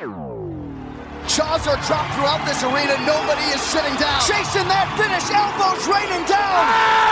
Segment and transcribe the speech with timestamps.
[0.00, 2.96] Jaws are dropped throughout this arena.
[3.04, 4.18] Nobody is sitting down.
[4.24, 5.28] Chasing that finish.
[5.28, 6.64] Elbows raining down.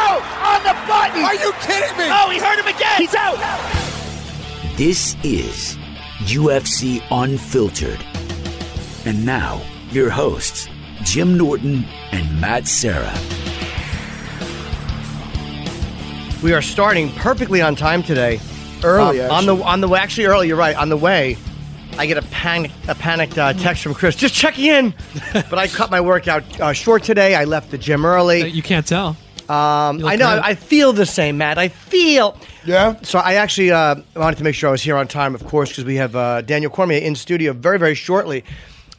[0.08, 0.24] Oh!
[0.56, 1.22] On the button!
[1.22, 2.08] Are you kidding me?
[2.08, 2.96] Oh, he hurt him again!
[2.96, 3.36] He's out.
[4.78, 5.76] This is
[6.20, 8.02] UFC Unfiltered.
[9.04, 10.66] And now, your hosts,
[11.02, 13.12] Jim Norton and Matt Serra.
[16.42, 18.40] We are starting perfectly on time today.
[18.82, 19.98] Early, Uh, on the on the way.
[20.00, 20.48] Actually, early.
[20.48, 20.76] You're right.
[20.76, 21.36] On the way,
[21.98, 24.14] I get a panic a panicked uh, text from Chris.
[24.14, 24.94] Just checking in,
[25.32, 27.34] but I cut my workout uh, short today.
[27.34, 28.48] I left the gym early.
[28.48, 29.16] You can't tell.
[29.48, 30.26] Um, I know.
[30.26, 30.42] tired.
[30.42, 31.58] I, I feel the same, Matt.
[31.58, 32.38] I feel.
[32.66, 32.96] Yeah.
[33.02, 35.70] So I actually uh, wanted to make sure I was here on time, of course,
[35.70, 38.44] because we have uh, Daniel Cormier in studio very, very shortly.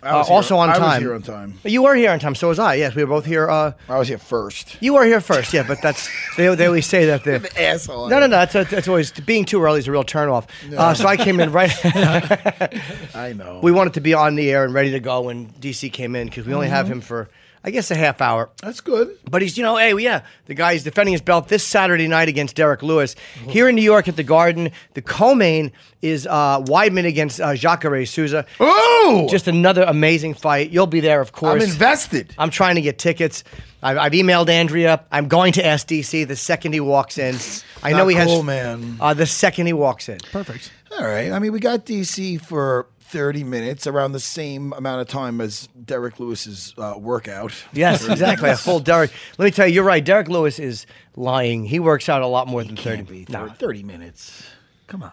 [0.01, 1.01] Uh, also on I was time.
[1.01, 1.59] here on time.
[1.63, 2.33] You were here on time.
[2.33, 2.75] So was I.
[2.75, 3.49] Yes, we were both here.
[3.49, 4.77] Uh, I was here first.
[4.81, 5.53] you were here first.
[5.53, 8.07] Yeah, but that's they, they always say that the asshole.
[8.07, 8.45] No, no, no.
[8.45, 10.47] That's, that's always being too early is a real turnoff.
[10.75, 11.71] Uh, so I came in right.
[13.13, 13.59] I know.
[13.61, 16.27] we wanted to be on the air and ready to go when DC came in
[16.27, 17.29] because we only have him for,
[17.63, 18.49] I guess, a half hour.
[18.61, 19.17] That's good.
[19.29, 22.29] But he's, you know, hey, well, yeah, the guy's defending his belt this Saturday night
[22.29, 23.15] against Derrick Lewis.
[23.47, 28.05] Here in New York at the Garden, the co-main is uh, Weidman against uh, Jacare
[28.05, 28.45] Souza.
[28.59, 30.69] Oh, Just another amazing fight.
[30.71, 31.61] You'll be there, of course.
[31.61, 32.33] I'm invested.
[32.37, 33.43] I'm trying to get tickets.
[33.83, 35.03] I've, I've emailed Andrea.
[35.11, 37.35] I'm going to SDC the second he walks in.
[37.83, 38.27] I know he has.
[38.27, 38.97] cool, man.
[38.99, 40.19] Uh, the second he walks in.
[40.31, 40.71] Perfect.
[40.97, 41.31] All right.
[41.31, 45.67] I mean, we got DC for 30 minutes, around the same amount of time as
[45.85, 47.53] Derrick Lewis's uh, workout.
[47.73, 48.49] Yes, exactly.
[48.49, 49.11] A full Derrick.
[49.37, 50.03] Let me tell you, you're right.
[50.03, 51.65] Derrick Lewis is lying.
[51.65, 52.97] He works out a lot more than 30.
[52.97, 53.47] Can't No.
[53.47, 54.43] 30, 30 minutes.
[54.87, 55.11] Come on.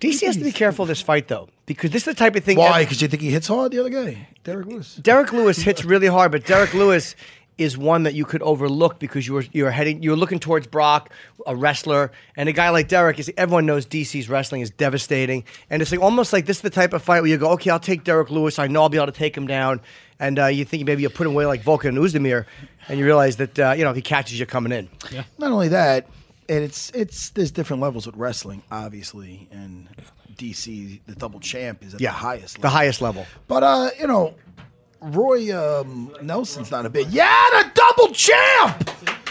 [0.00, 2.56] DC has to be careful this fight, though, because this is the type of thing.
[2.56, 2.84] Why?
[2.84, 4.94] Because you think he hits hard the other guy, Derrick Lewis.
[4.94, 7.16] Derrick Lewis hits really hard, but Derrick Lewis
[7.58, 11.10] is one that you could overlook because you were you're heading you're looking towards Brock,
[11.46, 15.82] a wrestler, and a guy like Derrick is everyone knows DC's wrestling is devastating, and
[15.82, 17.80] it's like almost like this is the type of fight where you go, okay, I'll
[17.80, 19.80] take Derrick Lewis, I know I'll be able to take him down,
[20.20, 22.46] and uh, you think maybe you put him away like Volkan and Ozdemir,
[22.88, 24.88] and you realize that uh, you know he catches you coming in.
[25.10, 25.24] Yeah.
[25.38, 26.06] Not only that,
[26.48, 29.88] and it's it's there's different levels with wrestling, obviously, and
[30.36, 32.54] DC, the double champ, is at Yeah, the highest.
[32.56, 32.76] the level.
[32.78, 33.26] highest level.
[33.48, 34.34] But uh, you know,
[35.00, 37.08] Roy um, Nelson's not a bit.
[37.08, 38.90] Yeah, the double champ.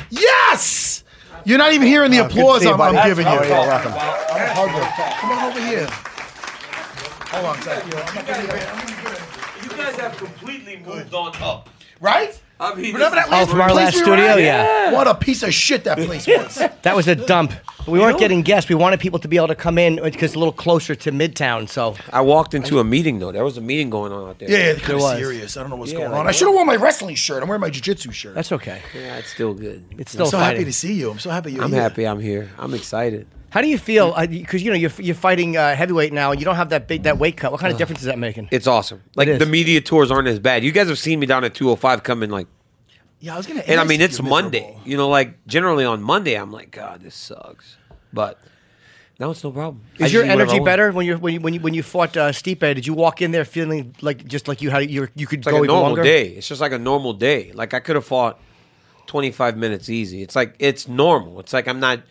[0.10, 1.04] Yes.
[1.46, 2.82] You're not even hearing the Oh, applause you, I'm.
[2.82, 3.32] I'm giving you.
[3.34, 3.94] Oh, you're welcome.
[3.94, 4.94] I'm a.
[5.20, 5.88] Come on over here.
[7.30, 7.84] Hold on, Zach.
[7.84, 11.70] I'm not gonna get- You guys have completely moved on up.
[12.00, 12.40] Right?
[12.60, 14.40] I mean, Remember that Oh, from our place last we studio, at?
[14.42, 14.92] yeah.
[14.92, 16.56] What a piece of shit that place was.
[16.82, 17.54] That was a dump.
[17.88, 18.68] We weren't getting guests.
[18.68, 20.94] We wanted people to be able to come in uh, because it's a little closer
[20.96, 21.70] to Midtown.
[21.70, 23.32] So I walked into a meeting though.
[23.32, 24.50] There was a meeting going on out there.
[24.50, 25.18] Yeah, yeah, they're kind of was.
[25.18, 25.56] serious.
[25.56, 26.28] I don't know what's Yeah, going like on.
[26.28, 27.42] I should have worn my wrestling shirt.
[27.44, 28.36] I'm wearing my jiu-jitsu shirt.
[28.36, 28.82] that's okay.
[28.94, 29.86] Yeah, it's still good.
[29.92, 30.58] It's I'm still so fighting.
[30.58, 31.12] happy to see you.
[31.12, 31.66] I'm so happy you're here.
[31.66, 31.82] I'm here.
[31.82, 32.50] happy I'm here.
[32.58, 33.28] I'm excited.
[33.50, 34.14] How do you feel?
[34.28, 37.04] Because you know you're, you're fighting uh, heavyweight now, and you don't have that big
[37.04, 37.52] that weight cut.
[37.52, 38.50] What kind of difference is that making?
[38.52, 39.02] It's awesome.
[39.16, 39.40] Like is.
[39.40, 40.64] the media tours aren't as bad.
[40.64, 42.48] You guys have seen me down at 205 coming like
[43.20, 43.62] Yeah, I was gonna.
[43.62, 44.60] and I mean it's Monday.
[44.62, 44.82] miserable.
[44.86, 47.78] You know, like generally on Monday I'm like, God, this sucks.
[48.12, 48.38] But
[49.20, 49.82] now it's no problem.
[49.98, 51.74] Is your just do whatever I energy better when you're when you when you, when
[51.74, 52.60] you fought uh, Stipe?
[52.60, 55.46] Did you walk in there feeling like just like you had you you could It's
[55.46, 56.04] like go a normal longer?
[56.04, 56.28] day.
[56.30, 57.54] It's just like a normal day.
[57.54, 58.40] Like I could have fought
[59.08, 60.22] 25 minutes easy.
[60.22, 61.40] It's like it's normal.
[61.40, 62.02] It's like I'm not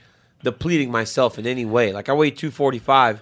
[0.43, 1.93] depleting myself in any way.
[1.93, 3.21] Like I weighed 245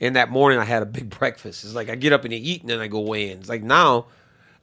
[0.00, 1.64] and that morning I had a big breakfast.
[1.64, 3.38] It's like I get up and eat and then I go weigh in.
[3.38, 4.06] It's like now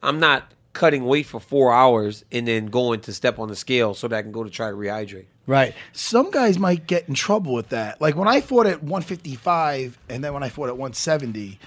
[0.02, 3.94] I'm not cutting weight for 4 hours and then going to step on the scale
[3.94, 5.26] so that I can go to try to rehydrate.
[5.46, 5.74] Right.
[5.92, 8.00] Some guys might get in trouble with that.
[8.00, 11.58] Like when I fought at 155, and then when I fought at 170.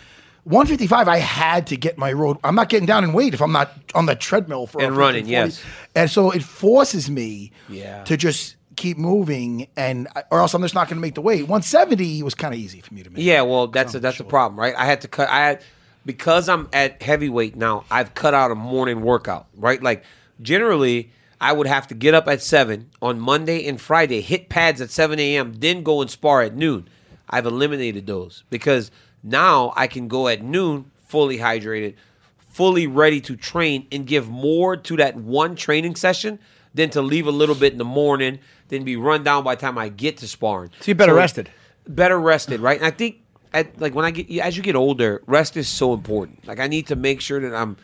[0.44, 2.38] 155, I had to get my road.
[2.44, 5.24] I'm not getting down in weight if I'm not on the treadmill for And running,
[5.26, 5.32] 40.
[5.32, 5.64] yes.
[5.96, 8.04] And so it forces me Yeah.
[8.06, 11.22] to just keep moving, and uh, or else I'm just not going to make the
[11.22, 11.44] weight.
[11.44, 13.24] 170 was kind of easy for me to make.
[13.24, 14.74] Yeah, well, that's a, that's a problem, right?
[14.76, 15.30] I had to cut.
[15.30, 15.64] I had
[16.06, 17.86] because I'm at heavyweight now.
[17.92, 19.82] I've cut out a morning workout, right?
[19.82, 20.04] Like
[20.42, 24.82] generally, I would have to get up at seven on Monday and Friday, hit pads
[24.82, 26.88] at seven a.m., then go and spar at noon.
[27.30, 28.90] I've eliminated those because
[29.24, 31.96] now I can go at noon fully hydrated,
[32.50, 36.40] fully ready to train, and give more to that one training session
[36.74, 38.40] than to leave a little bit in the morning,
[38.72, 40.72] then be run down by the time I get to sparring.
[40.80, 41.52] So you're better rested.
[41.88, 42.78] Better rested, right?
[42.78, 43.18] And I think
[43.54, 46.48] at like when I get as you get older, rest is so important.
[46.48, 47.78] Like I need to make sure that I'm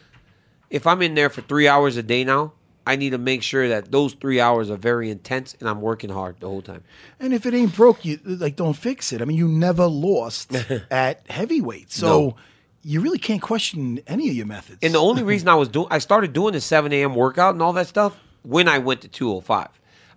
[0.72, 2.54] if I'm in there for three hours a day now,
[2.86, 6.10] I need to make sure that those three hours are very intense and I'm working
[6.10, 6.84] hard the whole time.
[7.20, 9.22] And if it ain't broke, you like don't fix it.
[9.22, 10.56] I mean, you never lost
[10.92, 12.36] at heavyweight, so No.
[12.84, 14.80] you really can't question any of your methods.
[14.84, 17.14] And the only reason I was doing, I started doing the 7 a.m.
[17.16, 19.68] workout and all that stuff when I went to 205.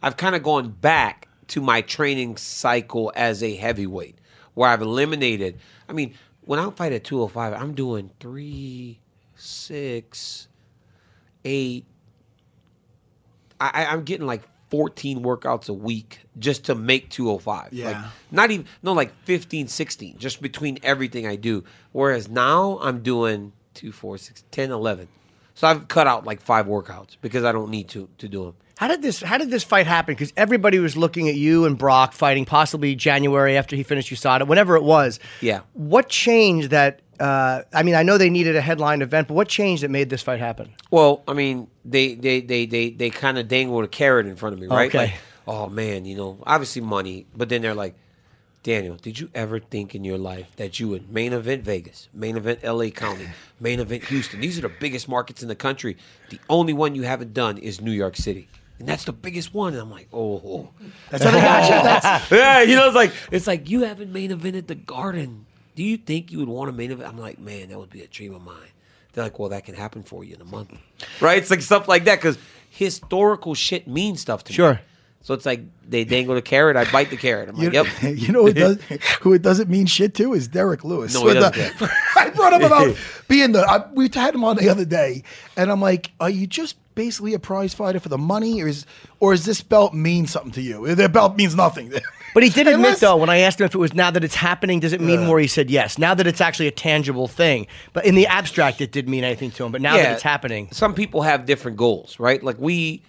[0.03, 4.17] I've kind of gone back to my training cycle as a heavyweight,
[4.55, 5.59] where I've eliminated.
[5.89, 9.01] I mean, when I fight at 205, I'm doing three,
[9.37, 10.49] six,
[11.45, 11.85] eight.
[13.61, 17.65] I, I'm getting like 14 workouts a week just to make 205.
[17.65, 18.11] Like, Yeah.
[18.31, 21.65] not even, no, like 15, 16, just between everything I do.
[21.93, 25.09] Whereas now I'm doing two, four, six, 10, 11.
[25.55, 28.55] So I've cut out like five workouts because I don't need to to do them.
[28.81, 30.15] How did this How did this fight happen?
[30.15, 34.47] Because everybody was looking at you and Brock fighting, possibly January after he finished USADA,
[34.47, 35.21] whenever it was.
[35.43, 35.61] Yeah.
[35.75, 37.03] What changed that?
[37.21, 40.09] Uh, I mean, I know they needed a headline event, but what changed that made
[40.09, 40.73] this fight happen?
[40.91, 44.55] Well, I mean, they they they they they kind of dangled a carrot in front
[44.55, 44.89] of me, right?
[44.89, 44.99] Okay.
[44.99, 45.15] Like,
[45.47, 47.95] oh man, you know, obviously money, but then they're like,
[48.63, 52.39] Daniel, did you ever think in your life that you would main event Vegas, main
[52.39, 53.29] event LA County,
[53.61, 54.41] main event Houston?
[54.41, 55.99] These are the biggest markets in the country.
[56.31, 58.49] The only one you haven't done is New York City.
[58.81, 59.75] And that's the biggest one.
[59.75, 60.71] And I'm like, oh,
[61.11, 61.71] That's how they got you.
[61.83, 65.47] That's yeah, you know, it's like it's like you haven't main evented the Garden.
[65.77, 67.09] Do you think you would want to main event?
[67.09, 68.57] I'm like, man, that would be a dream of mine.
[69.13, 70.73] They're like, well, that can happen for you in a month,
[71.21, 71.39] right?
[71.39, 72.39] It's like stuff like that because
[72.71, 74.57] historical shit means stuff to me.
[74.57, 74.81] Sure.
[75.23, 77.51] So it's like they dangle the carrot, I bite the carrot.
[77.51, 78.03] I'm you, like, yep.
[78.19, 78.79] you know who, does,
[79.21, 81.13] who it doesn't mean shit to is Derrick Lewis.
[81.13, 82.97] No, he doesn't the- I brought up about
[83.29, 83.61] being the.
[83.61, 85.25] I, we had him on the other day,
[85.57, 88.85] and I'm like, "Are you just basically a prize fighter for the money, or is
[89.21, 90.95] or is this belt mean something to you?
[90.95, 91.93] The belt means nothing."
[92.33, 94.23] But he did admit, Unless- though, when I asked him if it was now that
[94.23, 95.41] it's happening, does it mean more?
[95.41, 95.99] He said yes.
[95.99, 97.67] Now that it's actually a tangible thing.
[97.93, 99.73] But in the abstract, it didn't mean anything to him.
[99.73, 102.41] But now that it's happening, Some people have different goals, right?
[102.41, 103.03] Like we,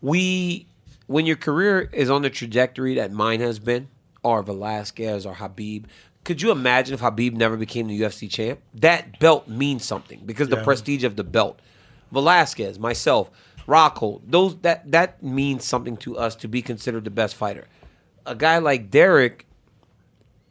[0.00, 0.66] we,
[1.08, 3.88] when your career is on the trajectory that mine has been,
[4.22, 5.86] or Velasquez or Khabib,
[6.22, 8.60] could you imagine if Khabib never became the UFC champ?
[8.74, 11.58] That belt means something because the prestige of the belt.
[12.12, 13.30] Velasquez, myself,
[13.66, 17.66] Rockhold, those that that means something to us to be considered the best fighter.
[18.26, 19.46] A guy like Derrick,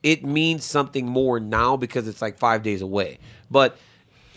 [0.03, 3.19] it means something more now because it's like five days away.
[3.51, 3.77] But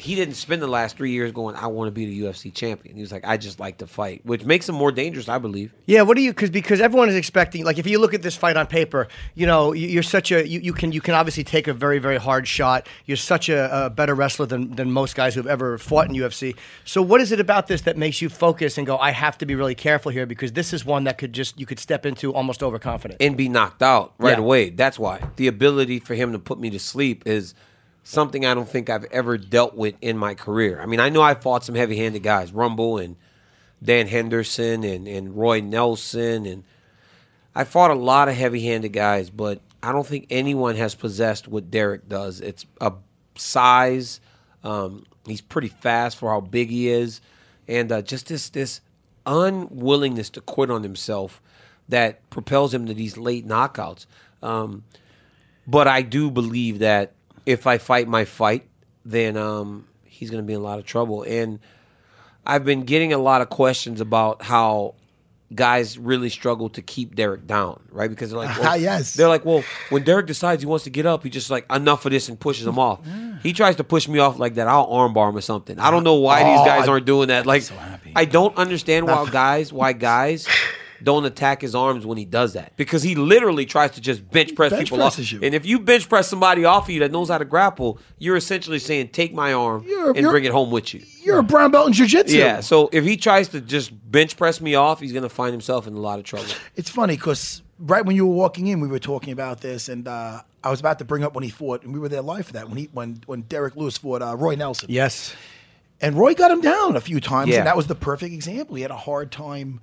[0.03, 2.97] he didn't spend the last three years going, I want to be the UFC champion.
[2.97, 5.73] He was like, I just like to fight, which makes him more dangerous, I believe.
[5.87, 6.31] Yeah, what do you?
[6.33, 7.65] Because because everyone is expecting.
[7.65, 10.47] Like, if you look at this fight on paper, you know you- you're such a
[10.47, 12.89] you, you can you can obviously take a very very hard shot.
[13.07, 16.57] You're such a, a better wrestler than than most guys who've ever fought in UFC.
[16.85, 18.99] So what is it about this that makes you focus and go?
[18.99, 21.67] I have to be really careful here because this is one that could just you
[21.67, 23.21] could step into almost overconfident.
[23.23, 24.45] And be knocked out right Yeah.
[24.45, 24.71] away.
[24.71, 25.21] That's why.
[25.37, 27.55] The ability for him to put me to sleep is
[28.05, 30.81] something I don't think I've ever dealt with in my career.
[30.81, 33.17] I mean, I know I fought some heavy handed guys, Rumble and
[33.83, 36.65] Dan Henderson and, and Roy Nelson and
[37.55, 41.71] I fought a lot of heavy-handed guys, but I don't think anyone has possessed what
[41.71, 42.41] Derrick does.
[42.41, 42.93] It's a
[43.37, 44.21] size.
[44.65, 47.21] Um, he's pretty fast for how big he is,
[47.69, 48.81] and uh, just this this
[49.27, 51.43] unwillingness to quit on himself
[51.89, 54.07] that propels him to these late knockouts.
[54.43, 54.85] Um,
[55.67, 57.13] but I do believe that
[57.47, 58.69] if I fight my fight,
[59.05, 61.23] then um, he's going to be in a lot of trouble.
[61.23, 61.59] And
[62.47, 64.95] I've been getting a lot of questions about how
[65.55, 68.09] guys really struggle to keep Derrick down, right?
[68.09, 69.15] Because they're like, well, Yes.
[69.15, 72.07] they're like, well, when Derrick decides he wants to get up, he just like enough
[72.07, 73.01] of this and pushes him off.
[73.43, 74.67] He tries to push me off like that.
[74.69, 75.79] I'll armbar him or something.
[75.79, 77.45] I don't know why these Oh, guys I- aren't doing that.
[77.45, 78.13] Like, so happy.
[78.17, 80.47] I don't understand why guys, why guys.
[81.05, 84.55] Don't attack his arms when he does that because he literally tries to just bench
[84.55, 85.15] press Bench people off.
[85.15, 85.41] presses you.
[85.43, 88.37] And if you bench press somebody off of you that knows how to grapple, you're
[88.37, 91.43] essentially saying, "Take my arm You're- and you're- bring it home with you." You're a
[91.43, 92.37] brown belt in jiu-jitsu.
[92.37, 92.61] Yeah.
[92.61, 95.95] So if he tries to just bench press me off, he's gonna find himself in
[95.95, 96.47] a lot of trouble.
[96.77, 100.09] It's funny because right when you were walking in, we were talking about this, and
[100.09, 102.47] uh, I was about to bring up when he fought, and we were there live
[102.47, 104.87] for that when he when when Derrick Lewis fought uh, Roy Nelson.
[104.91, 105.35] yes.
[106.01, 107.59] And Roy got him down a few times, Yeah.
[107.59, 108.75] and that was the perfect example.
[108.75, 109.79] He had a hard time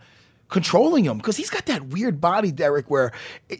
[0.49, 3.11] controlling him because he's got that weird body, Derrick, where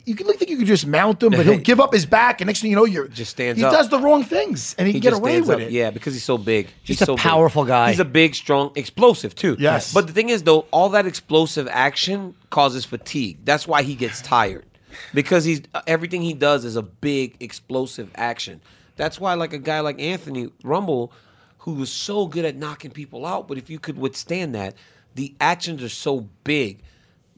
[0.05, 2.41] you can look think you could just mount him, but he'll give up his back,
[2.41, 3.71] and next thing you know, you're Just stands He up.
[3.71, 5.59] does the wrong things, and he, can get away with up.
[5.59, 5.71] it.
[5.71, 6.67] Yeah, because he's so big.
[6.83, 7.21] He's a so big.
[7.23, 7.91] powerful guy.
[7.91, 9.55] He's a big, strong, explosive too.
[9.59, 9.93] Yes.
[9.93, 13.37] But the thing is, though, all that explosive action causes fatigue.
[13.43, 14.65] That's why he gets tired,
[15.13, 18.61] because he's everything he does is a big, explosive action.
[18.95, 21.13] That's why, like a guy like Anthony Rumble,
[21.59, 24.73] who was so good at knocking people out, but if you could withstand that,
[25.15, 26.79] the actions are so big.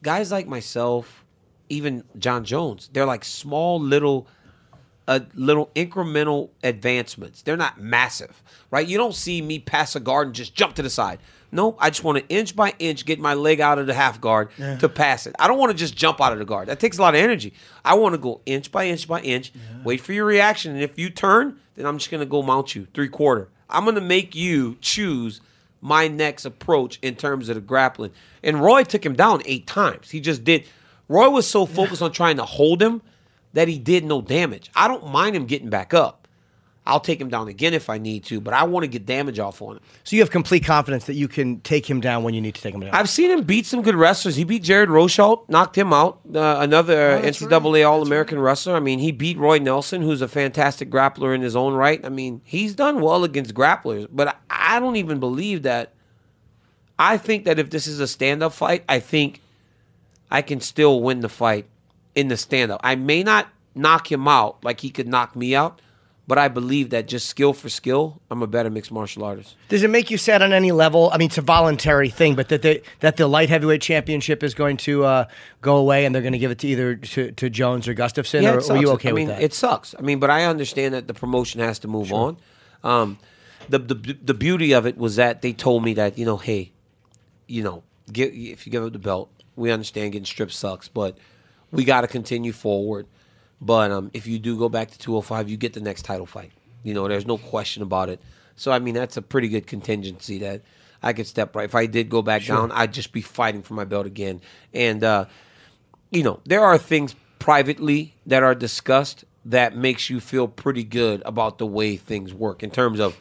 [0.01, 1.23] Guys like myself,
[1.69, 4.27] even Jon Jones, they're like small little
[5.07, 7.41] a little incremental advancements.
[7.41, 8.87] They're not massive, right?
[8.87, 11.19] You don't see me pass a guard and just jump to the side.
[11.51, 14.21] No, I just want to inch by inch get my leg out of the half
[14.21, 14.49] guard
[14.79, 15.35] to pass it.
[15.37, 16.69] I don't want to just jump out of the guard.
[16.69, 17.53] That takes a lot of energy.
[17.83, 19.51] I want to go inch by inch by inch,
[19.83, 22.75] wait for your reaction, and if you turn, then I'm just going to go mount
[22.75, 23.49] you three quarter.
[23.69, 25.41] I'm going to make you choose
[25.81, 28.11] my next approach in terms of the grappling.
[28.43, 30.11] And Roy took him down eight times.
[30.11, 30.67] He just did.
[31.07, 33.01] Roy was so focused on trying to hold him
[33.53, 34.71] that he did no damage.
[34.75, 36.20] I don't mind him getting back up.
[36.91, 39.39] I'll take him down again if I need to, but I want to get damage
[39.39, 39.83] off on him.
[40.03, 42.62] So you have complete confidence that you can take him down when you need to
[42.62, 42.89] take him down.
[42.93, 44.36] I've seen him beat some good wrestlers.
[44.36, 46.19] He beat Jared Rosholt, knocked him out.
[46.36, 47.83] Uh, another Oh, NCAA right.
[47.83, 48.75] All American wrestler.
[48.75, 52.05] I mean, he beat Roy Nelson, who's a fantastic grappler in his own right.
[52.05, 54.36] I mean, he's done well against grapplers, but I,
[54.75, 55.93] I don't even believe that.
[57.00, 59.41] I think that if this is a stand up fight, I think
[60.29, 61.65] I can still win the fight
[62.15, 62.81] in the stand up.
[62.83, 65.81] I may not knock him out like he could knock me out,
[66.31, 69.57] but I believe that just skill for skill, I'm a better mixed martial artist.
[69.67, 71.09] Does it make you sad on any level?
[71.11, 74.53] I mean, it's a voluntary thing, but that the, that the light heavyweight championship is
[74.53, 75.25] going to uh,
[75.59, 78.43] go away and they're going to give it to either to, to Jones or Gustafsson,
[78.43, 78.93] Yeah, or, it are you sucks.
[78.93, 79.41] okay I with mean, that?
[79.41, 79.93] it sucks.
[80.00, 82.38] I mean, but I understand that the promotion has to move on.
[82.81, 83.17] Um,
[83.67, 86.71] the, the the beauty of it was that they told me that you know, hey,
[87.47, 91.17] you know, get, if you give up the belt, we understand getting stripped sucks, but
[91.71, 93.05] we got to continue forward.
[93.62, 96.51] But um, if you do go back to 205, you get the next title fight.
[96.84, 98.20] You know, there's no question about it.
[98.56, 100.62] So I mean, that's a pretty good contingency that
[101.03, 101.65] I could step right.
[101.65, 104.41] If I did go back down, I'd just be fighting for my belt again.
[104.74, 105.25] And uh,
[106.10, 111.24] you know, there are things privately that are discussed that makes you feel pretty good
[111.25, 113.18] about the way things work in terms of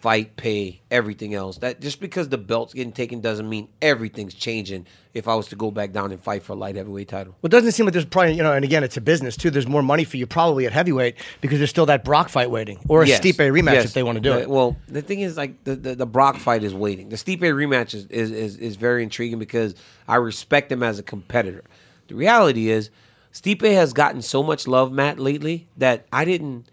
[0.00, 1.58] fight pay, everything else.
[1.58, 4.86] That just because the belt's getting taken doesn't mean everything's changing.
[5.14, 7.48] If I was to go back down and fight for a light heavyweight title, well,
[7.48, 9.50] doesn't seem like there's probably, you know, and again, it's a business too.
[9.50, 12.78] There's more money for you probably at heavyweight because there's still that Brock fight waiting
[12.88, 13.20] or a Yes.
[13.20, 13.84] Stipe rematch Yes.
[13.86, 14.48] if they want to do Uh, it.
[14.50, 17.08] Well, the thing is, like the, the, the Brock fight is waiting.
[17.08, 19.74] The Stipe rematch is, is, is, is very intriguing because
[20.06, 21.64] I respect him as a competitor.
[22.06, 22.90] The reality is,
[23.32, 26.66] Stipe has gotten so much love, Matt, lately that I didn't.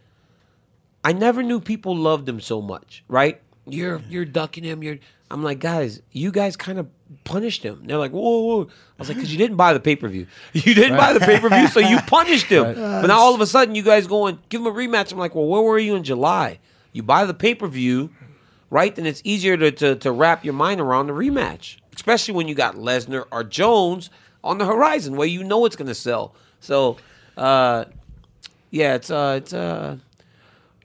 [1.05, 3.03] I never knew people loved him so much.
[3.07, 3.39] Right?
[3.67, 4.83] You're you're ducking him.
[4.83, 4.97] You're.
[5.31, 6.87] I'm like, guys, you guys kind of
[7.23, 7.83] punished him.
[7.85, 8.63] They're like, whoa, whoa.
[8.63, 8.67] I
[8.99, 10.27] was like, because you didn't buy the pay per view.
[10.53, 12.75] You didn't buy the pay per view, so you punished him.
[12.75, 15.11] But now all of a sudden, you guys going, give him a rematch.
[15.11, 16.59] I'm like, well, where were you in July?
[16.91, 18.09] You buy the pay per view,
[18.69, 18.95] right?
[18.95, 22.55] Then it's easier to, to to wrap your mind around the rematch, especially when you
[22.55, 24.09] got Lesnar or Jones
[24.43, 26.35] on the horizon, where you know it's going to sell.
[26.59, 26.97] So,
[27.35, 27.85] uh,
[28.71, 29.97] yeah, it's uh, it's uh,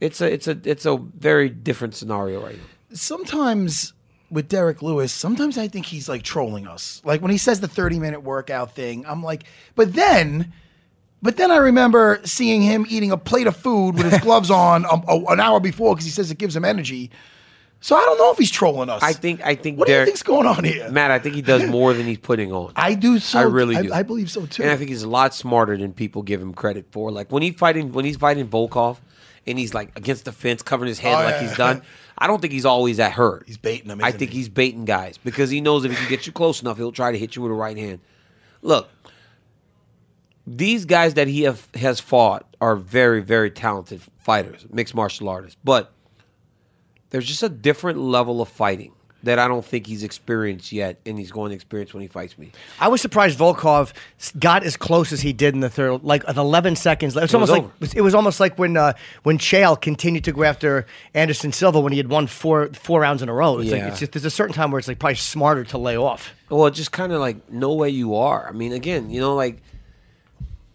[0.01, 2.65] it's a it's a it's a very different scenario right now.
[2.93, 3.93] sometimes
[4.31, 7.03] with Derrick Lewis, sometimes I think he's like trolling us.
[7.05, 9.43] Like when he says the 30 minute workout thing, I'm like,
[9.75, 10.53] but then,
[11.21, 14.87] but then I remember seeing him eating a plate of food with his gloves on
[14.87, 17.11] um, a- an hour before because he says it gives him energy.
[17.83, 19.03] So I don't know if he's trolling us.
[19.03, 20.91] I think I think What do you think's going on here?
[20.91, 22.73] Matt, I think he does more than he's putting on.
[22.77, 23.39] I do so.
[23.39, 23.93] I really I, do.
[23.93, 24.63] I believe so too.
[24.63, 27.11] And I think he's a lot smarter than people give him credit for.
[27.11, 28.99] Like when he fighting when he's fighting Volkov
[29.51, 31.49] and he's like against the fence, covering his head Oh, like yeah.
[31.49, 31.83] he's done.
[32.17, 33.45] I don't think he's always at hurt.
[33.47, 34.39] He's baiting him, I think he?
[34.39, 37.13] he's baiting guys because he knows if he can get you close enough, he'll try
[37.13, 38.01] to hit you with a right hand.
[38.63, 38.89] Look,
[40.47, 45.57] these guys that he have, has fought are very, very talented fighters, mixed martial artists.
[45.65, 45.93] But
[47.11, 48.93] there's just a different level of fighting
[49.23, 52.39] that I don't think he's experienced yet, and he's going to experience when he fights
[52.39, 52.53] me.
[52.79, 53.93] I was surprised Volkov
[54.39, 57.15] got as close as he did in the third, like at 11 seconds.
[57.17, 57.71] It's was almost over.
[57.81, 61.81] like it was almost like when uh, when Chael continued to go after Anderson Silva
[61.81, 63.59] when he had won four four rounds in a row.
[63.59, 63.89] It's like Yeah.
[63.89, 66.33] it's just there's a certain time where it's like probably smarter to lay off.
[66.49, 68.49] Well, just kind of like know where you are.
[68.49, 69.61] I mean, again, you know, like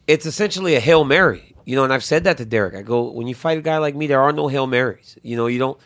[0.07, 1.53] it's essentially a hail mary.
[1.65, 2.75] You know, and I've said that to Derrick.
[2.75, 5.17] I go, when you fight a guy like me, there are no hail marys.
[5.23, 5.79] You know, you don't.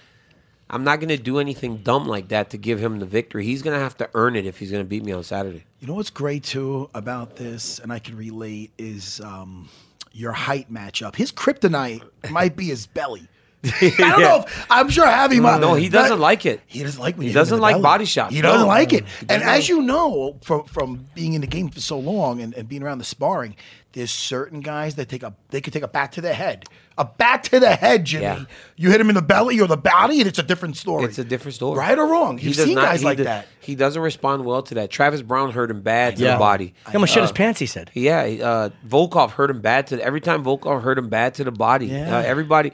[0.70, 3.44] I'm not going to do anything dumb like that to give him the victory.
[3.46, 5.64] He's going to have to earn it if he's going to beat me on Saturday.
[5.80, 9.68] You know what's great too about this, and I can relate, is um,
[10.12, 11.16] your height matchup.
[11.16, 13.28] His kryptonite might be his belly.
[13.66, 14.44] I don't know.
[14.48, 15.42] If, I'm sure Javi.
[15.42, 16.62] might- no, he doesn't like it.
[16.68, 17.84] He doesn't like when He you hit him in doesn't like belly.
[17.84, 18.34] body shots.
[18.36, 18.68] He doesn't No.
[18.68, 19.04] like it.
[19.28, 22.70] And as you know from from being in the game for so long and, and
[22.70, 23.58] being around the sparring,
[23.94, 26.66] there's certain guys that take a they could take a bat to the head,
[27.00, 28.24] a bat to the head, Jimmy.
[28.26, 28.44] Yeah.
[28.76, 31.06] You hit him in the belly or the body, and it's a different story.
[31.06, 31.80] It's a different story.
[31.80, 32.38] right or wrong.
[32.38, 33.48] He You've does seen not- guys he like do- that.
[33.62, 34.92] He doesn't respond well to that.
[34.92, 36.34] Travis Browne hurt him bad to Yeah.
[36.34, 36.74] the body.
[36.88, 37.60] He almost shit his pants.
[37.60, 37.90] He said.
[37.96, 41.52] Yeah, uh, Volkov hurt him bad to every time Volkov hurt him bad to the
[41.52, 41.88] body.
[41.88, 42.18] Yeah.
[42.18, 42.72] Uh, everybody,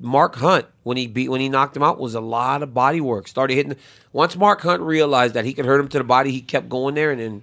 [0.00, 3.00] Mark Hunt when he beat when he knocked him out was a lot of body
[3.00, 3.28] work.
[3.28, 3.76] Started hitting.
[4.12, 6.94] Once Mark Hunt realized that he could hurt him to the body, he kept going
[6.94, 7.42] there, and then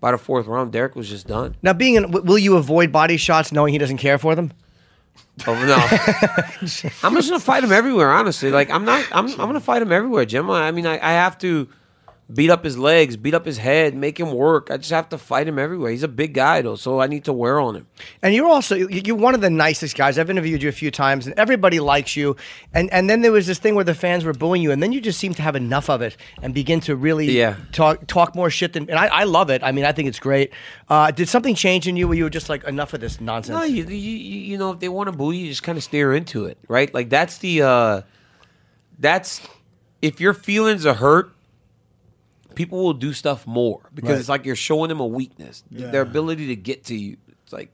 [0.00, 1.56] by the fourth round, Derrick was just done.
[1.62, 4.52] Now, being in, w- will you avoid body shots knowing he doesn't care for them?
[5.46, 5.74] Oh no,
[7.02, 8.12] I'm just gonna fight him everywhere.
[8.12, 9.04] Honestly, like I'm not.
[9.10, 9.26] I'm.
[9.26, 10.48] I'm gonna fight him everywhere, Jim.
[10.50, 11.68] I I mean, I, I have to
[12.32, 14.70] beat up his legs, beat up his head, make him work.
[14.70, 15.90] I just have to fight him everywhere.
[15.90, 17.86] He's a big guy though, so I need to wear on him.
[18.22, 20.18] And you're also you- you're one of the nicest guys.
[20.18, 22.34] I've interviewed you a few times, and everybody likes you.
[22.72, 24.90] And and then there was this thing where the fans were booing you, and then
[24.90, 27.56] you just seem to have enough of it and begin to really Yeah.
[27.72, 28.88] talk talk more shit than.
[28.88, 29.62] And I, I love it.
[29.62, 30.50] I mean, I think it's great.
[30.88, 33.54] Uh, did something change in you where you were just like enough of this nonsense?
[33.58, 35.84] No, you, you, you you know, if they want to boo you, just kind of
[35.84, 36.92] steer into it, right?
[36.94, 38.00] Like that's the, uh
[38.98, 39.40] that's
[40.00, 41.30] if your feelings are hurt,
[42.54, 44.18] people will do stuff more because Right.
[44.20, 45.90] it's like you're showing them a weakness, Yeah.
[45.90, 47.16] their ability to get to you.
[47.44, 47.70] It's like,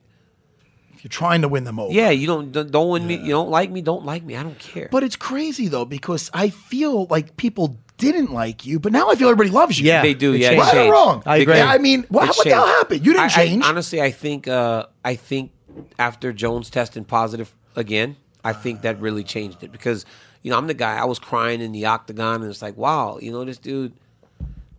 [1.03, 1.93] you're trying to win them over.
[1.93, 4.43] yeah, you don't don't, don't win me, you don't like me, don't like me, I
[4.43, 4.89] don't care.
[4.91, 9.15] But it's crazy though because I feel like people didn't like you, but now I
[9.15, 9.87] feel everybody loves you.
[9.87, 10.03] Yeah.
[10.03, 10.49] they do, It yeah.
[10.49, 10.75] it changed.
[10.75, 11.23] Right or wrong?
[11.27, 11.55] I agree.
[11.55, 11.69] changed.
[11.69, 13.05] I mean, what- what the hell happened?
[13.07, 13.65] You didn't I- I- change.
[13.65, 15.53] honestly, I think uh, I think
[15.99, 20.05] after Jones testing positive again, I think that really changed it because
[20.43, 20.97] you know I'm the guy.
[20.97, 23.93] I was crying in the octagon, and it's like, wow, you know, this dude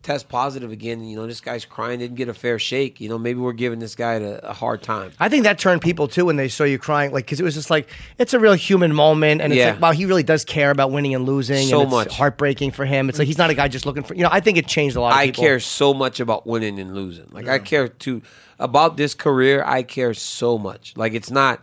[0.03, 1.03] test positive again.
[1.03, 2.99] You know, this guy's crying, didn't get a fair shake.
[2.99, 5.11] You know, maybe we're giving this guy a, a hard time.
[5.19, 7.53] I think that turned people too when they saw you crying, like because it was
[7.53, 9.71] just like it's a real human moment, and it's Yeah.
[9.71, 11.67] like wow, he really does care about winning and losing.
[11.67, 12.15] So and it's much.
[12.17, 13.09] heartbreaking for him.
[13.09, 14.29] It's like he's not a guy just looking for you know.
[14.31, 15.11] I think it changed a lot.
[15.13, 15.43] of I people.
[15.43, 17.27] care so much about winning and losing.
[17.31, 18.21] Like I care too
[18.59, 19.63] about this career.
[19.65, 20.93] I care so much.
[20.97, 21.61] Like it's not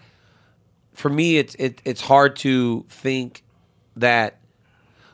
[0.95, 1.39] for me.
[1.39, 3.43] It's it, it's hard to think
[3.97, 4.38] that.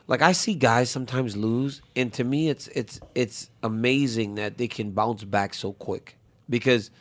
[0.07, 4.67] Like I see guys sometimes lose, and to me, it's it's it's amazing that they
[4.67, 6.17] can bounce back so quick.
[6.49, 6.91] Because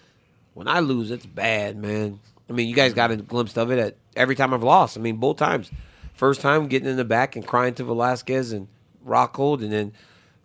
[0.54, 2.20] when I lose, it's bad, man.
[2.48, 4.96] I mean, you guys got a glimpse of it at every time I've lost.
[4.96, 5.70] I mean, both times.
[6.14, 8.68] First time getting in the back and crying to Velasquez and
[9.04, 9.92] Rockhold, and then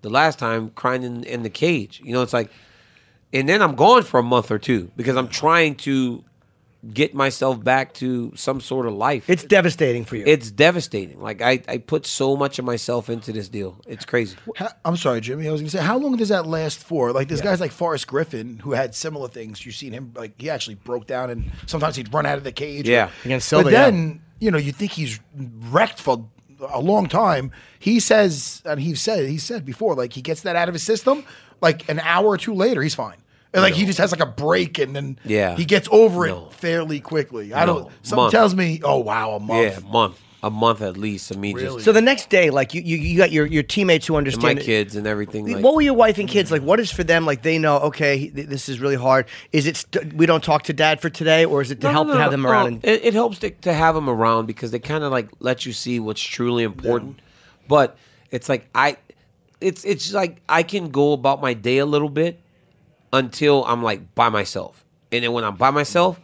[0.01, 2.01] the last time crying in, in the cage.
[2.03, 2.51] You know, it's like,
[3.31, 6.23] and then I'm gone for a month or two because I'm trying to
[6.93, 9.29] get myself back to some sort of life.
[9.29, 10.23] It's devastating for you.
[10.25, 11.19] it's devastating.
[11.19, 13.77] Like I, I put so much of myself into this deal.
[13.85, 14.37] It's crazy.
[14.57, 15.47] Ha- I'm sorry, Jimmy.
[15.47, 17.11] I was going to say, how long does that last for?
[17.11, 19.65] Like, there's guys like Forrest Griffin who had similar things.
[19.65, 22.51] You've seen him, like, he actually broke down and sometimes he'd run out of the
[22.53, 22.87] cage.
[22.87, 23.09] Yeah.
[23.25, 26.25] Against Silva, But then, you know, you think he's wrecked for
[26.71, 27.51] a long time.
[27.77, 30.83] He says, and he said, he said before, like, he gets that out of his
[30.83, 31.25] system,
[31.59, 33.17] like, an hour or two later, he's fine.
[33.53, 35.55] And, like, he just has, like, a break and then Yeah.
[35.55, 36.45] he gets over No.
[36.47, 37.51] it fairly quickly.
[37.53, 37.91] I don't, No.
[38.03, 38.31] something Month.
[38.31, 39.63] tells me, oh, wow, a month.
[39.63, 41.35] Yeah, a month, a month at least.
[41.35, 44.05] I mean, just so the next day, like you, you, you got your, your teammates
[44.05, 44.65] who and understand my it.
[44.65, 45.51] kids and everything.
[45.51, 46.61] Like, what were your wife and kids like?
[46.61, 47.41] What is for them like?
[47.41, 49.25] They know, okay, this is really hard.
[49.51, 51.91] Is it st- we don't talk to dad for today, or is it to No,
[51.91, 52.49] help no, to have no, them no.
[52.51, 52.67] around?
[52.67, 55.65] And, It, it helps to, to have them around because they kind of like let
[55.65, 57.19] you see what's truly important.
[57.67, 57.97] But
[58.31, 58.97] it's like I,
[59.59, 62.39] it's it's like I can go about my day a little bit
[63.11, 66.19] until I'm like by myself, and then when I'm by myself,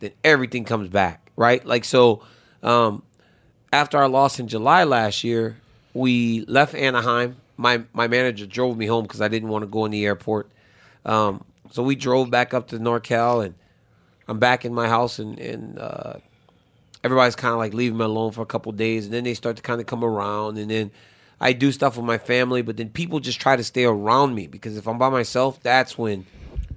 [0.00, 1.64] then everything comes back, right?
[1.64, 2.22] Like so,
[2.62, 3.02] um,
[3.72, 5.56] after our loss in July last year,
[5.94, 7.36] we left Anaheim.
[7.56, 10.50] My my manager drove me home because I didn't want to go in the airport.
[11.04, 13.54] Um, so we drove back up to NorCal, and
[14.26, 16.14] I'm back in my house, and, and uh,
[17.04, 19.56] everybody's kind of like leaving me alone for a couple days, and then they start
[19.56, 20.90] to kind of come around, and then
[21.40, 24.46] I do stuff with my family, but then people just try to stay around me
[24.46, 26.26] because if I'm by myself, that's when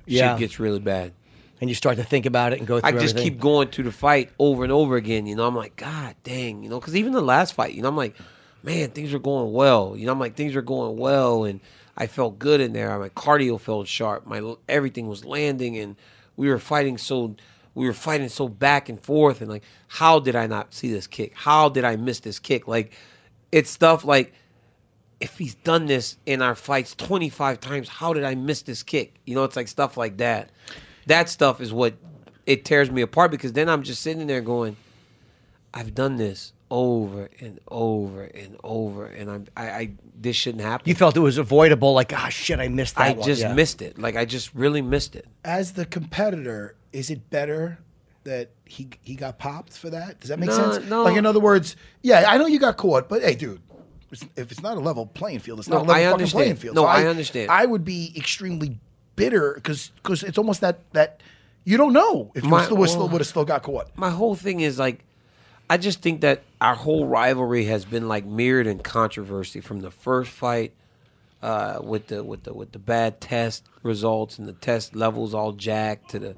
[0.05, 0.31] Yeah.
[0.33, 1.13] shit gets really bad.
[1.61, 3.23] and you start to think about it and go through I just everything.
[3.33, 5.25] keep going to the fight over and over again.
[5.27, 7.87] You know, I'm like, God dang, you know, because even the last fight, you know,
[7.87, 8.15] I'm like,
[8.63, 9.95] man, things are going well.
[9.95, 11.61] You know, I'm like, things are going well, and
[11.95, 12.99] I felt good in there.
[12.99, 14.25] My cardio felt sharp.
[14.27, 15.95] My everything was landing, and
[16.35, 17.35] we were fighting so.
[17.75, 21.07] We were fighting so back and forth, and like, how did I not see this
[21.07, 21.31] kick?
[21.33, 22.67] How did I miss this kick?
[22.67, 22.91] Like,
[23.53, 24.33] it's stuff like,
[25.23, 29.15] if he's done this in our fights 25 times, how did I miss this kick?
[29.25, 30.49] You know, it's like stuff like that.
[31.07, 31.93] That stuff is what
[32.45, 34.75] it tears me apart because then I'm just sitting there going,
[35.73, 40.87] I've done this over and over and over, and I'm I, I this shouldn't happen.
[40.89, 43.07] You felt it was avoidable, like ah shit, I missed that.
[43.07, 43.53] I one." just Yeah.
[43.53, 43.97] missed it.
[43.97, 45.25] Like I just really missed it.
[45.45, 47.79] as the competitor, is it better
[48.25, 50.19] that he he got popped for that?
[50.19, 50.85] Does that make No, sense?
[50.89, 51.03] no.
[51.03, 53.61] Like in other words, yeah, I know you got caught, but hey, dude.
[54.35, 56.55] If it's not a level playing field, it's not No, a level I fucking playing
[56.57, 56.75] field.
[56.75, 57.49] No, I understand.
[57.51, 58.77] I would be extremely
[59.15, 59.91] bitter because
[60.23, 61.21] it's almost that that
[61.65, 63.89] you don't know if My- would well- would have still got caught.
[63.95, 65.03] my whole thing is like
[65.69, 69.89] I just think that our whole rivalry has been like mirrored in controversy from the
[69.91, 70.73] first fight
[71.41, 75.51] uh, with the with the with the bad test results and the test levels all
[75.53, 76.35] jacked to the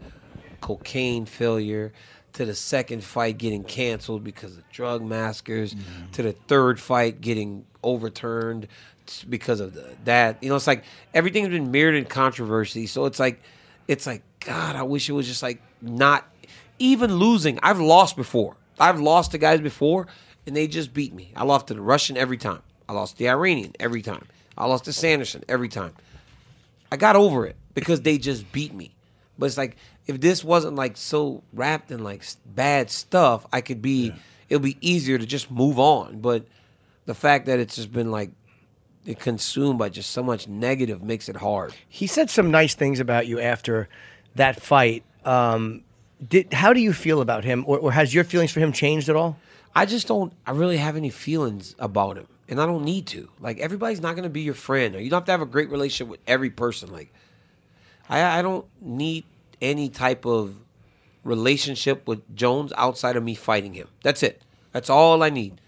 [0.62, 1.92] cocaine failure
[2.36, 6.12] to the second fight getting canceled because of drug maskers mm-hmm.
[6.12, 8.68] to the third fight getting overturned
[9.30, 10.42] because of the, that.
[10.42, 13.42] You know it's like everything's been mirrored in controversy so it's like
[13.88, 16.28] it's like god i wish it was just like not
[16.80, 17.60] even losing.
[17.64, 18.56] I've lost before.
[18.80, 20.08] I've lost to guys before
[20.46, 21.32] and they just beat me.
[21.36, 22.62] I lost to the russian every time.
[22.88, 24.28] I lost to the iranian every time.
[24.58, 25.94] I lost to sanderson every time.
[26.92, 28.92] I got over it because they just beat me.
[29.38, 29.76] But it's like
[30.08, 34.14] if this wasn't like so wrapped in like bad stuff, I could be.
[34.48, 36.20] It'll be easier to just move on.
[36.20, 36.46] But
[37.06, 38.30] the fact that it's just been like
[39.06, 41.74] it consumed by just so much negative makes it hard.
[41.88, 43.88] He said some nice things about you after
[44.36, 45.04] that fight.
[45.24, 45.84] Um,
[46.28, 49.10] did how do you feel about him, or, or has your feelings for him changed
[49.10, 49.38] at all?
[49.76, 50.34] I just don't.
[50.46, 53.30] I really have any feelings about him, and I don't need to.
[53.40, 55.46] Like everybody's not going to be your friend, or you don't have to have a
[55.46, 56.92] great relationship with every person.
[56.92, 57.14] Like
[58.10, 59.26] I, I don't need
[59.66, 60.56] any type of
[61.24, 63.88] relationship with Jones outside of me fighting him.
[64.04, 64.42] That's it.
[64.72, 65.60] That's all I need.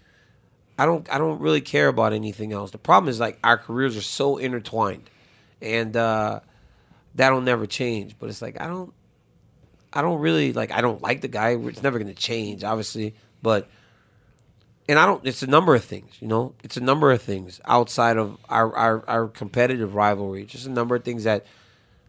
[0.78, 1.12] I don't.
[1.12, 2.70] I don't really care about anything else.
[2.70, 5.10] The problem is like our careers are so intertwined,
[5.60, 6.40] and uh,
[7.16, 8.14] that'll never change.
[8.18, 8.94] But it's like I don't.
[9.92, 10.70] I don't really like.
[10.70, 11.56] I don't like the guy.
[11.56, 13.16] It's never going to change, obviously.
[13.42, 13.68] But
[14.88, 15.26] and I don't.
[15.26, 16.54] It's a number of things, you know.
[16.62, 20.44] It's a number of things outside of our our, our competitive rivalry.
[20.44, 21.44] Just a number of things that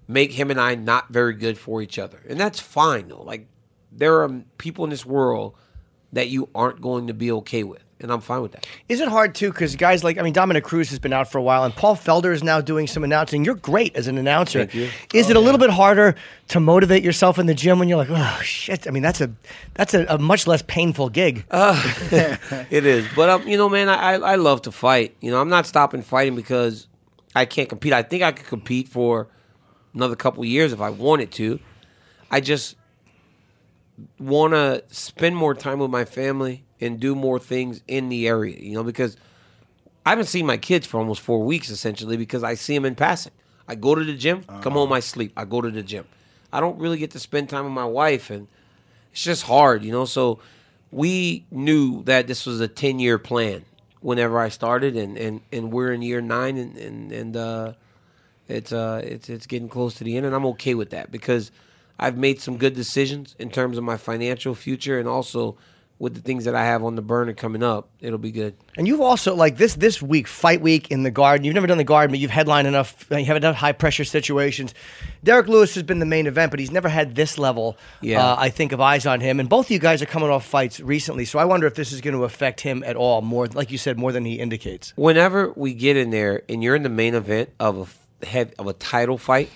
[0.10, 3.22] make him and I not very good for each other, and that's fine though.
[3.22, 3.48] Like
[3.92, 5.56] there are people in this world
[6.12, 8.66] that you aren't going to be okay with, and I'm fine with that.
[8.90, 9.52] Is it hard too?
[9.52, 11.96] Because guys like I mean, Dominick Cruz has been out for a while, and Paul
[11.96, 13.46] Felder is now doing some announcing.
[13.46, 14.66] You're great as an announcer.
[14.66, 14.90] Thank you.
[15.14, 16.16] Is it a little bit harder
[16.50, 18.88] to motivate yourself in the gym when you're like, oh shit?
[18.88, 19.32] I mean, that's a
[19.76, 21.46] that's a, a much less painful gig.
[22.72, 25.16] It is, but um, you know, man, I I love to fight.
[25.22, 26.88] You know, I'm not stopping fighting because
[27.36, 27.94] I can't compete.
[27.94, 29.28] I think I could compete for
[29.94, 31.60] another couple years if I wanted to.
[32.32, 32.76] I just
[34.18, 38.58] want to spend more time with my family and do more things in the area.
[38.58, 39.18] You know, because
[40.06, 42.96] I haven't seen my kids for almost four weeks essentially because I see them in
[42.96, 43.34] passing.
[43.68, 45.32] I go to the gym, come home, I sleep.
[45.38, 46.06] I go to the gym.
[46.52, 48.48] I don't really get to spend time with my wife, and
[49.12, 50.06] it's just hard, you know.
[50.06, 50.40] So
[50.92, 53.66] we knew that this was a ten year plan
[54.02, 57.74] whenever I started, and, and, and we're in year nine, and and, and uh,
[58.50, 61.52] it's uh it's it's getting close to the end, and I'm okay with that because
[62.00, 65.58] I've made some good decisions in terms of my financial future, and also
[66.00, 68.56] with the things that I have on the burner coming up, it'll be good.
[68.78, 71.44] And you've also like this this week, fight week in the Garden.
[71.44, 73.06] You've never done the Garden, but you've headlined enough.
[73.12, 74.74] You haven't done high pressure situations.
[75.26, 77.78] Derrick Lewis has been the main event, but he's never had this level.
[78.00, 78.24] Yeah.
[78.24, 79.42] uh, I think of eyes on him.
[79.42, 81.92] And both of you guys are coming off fights recently, so I wonder if this
[81.92, 83.22] is going to affect him at all.
[83.22, 84.94] More, like you said, more than he indicates.
[84.96, 87.86] whenever we get in there and you're in the main event of a
[88.24, 89.50] head of a title fight,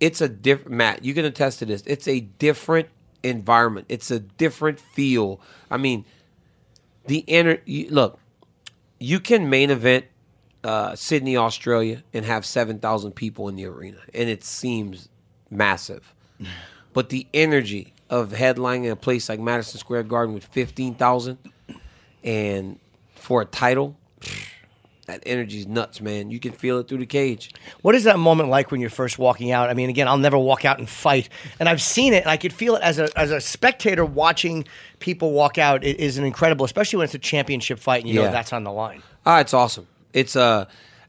[0.00, 1.04] it's a different Matt.
[1.04, 1.82] You can attest to this.
[1.86, 2.88] It's a different
[3.22, 3.86] environment.
[3.88, 5.40] It's a different feel.
[5.70, 6.04] I mean,
[7.06, 8.18] the inner look.
[8.98, 10.06] You can main event
[10.64, 15.08] uh, Sydney, Australia, and have seven thousand people in the arena, and it seems
[15.50, 16.14] massive.
[16.94, 21.38] But the energy of headlining a place like Madison Square Garden with fifteen thousand,
[22.22, 22.78] and
[23.14, 23.96] for a title,
[25.06, 26.30] that energy's nuts, man.
[26.30, 27.52] You can feel it through the cage.
[27.82, 29.68] What is that moment like when you're first walking out?
[29.68, 32.36] I mean, again, I'll never walk out and fight, and I've seen it, and I
[32.36, 34.64] could feel it as a as a spectator watching
[35.00, 35.82] people walk out.
[35.82, 38.64] It is an incredible, especially when it's a championship fight and you know that's on
[38.64, 39.02] the line.
[39.26, 39.86] Ah, it's awesome.
[40.12, 40.66] It's uh,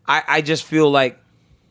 [0.08, 1.19] I I just feel like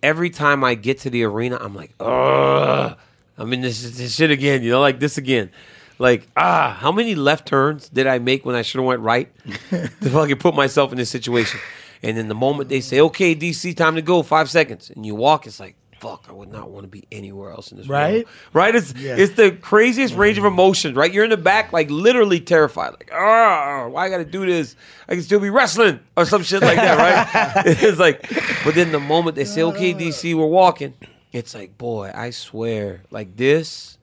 [0.03, 2.97] every time I get to the arena, I'm like, ugh,
[3.37, 4.63] I'm in this, this shit again.
[4.63, 5.51] You know, like this again.
[5.99, 9.29] Like ah, how many left turns did I make when I should have went right
[9.71, 11.59] to fucking put myself in this situation?
[12.03, 15.15] And then the moment they say, "Okay, DC, time to go," five seconds, and you
[15.15, 18.25] walk, it's like, "Fuck, I would not want to be anywhere else in this Right?
[18.25, 18.75] world." Right?
[18.75, 20.55] It's it's the craziest range of mm-hmm.
[20.55, 20.97] emotions.
[20.97, 21.13] Right?
[21.13, 22.93] You're in the back, like literally terrified.
[22.93, 24.75] Like, oh, why I got to do this?
[25.09, 26.99] I can still be wrestling or some shit like that.
[26.99, 27.67] Right?
[27.83, 28.29] it's like,
[28.65, 30.39] but then the moment they say, "Okay, DC, uh.
[30.39, 30.95] we're walking,"
[31.33, 33.97] it's like, boy, I swear, like this,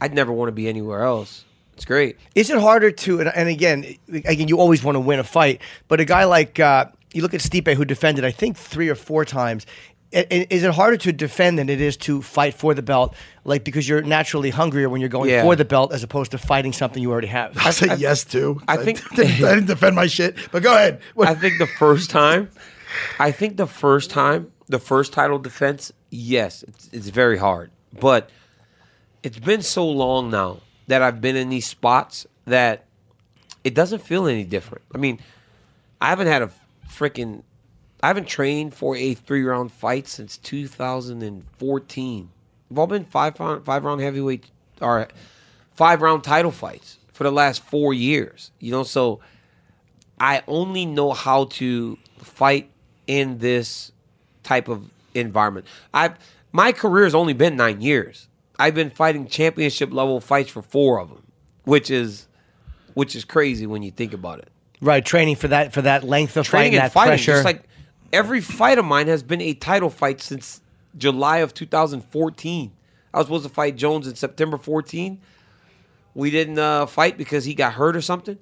[0.00, 1.44] I'd never want to be anywhere else.
[1.80, 2.18] It's great.
[2.34, 3.20] Is it harder to?
[3.20, 6.60] And, and again, again, you always want to win a fight, but a guy like
[6.60, 9.64] uh, you look at Stipe, who defended, I think three or four times.
[10.12, 13.14] i- i- is it harder to defend than it is to fight for the belt?
[13.44, 15.42] Like because you're naturally hungrier when you're going Yeah.
[15.42, 17.56] for the belt as opposed to fighting something you already have.
[17.56, 18.60] I say yes too.
[18.68, 21.00] I think- I didn't defend my shit, but go ahead.
[21.14, 22.50] What- I think the first time,
[23.18, 27.70] I think the first time, the first title defense, yes, it's, it's very hard.
[27.98, 28.28] But
[29.22, 30.58] it's been so long now
[30.90, 32.84] that I've been in these spots that
[33.62, 34.84] it doesn't feel any different.
[34.92, 35.20] I mean,
[36.00, 36.50] I haven't had a
[36.88, 37.44] freaking,
[38.02, 42.30] I haven't trained for a three round fight since 2014.
[42.68, 44.46] We've all been five round, five round heavyweight
[44.80, 45.06] or
[45.74, 48.50] five round title fights for the last four years.
[48.58, 49.20] You know, so
[50.18, 52.68] I only know how to fight
[53.06, 53.92] in this
[54.42, 55.66] type of environment.
[55.94, 56.18] I've
[56.50, 58.26] my career has only been nine years.
[58.60, 61.22] I've been fighting championship level fights for four of them,
[61.64, 62.28] which is
[62.92, 64.48] which is crazy when you think about it.
[64.82, 67.32] Right, training for that for that length of Training fighting, and that fighting, pressure.
[67.32, 67.62] just like
[68.12, 70.60] every fight of mine has been a title fight since
[70.96, 72.72] July of 2014.
[73.12, 75.20] I was supposed to fight Jones in September 14.
[76.14, 78.38] We didn't uh, fight because he got hurt or something.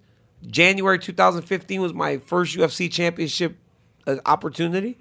[0.46, 3.56] January 2015 was my first UFC championship
[4.06, 4.98] uh, opportunity.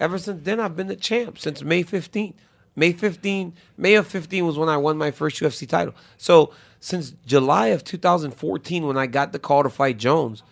[0.00, 2.34] Ever since then, I've been the champ since May 15.
[2.76, 5.94] May 15, May of 15 was when I won my first UFC title.
[6.16, 10.42] So since July of 2014, when I got the call to fight Jones,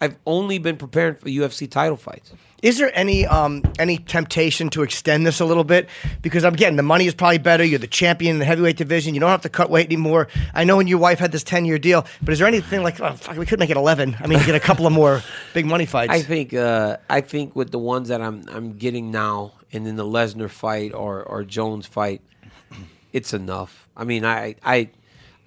[0.00, 2.32] I've only been preparing for UFC title fights.
[2.60, 5.88] Is there any um, any temptation to extend this a little bit?
[6.22, 7.64] Because again, the money is probably better.
[7.64, 9.14] You're the champion in the heavyweight division.
[9.14, 10.28] You don't have to cut weight anymore.
[10.54, 13.00] I know when your wife had this ten year deal, but is there anything like
[13.00, 14.16] oh, fuck, we could make it eleven?
[14.20, 15.22] I mean, get a couple of more
[15.54, 16.12] big money fights.
[16.12, 19.96] I think uh, I think with the ones that I'm I'm getting now, and then
[19.96, 22.20] the Lesnar fight or or Jones fight,
[23.12, 23.88] it's enough.
[23.96, 24.90] I mean, I I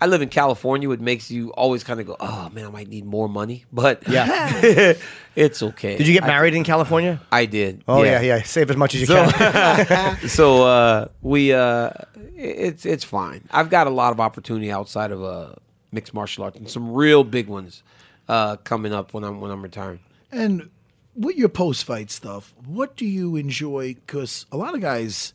[0.02, 2.90] I live in California, which makes you always kind of go, oh man, I might
[2.90, 4.94] need more money, but Yeah.
[5.36, 5.98] it's okay.
[5.98, 7.22] Did you get I- married in California?
[7.32, 7.84] I did.
[7.88, 8.44] Oh yeah, yeah.
[8.44, 10.28] Save as much as you So, can.
[10.28, 11.92] so uh, we uh,
[12.36, 13.48] it's it's fine.
[13.52, 15.54] I've got a lot of opportunity outside of uh,
[15.92, 17.82] mixed martial arts and some real big ones
[18.28, 20.00] uh, coming up when I'm when I'm retiring.
[20.32, 20.70] And
[21.16, 23.96] with your post fight stuff, what do you enjoy?
[23.96, 25.34] Because a lot of guys,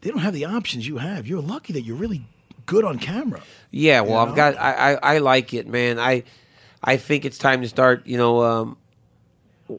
[0.00, 1.26] they don't have the options you have.
[1.26, 2.26] You're lucky that you're really
[2.66, 3.42] good on camera.
[3.70, 4.34] Yeah, well, I've know?
[4.34, 5.98] got I, I I like it, man.
[5.98, 6.24] I
[6.82, 8.06] I think it's time to start.
[8.06, 8.76] You know, um,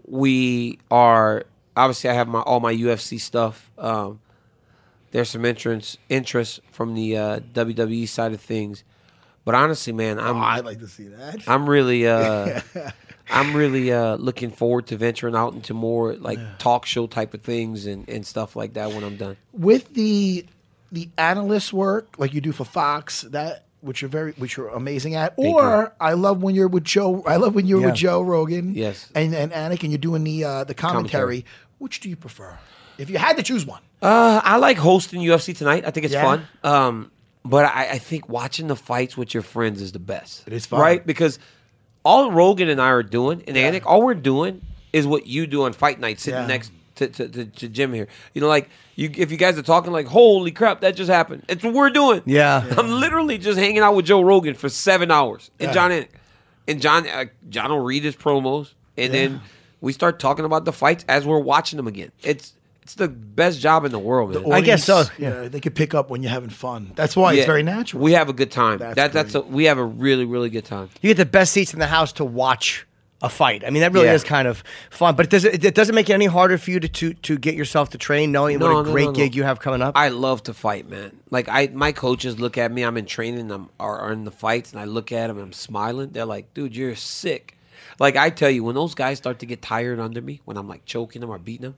[0.05, 1.43] we are
[1.75, 3.71] obviously I have my all my UFC stuff.
[3.77, 4.19] Um,
[5.11, 8.83] there's some entrance interest from the uh, WWE side of things,
[9.45, 11.43] but honestly, man, I'm Oh, I'd like to see that.
[11.47, 12.61] I'm really uh
[13.29, 17.41] I'm really uh looking forward to venturing out into more like talk show type of
[17.41, 19.37] things and, and stuff like that when I'm done.
[19.53, 20.45] with the
[20.91, 25.15] the analyst work like you do for Fox that which you're very which you're amazing
[25.15, 27.87] at Thank or I love when you're with Joe I love when you're Yeah.
[27.87, 29.09] with Joe Rogan Yes.
[29.15, 31.41] and and Anik and you're doing the uh, the commentary.
[31.41, 31.45] Commentary.
[31.79, 32.57] which do you prefer
[32.97, 35.83] if you had to choose one Uh I like hosting UFC tonight.
[35.85, 36.23] I think it's Yeah?
[36.23, 36.47] fun.
[36.63, 37.11] Um
[37.43, 40.47] but I, I think watching the fights with your friends is the best.
[40.47, 40.79] It is fun.
[40.79, 41.05] Right?
[41.05, 41.37] Because
[42.05, 44.61] all Rogan and I are doing, and Anik, all we're doing
[44.93, 46.47] is what you do on fight night, sitting Yeah.
[46.47, 48.07] next to, to, to, to Jim here.
[48.33, 51.43] You know, like you if you guys are talking like, holy crap, that just happened.
[51.49, 52.21] It's what we're doing.
[52.25, 52.63] Yeah.
[52.77, 55.51] I'm literally just hanging out with Joe Rogan for seven hours.
[55.59, 55.73] And Yeah.
[55.73, 56.07] Jon Anik.
[56.67, 59.41] And Jon uh, Jon will read his promos and then
[59.81, 62.11] we start talking about the fights as we're watching them again.
[62.23, 62.53] It's
[62.85, 64.51] it's the best job in the world, man.
[64.53, 66.91] I guess so, Audience, Yeah, they could pick up when you're having fun.
[66.95, 68.01] That's why it's very natural.
[68.01, 68.77] We have a good time.
[68.77, 70.89] That's that, that's a, we have a really really good time.
[71.01, 72.85] you get the best seats in the house to watch
[73.21, 73.63] a fight.
[73.65, 74.13] I mean, that really Yeah.
[74.13, 75.15] is kind of fun.
[75.15, 77.37] But it does it, it doesn't make it any harder for you to, to to
[77.39, 79.15] get yourself to train, knowing No, what a no, great no, no.
[79.15, 79.97] gig you have coming up?
[79.97, 81.17] I love to fight, man.
[81.31, 82.83] Like I, my coaches look at me.
[82.83, 83.49] I'm in training.
[83.51, 85.37] I'm or, or in the fights, and I look at them.
[85.37, 86.09] and I'm smiling.
[86.11, 87.57] They're like, "Dude, you're sick."
[87.99, 90.67] Like I tell you, when those guys start to get tired under me, when I'm
[90.67, 91.75] like choking them or beating them,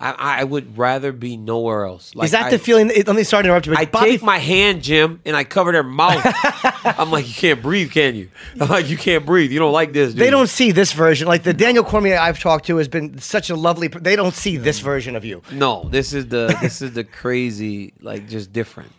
[0.00, 2.14] I, I would rather be nowhere else.
[2.14, 2.86] Like is that I, the feeling?
[2.88, 3.72] Let me start to interrupt you.
[3.72, 6.22] But I Bobby, take my hand, Jim, and I cover their mouth.
[6.84, 8.30] I'm like, you can't breathe, can you?
[8.60, 9.50] I'm like, you can't breathe.
[9.50, 10.12] You don't like this.
[10.12, 11.26] Do They you?" don't see this version.
[11.26, 13.88] Like the Daniel Cormier I've talked to has been such a lovely.
[13.88, 15.42] They don't see this version of you.
[15.50, 18.92] No, this is the this is the crazy, like just different.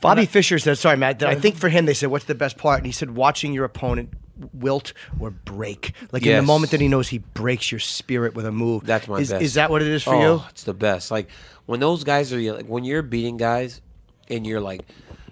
[0.00, 1.18] Bobby Fischer said, "Sorry, Matt.
[1.18, 3.52] That I think for him, they said, what's the best part?" And he said, "Watching
[3.52, 4.10] your opponent
[4.52, 5.92] wilt or break.
[6.12, 8.84] Like in the moment that he knows he breaks your spirit with a move.
[8.84, 9.42] That's my is, best.
[9.42, 10.42] Is that what it is for oh, you?
[10.50, 11.10] It's the best.
[11.10, 11.28] Like
[11.66, 13.80] when those guys are like when you're beating guys
[14.28, 14.82] and you're like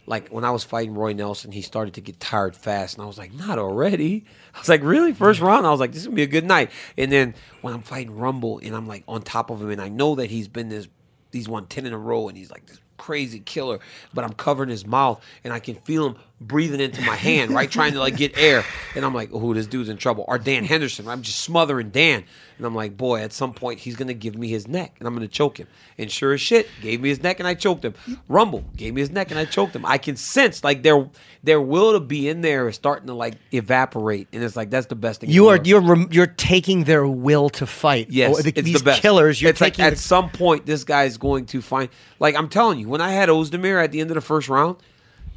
[0.07, 3.07] like when I was fighting Roy Nelson, he started to get tired fast, and I
[3.07, 4.25] was like, not already.
[4.55, 5.13] I was like, really?
[5.15, 6.71] First round, I was like, this is gonna be a good night.
[6.99, 9.89] And then when I'm fighting Rumble and I'm like on top of him, and I
[9.89, 10.89] know that he's been this,
[11.33, 13.81] he's won ten in a row, and he's like this crazy killer,
[14.13, 17.71] but I'm covering his mouth, and I can feel him breathing into my hand, right,
[17.71, 20.25] trying to like get air, and I'm like, oh, this dude's in trouble.
[20.29, 22.25] Or Dan Henderson, I'm just smothering Dan,
[22.59, 25.15] and I'm like, boy, at some point he's gonna give me his neck, and I'm
[25.15, 25.67] gonna choke him.
[25.99, 27.95] And sure as shit, gave me his neck, and I choked him.
[28.29, 29.85] Rumble gave me his neck, and I choked him.
[29.87, 31.09] I can sense like their
[31.43, 34.87] their will to be in there is starting to like evaporate, and it's like that's
[34.87, 35.31] the best thing.
[35.31, 38.09] You are you're rem- you're taking their will to fight.
[38.11, 39.41] Yes, Oh, the- these the killers.
[39.41, 41.89] You're it's like taking at the- some point this guy's going to find.
[42.21, 44.77] Like I'm telling you, when I had Ozdemir at the end of the first round,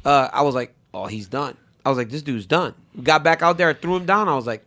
[0.04, 3.42] uh, I was like, "Oh, he's done." I was like, "This dude's done." Got back
[3.42, 4.28] out there, threw him down.
[4.28, 4.64] I was like,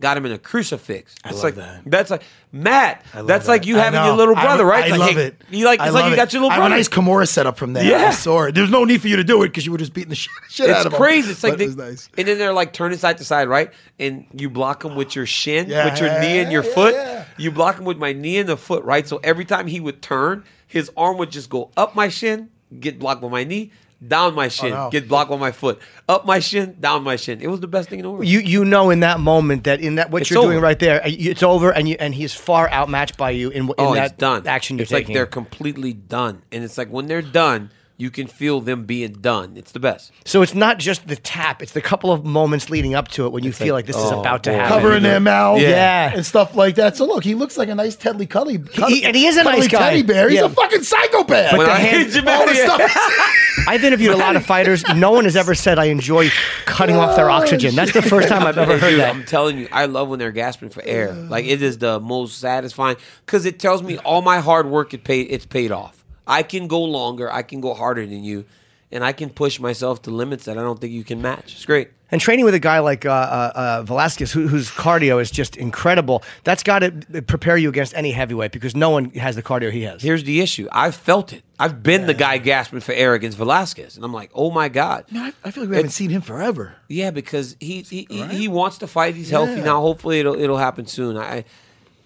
[0.00, 1.82] "Got him in a crucifix." That's love like that.
[1.84, 3.04] that's like Matt.
[3.12, 3.48] That's that.
[3.48, 4.84] like you I having your little I- brother, right?
[4.84, 5.42] I like, love hey, it.
[5.50, 6.16] You like I it's like you it.
[6.16, 6.74] got your little I have brother.
[6.74, 7.84] a nice Kimura set up from there.
[7.84, 8.08] Yeah.
[8.08, 8.54] I saw it.
[8.54, 10.32] There's no need for you to do it because you were just beating the shit,
[10.48, 10.92] shit out of him.
[10.92, 11.30] It's crazy.
[11.32, 12.08] It's like they, it nice.
[12.16, 13.70] and then they're like turning side to side, right?
[13.98, 16.74] And you block him with your shin, Yeah, with your yeah, knee and your yeah,
[16.74, 17.26] foot.
[17.36, 19.06] You block him with my knee and the foot, right?
[19.06, 22.98] So every time he would turn, his arm would just go up my shin, get
[22.98, 23.70] blocked with my knee,
[24.06, 24.88] down my shin, no.
[24.90, 27.40] get blocked on my foot, up my shin, down my shin.
[27.40, 28.26] It was the best thing in the world.
[28.26, 31.02] you you know in that moment that in that what It's you're doing right there,
[31.02, 34.18] uh, it's over, and you and he's far outmatched by you in, in oh, that
[34.18, 34.46] done.
[34.46, 35.14] action you're it's like taking.
[35.14, 39.56] they're completely done, and it's like when they're done, you can feel them being done.
[39.56, 40.10] It's the best.
[40.24, 43.32] so it's not just the tap; it's the couple of moments leading up to it
[43.32, 44.56] when you feel like, this is oh, about to boy.
[44.56, 44.78] happen.
[44.78, 46.12] Covering their mouth, Yeah.
[46.14, 46.96] and stuff like that.
[46.96, 48.58] So look, he looks like a nice Teddy Cully,
[48.88, 49.78] He- and he is a nice guy.
[49.90, 50.28] teddy bear.
[50.30, 50.46] He's Yeah.
[50.46, 51.50] a fucking psychopath.
[51.50, 52.80] But When the I hand- you, all the stuff.
[53.68, 54.82] I've interviewed a lot of fighters.
[54.94, 56.30] No one has ever said I enjoy
[56.64, 57.74] cutting off their oh, oxygen.
[57.74, 59.14] That's the first time I've ever heard Dude, that.
[59.14, 61.12] I'm telling you, I love when they're gasping for air.
[61.12, 65.04] Like it is the most satisfying because it tells me all my hard work it
[65.04, 65.26] paid.
[65.30, 65.99] It's paid off.
[66.30, 67.30] I can go longer.
[67.30, 68.44] I can go harder than you,
[68.92, 71.54] and I can push myself to limits that I don't think you can match.
[71.54, 71.90] It's great.
[72.12, 75.56] And training with a guy like uh, uh, uh, Velasquez, who, whose cardio is just
[75.56, 79.70] incredible, that's got to prepare you against any heavyweight because no one has the cardio
[79.70, 80.02] he has.
[80.02, 80.68] Here's the issue.
[80.72, 81.44] I've felt it.
[81.58, 85.04] I've been the guy gasping for air against Velasquez, and I'm like, oh my god.
[85.12, 86.74] Man, I, I feel like we haven't seen him forever.
[86.88, 89.14] Yeah, because he he, he, he wants to fight.
[89.14, 89.80] He's healthy now.
[89.80, 91.16] Hopefully, it'll it'll happen soon.
[91.16, 91.44] I,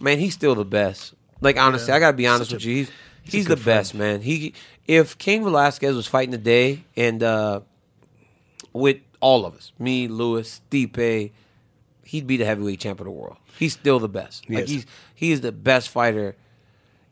[0.01, 1.15] man, he's still the best.
[1.41, 2.77] Like honestly, I gotta be honest Such with a- you.
[2.77, 2.91] He's
[3.25, 4.21] he's he's, the best, man.
[4.21, 4.55] He
[4.87, 7.61] if Cain Velasquez was fighting today and uh,
[8.73, 11.33] with all of us, me, Lewis, Stipe,
[12.05, 13.37] he'd be the heavyweight champ of the world.
[13.59, 14.49] He's still the best.
[14.49, 14.71] like is.
[14.71, 16.37] he's he is the best fighter.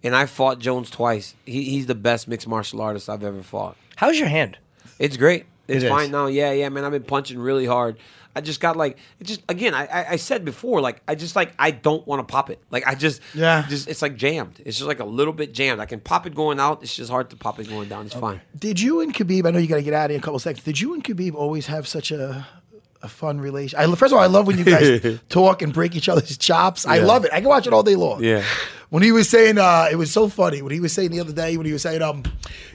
[0.05, 1.35] And I fought Jones twice.
[1.47, 3.77] He, he's the best mixed martial artist I've ever fought.
[3.95, 4.59] How's your hand?
[4.99, 5.47] It's great.
[5.69, 6.27] It's It fine now.
[6.27, 6.85] Yeah, yeah, man.
[6.85, 7.97] I've been punching really hard.
[8.35, 9.75] I just got like it just again.
[9.75, 12.59] I, I I said before like I just like I don't want to pop it.
[12.71, 13.67] Like I just Yeah.
[13.69, 14.61] Just it's like jammed.
[14.65, 15.81] It's just like a little bit jammed.
[15.81, 16.83] I can pop it going out.
[16.83, 18.07] It's just hard to pop it going down.
[18.07, 18.41] It's fine.
[18.59, 19.47] Did you and Khabib?
[19.47, 20.65] I know you got to get out of here in a couple seconds.
[20.65, 22.47] Did you and Khabib always have such a
[23.03, 23.79] a fun relation?
[23.79, 26.87] I, first of all, I love when you guys talk and break each other's chops.
[26.87, 27.33] I love it.
[27.35, 28.25] I can watch it all day long.
[28.25, 28.45] Yeah.
[28.93, 31.33] When he was saying, uh, it was so funny when he was saying the other
[31.33, 32.25] day when he was saying, um,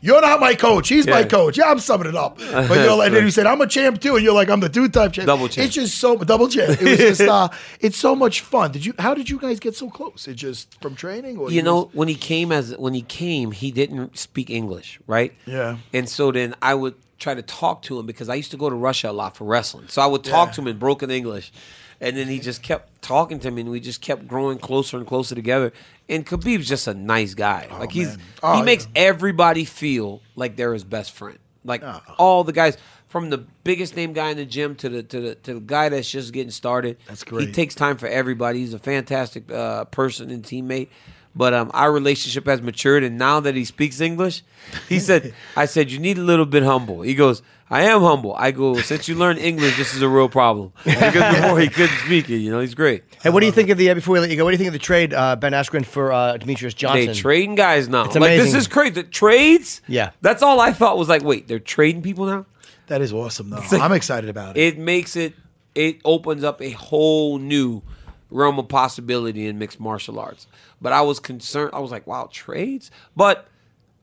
[0.01, 0.89] "You're not my coach.
[0.89, 1.59] He's my coach.
[1.59, 4.01] Yeah, I'm summing it up." But you're like, and then he said, "I'm a champ
[4.01, 5.67] too," and you're like, "I'm the two-time champ." Double champ.
[5.67, 6.81] It's just so double champ.
[6.81, 7.49] It was just, uh,
[7.81, 8.71] it's so much fun.
[8.71, 8.95] Did you?
[8.97, 10.27] How did you guys get so close?
[10.27, 13.69] It just from training, or You know, when he came as when he came, he
[13.71, 15.33] didn't speak English, right?
[15.45, 15.77] Yeah.
[15.93, 18.71] And so then I would try to talk to him because I used to go
[18.71, 19.85] to Russia a lot for wrestling.
[19.87, 20.53] So I would talk Yeah.
[20.53, 21.51] to him in broken English.
[21.99, 25.07] And then he just kept talking to me and we just kept growing closer and
[25.07, 25.73] closer together.
[26.07, 27.67] And Khabib's just a nice guy.
[27.79, 28.17] like he's.
[28.43, 29.01] Oh, he makes yeah.
[29.03, 31.39] everybody feel like they're his best friend.
[31.63, 32.01] Like Oh.
[32.17, 32.77] all the guys
[33.09, 35.89] from the biggest name guy in the gym to the to the to the guy
[35.89, 36.97] that's just getting started.
[37.07, 37.47] That's great.
[37.47, 38.59] He takes time for everybody.
[38.59, 40.89] He's a fantastic uh, person and teammate.
[41.37, 44.41] But um, our relationship has matured, and now that he speaks English,
[44.89, 48.33] he said, "I said you need a little bit humble." He goes, "I am humble."
[48.35, 51.95] I go, "Since you learned English, this is a real problem." Because before he couldn't
[52.05, 53.03] speak it, you know, he's great.
[53.21, 54.43] Hey, what do you think of the uh, before we let you go?
[54.45, 57.07] What do you think of the trade uh, Ben Askren for uh, Demetrious Johnson?
[57.07, 58.05] They trading guys now.
[58.05, 58.91] It's like this is crazy.
[58.95, 59.81] The trades.
[59.87, 60.11] Yeah.
[60.21, 62.45] that's all I thought was like, wait, they're trading people now.
[62.87, 63.57] that is awesome though.
[63.71, 64.61] like- I'm excited about it.
[64.63, 65.33] It makes it.
[65.75, 67.83] It opens up a whole new
[68.31, 70.47] realm of possibility in mixed martial arts.
[70.81, 71.71] But I was concerned.
[71.73, 72.91] I was like, wow, trades.
[73.15, 73.47] But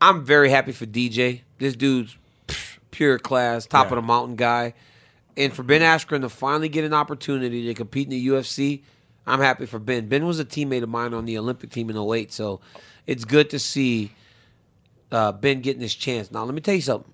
[0.01, 1.43] I'm very happy for DJ.
[1.59, 2.17] This dude's
[2.91, 4.75] pure class, top of the mountain guy.
[5.37, 8.83] And for Ben Askren to finally get an opportunity to compete in the UFC,
[9.27, 10.09] I'm happy for Ben.
[10.09, 12.61] Ben was a teammate of mine on the Olympic team in 08, so
[13.07, 14.13] it's good to see
[15.11, 16.31] uh, Ben getting his chance.
[16.31, 17.13] Now, let me tell you something.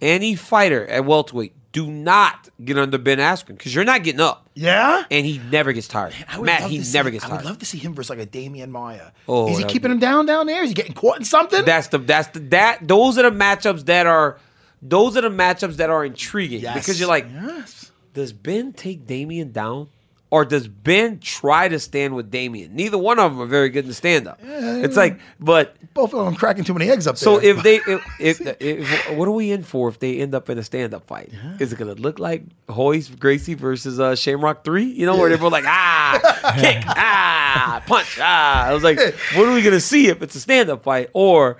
[0.00, 1.52] Any fighter at welterweight,
[1.86, 4.48] do not get under Ben Askren because you're not getting up.
[4.54, 5.04] yeah.
[5.10, 6.14] And he never gets tired.
[6.36, 7.32] Would Matt, he see- never gets tired.
[7.32, 9.12] I would love to see him versus like a Demian Maia.
[9.28, 10.62] Oh, is he keeping be- him down down there?
[10.62, 11.64] Is he getting caught in something?
[11.64, 14.38] That's the that's the that those are the matchups that are
[14.82, 16.74] those are the matchups that are intriguing Yes.
[16.74, 17.90] because you're like, yes.
[18.14, 19.88] does Ben take Demian down
[20.30, 22.72] or does Ben try to stand with Demian?
[22.72, 24.38] Neither one of them are very good in stand up.
[24.42, 27.24] it's like, but Both of them cracking too many eggs up there.
[27.24, 30.50] so if they if, if, if what are we in for if they end up
[30.50, 31.32] in a stand up fight?
[31.58, 34.84] Is it gonna look like Royce Gracie versus uh, Shamrock Three?
[34.84, 38.66] You know where they're both like ah kick ah punch ah.
[38.66, 38.98] I was like,
[39.34, 41.56] what are we gonna see if it's a stand up fight or?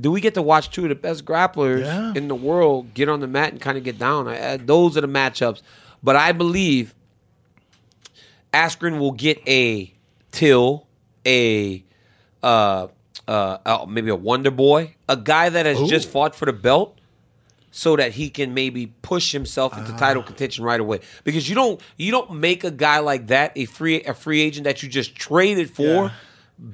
[0.00, 2.14] Do we get to watch two of the best grapplers Yeah.
[2.16, 4.26] in the world get on the mat and kind of get down?
[4.26, 5.60] I- those are the matchups.
[6.02, 6.94] But I believe
[8.52, 9.92] Askren will get a
[10.30, 10.86] Till,
[11.26, 11.84] a
[12.42, 12.88] uh,
[13.28, 16.98] uh, uh, maybe a Wonder Boy, a guy that has just fought for the belt,
[17.70, 21.00] so that he can maybe push himself into title contention right away.
[21.24, 24.64] Because you don't you don't make a guy like that a free a free agent
[24.64, 26.12] that you just traded for.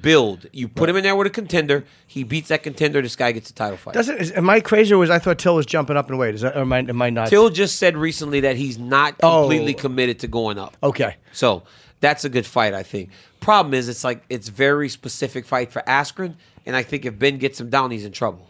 [0.01, 0.45] Build.
[0.53, 1.83] You put him in there with a contender.
[2.05, 3.01] He beats that contender.
[3.01, 3.95] This guy gets a title fight.
[3.95, 6.35] Doesn't is, am I crazy or was I thought Till was jumping up and weight?
[6.35, 7.29] Is that or am I, am I not?
[7.29, 9.41] Till just said recently that he's not Oh.
[9.41, 10.77] completely committed to going up.
[10.83, 11.15] Okay.
[11.31, 11.63] So
[12.01, 13.09] that's a good fight, I think.
[13.39, 17.37] Problem is, it's like it's very specific fight for Askren, and I think if Ben
[17.37, 18.47] gets him down, he's in trouble.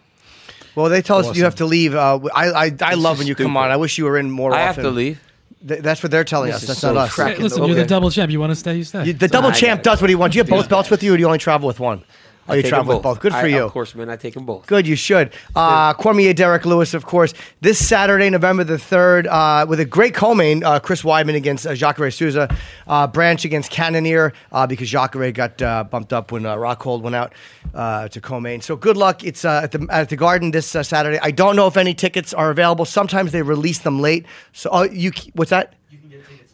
[0.75, 1.95] Well, they tell us you have to leave.
[1.95, 3.69] Uh, I I, I love when you come on.
[3.69, 4.83] I wish you were in more I often.
[4.83, 5.21] have to leave.
[5.67, 6.61] Th- that's what they're telling us.
[6.65, 7.17] That's is not us.
[7.17, 7.67] listen, Okay.
[7.71, 8.31] you're the double champ.
[8.31, 9.05] You want to stay, you stay.
[9.07, 10.33] You- the double I champ does what he wants.
[10.33, 12.03] Do you have both belts with you, or do you only travel with one?
[12.49, 13.19] Oh, you travel with both.
[13.19, 13.63] Good for I- you.
[13.63, 14.09] Of course, man.
[14.09, 14.65] I take them both.
[14.67, 15.33] Good, you should.
[15.55, 20.13] Uh, Cormier, Derrick Lewis, of course, this Saturday, November the 3rd, uh, with a great
[20.13, 22.53] co-main, uh, Chris Weidman against uh, Jacare Souza,
[22.87, 27.15] uh, Branch against Cannonier, uh, because Jacare got uh, bumped up when uh, Rockhold went
[27.15, 27.33] out
[27.73, 28.61] uh, to co-main.
[28.61, 29.23] So good luck.
[29.23, 31.19] It's uh, at, the, at the Garden this uh, Saturday.
[31.21, 32.85] I don't know if any tickets are available.
[32.85, 34.25] Sometimes they release them late.
[34.53, 35.73] So, you what's that?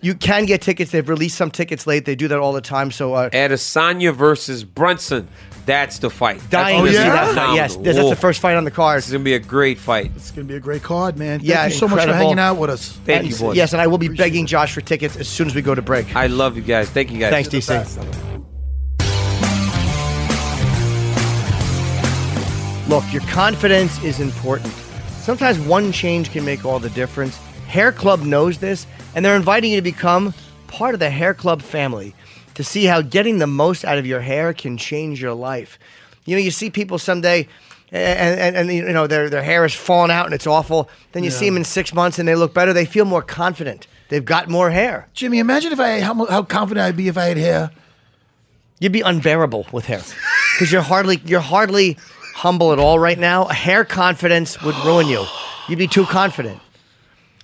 [0.01, 0.91] You can get tickets.
[0.91, 2.05] They've released some tickets late.
[2.05, 2.91] They do that all the time.
[2.91, 5.27] So uh, Adesanya versus Brunson.
[5.65, 6.37] That's the fight.
[6.41, 7.55] That's dying gonna to see that fight.
[7.55, 7.95] Yes, phenomenal.
[8.03, 8.99] that's the first fight on the card.
[8.99, 10.11] This is gonna be a great fight.
[10.15, 11.39] it's gonna be a great card, man.
[11.39, 12.91] Thank Yeah, you so much for hanging out with us.
[13.03, 13.55] Thank And- you, boys.
[13.57, 15.81] Yes, and I will be begging Josh for tickets as soon as we go to
[15.81, 16.15] break.
[16.15, 16.87] I love you guys.
[16.89, 17.31] Thank you guys.
[17.31, 17.73] Thanks, DC.
[22.87, 24.71] Look, your confidence is important.
[25.21, 27.35] Sometimes one change can make all the difference.
[27.67, 28.85] Hair Club knows this,
[29.15, 30.33] and they're inviting you to become
[30.67, 32.13] part of the Hair Club family
[32.55, 35.79] to see how getting the most out of your hair can change your life.
[36.25, 37.47] You know, you see people someday.
[37.91, 40.89] And, and, and you know their, their hair is falling out and it's awful.
[41.11, 42.73] Then you see them in six months and they look better.
[42.73, 43.87] They feel more confident.
[44.09, 45.07] They've got more hair.
[45.13, 47.71] Jimmy, imagine if I how, how confident I'd be if I had hair.
[48.79, 50.01] You'd be unbearable with hair
[50.53, 51.97] because you're hardly you're hardly
[52.33, 53.45] humble at all right now.
[53.45, 55.23] Hair confidence would ruin you.
[55.69, 56.59] You'd be too confident.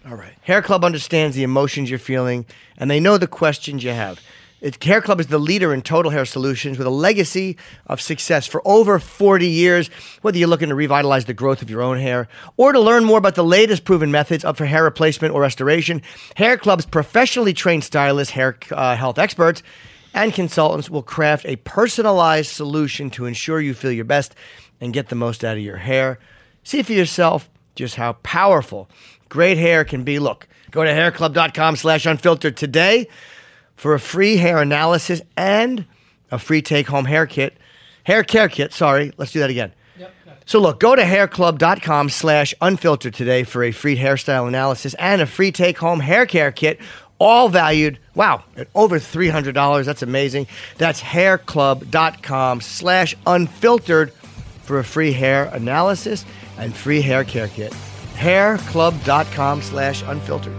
[0.07, 0.33] All right.
[0.41, 2.45] Hair Club understands the emotions you're feeling,
[2.77, 4.19] and they know the questions you have.
[4.59, 8.47] It, hair Club is the leader in total hair solutions with a legacy of success
[8.47, 9.89] for over 40 years.
[10.21, 12.27] Whether you're looking to revitalize the growth of your own hair
[12.57, 16.01] or to learn more about the latest proven methods of for hair replacement or restoration,
[16.35, 19.63] Hair Club's professionally trained stylists, hair uh, health experts,
[20.13, 24.35] and consultants will craft a personalized solution to ensure you feel your best
[24.79, 26.19] and get the most out of your hair.
[26.63, 28.89] See for yourself just how powerful
[29.31, 30.19] great hair can be.
[30.19, 33.07] Look, go to hairclub.com slash unfiltered today
[33.75, 35.85] for a free hair analysis and
[36.29, 37.57] a free take-home hair kit.
[38.03, 39.13] Hair care kit, sorry.
[39.17, 39.71] Let's do that again.
[40.45, 45.25] So look, go to hairclub.com slash unfiltered today for a free hairstyle analysis and a
[45.25, 46.81] free take-home hair care kit,
[47.17, 49.85] all valued, wow, at over $300.
[49.85, 50.47] That's amazing.
[50.77, 54.11] That's hairclub.com slash unfiltered
[54.63, 56.25] for a free hair analysis
[56.57, 57.73] and free hair care kit.
[58.21, 60.55] hairclub.com slash unfiltered.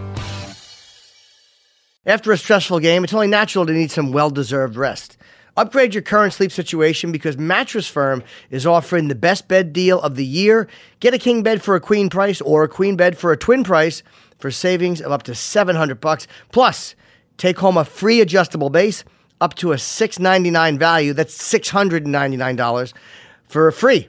[2.04, 5.16] After a stressful game, it's only natural to need some well deserved rest.
[5.56, 10.16] Upgrade your current sleep situation because Mattress Firm is offering the best bed deal of
[10.16, 10.66] the year.
[10.98, 13.62] Get a king bed for a queen price or a queen bed for a twin
[13.62, 14.02] price
[14.38, 16.26] for savings of up to 700 bucks.
[16.50, 16.96] Plus,
[17.36, 19.04] take home a free adjustable base
[19.40, 21.12] up to a 699 value.
[21.12, 22.92] That's $699
[23.46, 24.08] for free.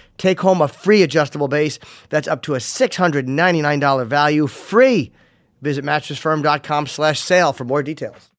[0.17, 5.11] Take home a free adjustable base that's up to a $699 value free.
[5.61, 8.31] Visit mattressfirm.com slash sale for more details.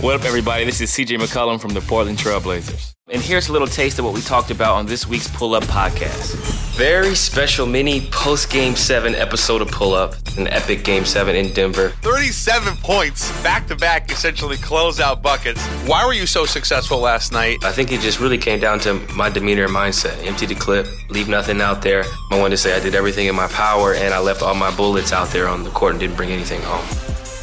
[0.00, 0.64] What up, everybody?
[0.64, 2.92] This is CJ McCollum from the Portland Trailblazers.
[3.12, 5.64] And here's a little taste of what we talked about on this week's Pull Up
[5.64, 6.36] Podcast.
[6.76, 11.52] very special mini post Game 7 episode of Pull Up, an epic Game 7 in
[11.52, 11.88] Denver.
[12.02, 15.60] 37 points, back to back, essentially closeout buckets.
[15.88, 17.58] Why were you so successful last night?
[17.64, 20.24] I think it just really came down to my demeanor and mindset.
[20.24, 22.04] Empty the clip, leave nothing out there.
[22.30, 24.74] I wanted to say I did everything in my power and I left all my
[24.76, 26.86] bullets out there on the court and didn't bring anything home.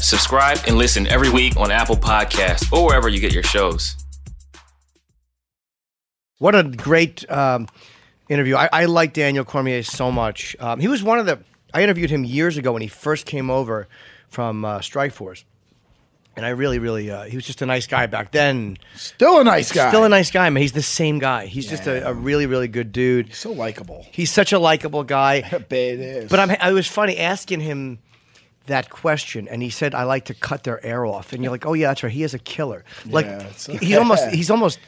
[0.00, 3.96] Subscribe and listen every week on Apple Podcasts or wherever you get your shows.
[6.38, 7.68] What a great um,
[8.30, 8.56] interview.
[8.56, 10.56] I, I like Daniel Cormier so much.
[10.58, 11.38] Um, he was one of the.
[11.74, 13.88] I interviewed him years ago when he first came over
[14.28, 15.44] from uh, Strikeforce.
[16.36, 18.78] And I really, really, uh, he was just a nice guy back then.
[18.94, 19.90] Still a nice guy.
[19.90, 20.62] Still a nice guy, man.
[20.62, 21.46] He's the same guy.
[21.46, 23.34] He's just a, a really, really good dude.
[23.34, 24.06] so likable.
[24.10, 25.42] He's such a likable guy.
[25.42, 26.30] Badass.
[26.30, 27.98] But I'm, I was funny asking him
[28.70, 31.66] that question, and he said, "I like to cut their air off." And you're like,
[31.66, 32.10] "Oh yeah, that's right.
[32.12, 32.84] He is a killer.
[33.06, 33.42] Like Yeah,
[33.80, 34.80] he's almost he's almost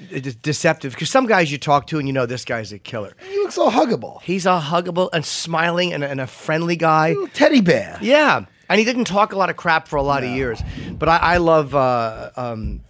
[0.42, 3.12] deceptive because some guys you talk to and you know this guy's a killer.
[3.28, 4.20] He looks so huggable.
[4.22, 7.14] He's a huggable and smiling and a, and a friendly guy.
[7.34, 7.98] Teddy bear.
[8.00, 10.62] Yeah, and he didn't talk a lot of crap for a lot of years.
[10.92, 12.80] But I, I love uh, um,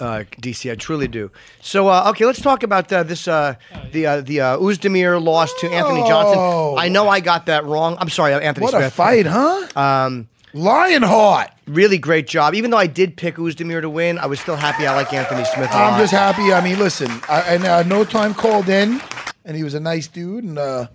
[0.00, 0.70] uh, DC.
[0.70, 1.30] I truly do.
[1.60, 3.28] So uh, okay, let's talk about uh, this.
[3.28, 3.54] Uh,
[3.92, 6.08] the uh, the uh, Ozdemir loss to Anthony Oh.
[6.08, 6.84] Johnson.
[6.84, 7.96] I know I got that wrong.
[8.00, 8.86] I'm sorry, Anthony What Smith.
[8.86, 9.66] a fight, huh?
[9.76, 11.50] Um, Lionheart.
[11.66, 12.54] really great job.
[12.54, 14.86] Even though I did pick Ozdemir to win, I was still happy.
[14.86, 15.70] I like Anthony Smith.
[15.72, 16.52] I'm just happy.
[16.52, 19.00] I mean, listen, I, and uh, no time called in,
[19.44, 20.86] and he was a nice dude, and uh,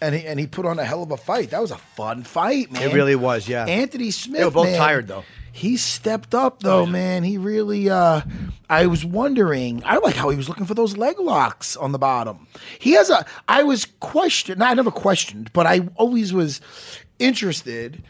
[0.00, 1.50] and he and he put on a hell of a fight.
[1.50, 2.82] That was a fun fight, man.
[2.82, 3.64] It really was, yeah.
[3.66, 4.38] Anthony Smith.
[4.40, 5.24] They were both man, tired, though.
[5.56, 7.24] He stepped up though, man.
[7.24, 7.88] He really.
[7.88, 8.20] uh
[8.68, 9.82] I was wondering.
[9.86, 12.46] I like how he was looking for those leg locks on the bottom.
[12.78, 13.24] He has a.
[13.48, 14.62] I was questioned.
[14.62, 16.60] I never questioned, but I always was
[17.18, 18.02] interested.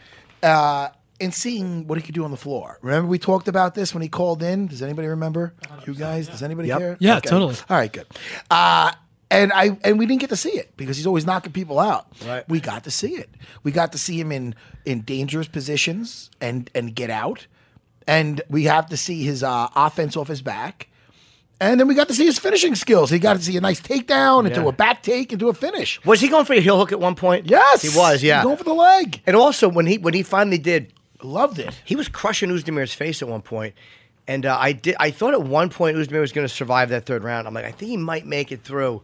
[0.43, 0.89] uh
[1.19, 2.77] in seeing what he could do on the floor.
[2.83, 4.67] Remember we talked about this when he called in?
[4.67, 5.51] Does anybody remember?
[5.87, 6.27] You guys?
[6.27, 6.77] Does anybody Yep.
[6.79, 6.97] care?
[6.99, 7.55] Yeah, totally.
[7.71, 8.05] All right, good.
[8.51, 8.91] Uh,
[9.29, 12.07] and I and we didn't get to see it because he's always knocking people out.
[12.25, 12.47] Right.
[12.47, 13.29] We got to see it.
[13.63, 14.55] We got to see him in
[14.85, 17.47] in dangerous positions and and get out.
[18.07, 20.87] And we have to see his uh, offense off his back.
[21.59, 23.09] And then we got to see his finishing skills.
[23.09, 24.67] He got to see a nice takedown into Yeah.
[24.69, 25.99] a back take into a finish.
[26.05, 27.49] Was he going for a heel hook at one point?
[27.49, 28.21] Yes, he was.
[28.23, 29.21] Yeah, He's going for the leg.
[29.25, 31.73] and also when he when he finally did, Loved it.
[31.83, 33.73] he was crushing Ozdemir's face at one point.
[34.27, 34.95] And uh, I did.
[34.99, 37.47] I thought at one point Ozdemir was going to survive that third round.
[37.47, 39.01] I'm like, I think he might make it through.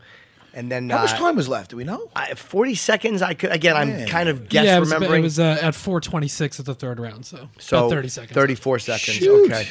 [0.53, 1.71] And then How uh, much time was left?
[1.71, 2.09] Do we know?
[2.15, 3.21] I, Forty seconds.
[3.21, 3.75] I could again.
[3.75, 4.07] I'm Man.
[4.07, 5.21] kind of guess yeah, it was, remembering.
[5.21, 8.33] it was uh, at 426 at the third round, so, so about 30 seconds.
[8.33, 9.17] 34 seconds.
[9.17, 9.51] Shoot.
[9.51, 9.67] Okay.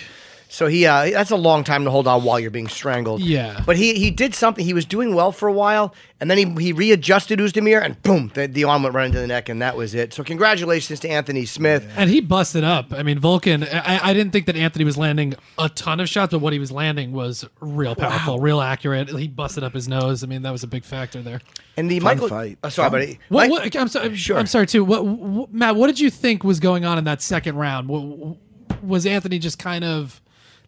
[0.52, 3.22] So he uh, that's a long time to hold on while you're being strangled.
[3.22, 3.62] Yeah.
[3.64, 4.62] But he he did something.
[4.62, 8.30] He was doing well for a while, and then he he readjusted Ozdemir, and boom,
[8.34, 10.12] the, the arm went right into the neck, and that was it.
[10.12, 11.90] So congratulations to Anthony Smith.
[11.96, 12.92] And he busted up.
[12.92, 16.32] I mean, Volkan, I, I didn't think that Anthony was landing a ton of shots,
[16.32, 19.08] but what he was landing was real powerful, real accurate.
[19.08, 20.22] He busted up his nose.
[20.22, 21.40] I mean, that was a big factor there.
[21.78, 22.28] And the Fun Michael.
[22.28, 22.58] fight.
[22.62, 23.00] Oh, sorry, Fun.
[23.00, 23.18] buddy.
[23.30, 24.14] What, what, I'm sorry.
[24.16, 24.36] Sure.
[24.36, 24.84] I'm sorry too.
[24.84, 25.76] What, what, Matt?
[25.76, 27.88] What did you think was going on in that second round?
[27.88, 28.36] What,
[28.82, 30.21] was Anthony just kind of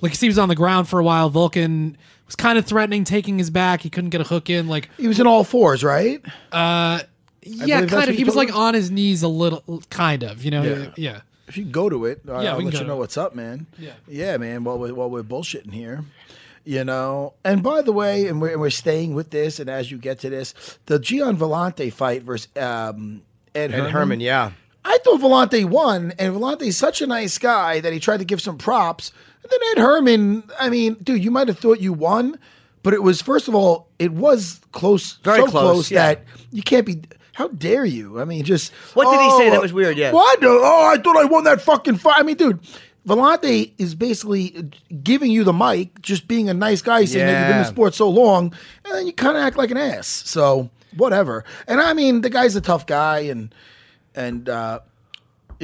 [0.05, 1.31] like he was on the ground for a while?
[1.31, 1.97] Volkan
[2.27, 3.81] was kind of threatening, taking his back.
[3.83, 4.69] He couldn't get a hook in.
[4.69, 6.23] Like, He was in all fours, right?
[6.53, 7.01] Uh,
[7.43, 8.17] yeah, kind of.
[8.17, 8.55] He was like us?
[8.57, 10.45] on his knees a little, kind of.
[10.45, 10.91] You know, Yeah.
[10.97, 11.21] yeah.
[11.47, 12.99] If you go to it, I- Yeah, I'll we can let you know it.
[13.01, 13.67] what's up, man.
[13.79, 13.93] Yeah.
[14.09, 14.65] yeah, man.
[14.65, 16.05] While we're while we're bullshitting here,
[16.65, 17.35] you know.
[17.45, 20.21] And by the way, and we're, and we're staying with this, and as you get
[20.21, 20.55] to this,
[20.87, 23.21] the Gian Villante fight versus um,
[23.55, 23.91] Ed, Ed Herman.
[23.93, 24.53] Herman, yeah.
[24.87, 28.41] I thought Villante won, and Villante's such a nice guy that he tried to give
[28.41, 29.13] some props.
[29.45, 32.39] And then Ed Herman, I mean, dude, you might have thought you won,
[32.83, 36.15] but it was first of all, it was close, Very so close, close, yeah.
[36.15, 37.03] that you can't be.
[37.35, 38.21] How dare you?
[38.21, 39.97] I mean, just What did he say oh, that was weird?
[39.99, 40.13] Yeah.
[40.13, 40.39] What?
[40.43, 42.15] Oh, I thought I won that fucking fight.
[42.19, 42.61] I mean, dude,
[43.09, 44.71] Villante is basically
[45.03, 47.63] giving you the mic, just being a nice guy, saying that you've been in Yeah.
[47.65, 50.07] the sport so long, and then you kind of act like an ass.
[50.07, 51.45] So whatever.
[51.67, 53.53] And I mean, the guy's a tough guy, and
[54.15, 54.79] and uh,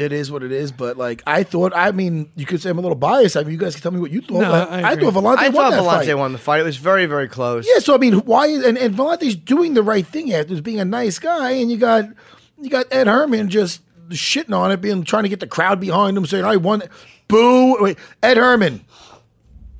[0.01, 0.72] it is what it is.
[0.72, 3.36] But like, I thought, I mean, you could say I'm a little biased.
[3.36, 4.40] I mean, you guys can tell me what you thought.
[4.40, 5.05] No, but I I, agree.
[5.11, 6.14] thought Villante I won thought that Villante fight.
[6.18, 6.61] won the fight.
[6.61, 7.66] It was very, very close.
[7.72, 8.46] Yeah, so I mean, why?
[8.48, 11.76] And, and Villante's doing the right thing after just being a nice guy, and you
[11.76, 12.07] got
[12.61, 16.16] you got Ed Herman just shitting on it, being trying to get the crowd behind
[16.16, 16.82] him, saying, "I won."
[17.28, 17.80] Boo!
[17.80, 18.84] Wait, Ed Herman,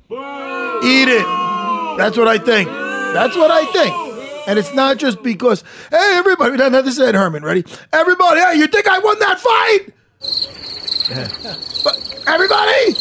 [0.07, 0.79] Boo!
[0.85, 1.25] eat it.
[1.97, 2.69] That's what I think.
[2.69, 4.47] That's what I think.
[4.47, 7.63] And it's not just because, hey, everybody, no, no, this is Ed Herman, ready?
[7.93, 9.93] Everybody, hey, you think I won that fight?
[11.83, 12.95] But everybody,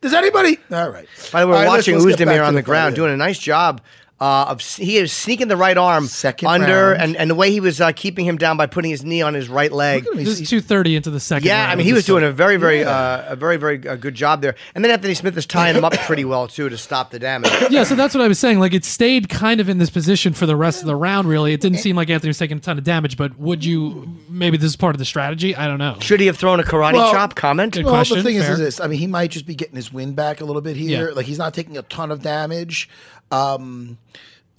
[0.00, 0.58] does anybody?
[0.70, 1.08] All right.
[1.32, 3.16] By the way, we're right, watching let's get back Ozdemir on the ground doing a
[3.16, 3.80] nice job.
[4.18, 7.02] Uh, of he is sneaking the right arm second under, round.
[7.02, 9.34] and, and the way he was uh, keeping him down by putting his knee on
[9.34, 10.06] his right leg.
[10.14, 11.46] This is two thirty into the second.
[11.46, 11.72] Yeah, round.
[11.72, 12.88] I mean, he was doing a very, very, Yeah.
[12.88, 14.54] uh, a very, very uh, good job there.
[14.74, 17.52] And then Anthony Smith is tying him up pretty well too to stop the damage.
[17.68, 18.58] Yeah, so that's what I was saying.
[18.58, 21.28] Like it stayed kind of in this position for the rest of the round.
[21.28, 23.18] Really, it didn't seem like Anthony was taking a ton of damage.
[23.18, 24.16] But would you?
[24.30, 25.54] Maybe this is part of the strategy.
[25.54, 25.98] I don't know.
[26.00, 27.34] Should he have thrown a karate Well, chop?
[27.34, 27.70] Comment.
[27.70, 28.54] Good well, question, the thing is, fair.
[28.54, 28.80] is this.
[28.80, 31.08] I mean, he might just be getting his win back a little bit here.
[31.08, 31.14] Yeah.
[31.14, 32.88] Like he's not taking a ton of damage.
[33.30, 33.98] Um,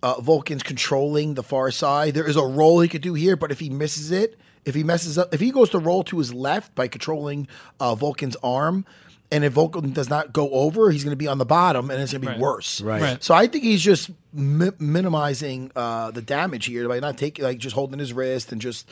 [0.03, 2.13] uh, Volkan's controlling the far side.
[2.13, 4.83] There is a roll he could do here, but if he misses it, if he
[4.83, 7.47] messes up, if he goes to roll to his left by controlling
[7.79, 8.85] uh, Volkan's arm,
[9.31, 12.01] and if Volkan does not go over, he's going to be on the bottom, and
[12.01, 12.39] it's going to be Right.
[12.39, 12.79] worse.
[12.81, 13.01] Right.
[13.01, 13.23] Right.
[13.23, 17.57] So I think he's just mi- minimizing uh, the damage here by not taking, like,
[17.57, 18.89] just holding his wrist and just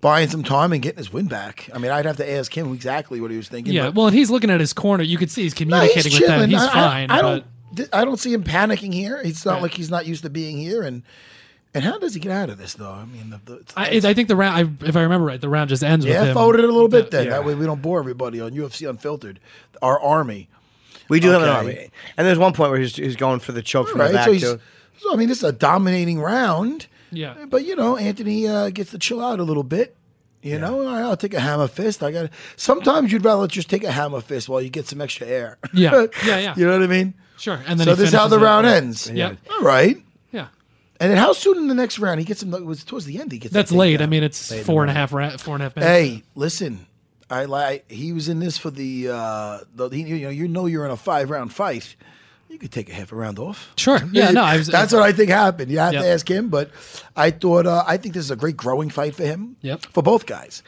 [0.00, 1.68] buying some time and getting his win back.
[1.74, 3.74] I mean, I'd have to ask him exactly what he was thinking.
[3.74, 5.04] Yeah, but- well, and he's looking at his corner.
[5.04, 6.28] You could see he's no, he's communicating with them.
[6.38, 6.50] chilling.
[6.50, 7.10] He's I- I- fine.
[7.10, 7.44] I, but don't.
[7.74, 9.20] Th- I don't see him panicking here.
[9.24, 9.62] It's not Right.
[9.62, 10.82] like he's not used to being here.
[10.82, 11.02] And
[11.74, 12.90] and how does he get out of this though?
[12.92, 14.56] I mean, the, the, I, I think the round.
[14.82, 16.34] I, if I remember right, the round just ends with yeah, him.
[16.34, 17.24] forward it a little bit then.
[17.26, 17.30] Yeah.
[17.32, 19.40] That way we don't bore everybody on UFC Unfiltered.
[19.82, 20.48] Our army,
[21.10, 23.62] We do have an army, and there's one point where he's, he's going for the
[23.62, 24.14] choke from the right?
[24.14, 24.42] back So he's.
[24.42, 24.60] too.
[24.98, 26.86] So I mean, this is a dominating round.
[27.12, 27.44] Yeah.
[27.48, 29.94] But you know, Anthony uh, gets to chill out a little bit.
[30.42, 32.02] You know, All right, I'll take a hammer fist.
[32.02, 32.30] I got.
[32.56, 35.58] Sometimes you'd rather just take a hammer fist while you get some extra air.
[35.74, 36.06] Yeah.
[36.24, 36.54] Yeah, yeah.
[36.56, 37.14] you know what I mean?
[37.38, 37.60] Sure.
[37.66, 39.10] And then so this is how the round ends.
[39.10, 39.34] Yeah.
[39.50, 39.96] All right.
[40.32, 40.48] Yeah.
[41.00, 42.54] And then how soon in the next round he gets him?
[42.54, 43.30] It was towards the end.
[43.32, 43.52] He gets.
[43.52, 44.00] That's late.
[44.00, 44.02] takedown.
[44.02, 45.12] I mean, it's four and a half.
[45.12, 45.90] Ra- four and a half minutes.
[45.92, 46.86] Hey, listen.
[47.28, 47.90] I like.
[47.90, 49.08] He was in this for the.
[49.10, 51.96] uh the, he, You know, you know, you're in a five round fight.
[52.48, 53.72] You could take a half a round off.
[53.76, 54.00] Sure.
[54.12, 54.30] Yeah.
[54.30, 54.42] No.
[54.42, 54.68] I was.
[54.68, 55.70] That's what I think happened.
[55.70, 56.02] You have Yep.
[56.02, 56.70] to ask him, but
[57.16, 57.66] I thought.
[57.66, 59.56] Uh, I think this is a great growing fight for him.
[59.62, 59.86] Yep.
[59.92, 60.62] For both guys.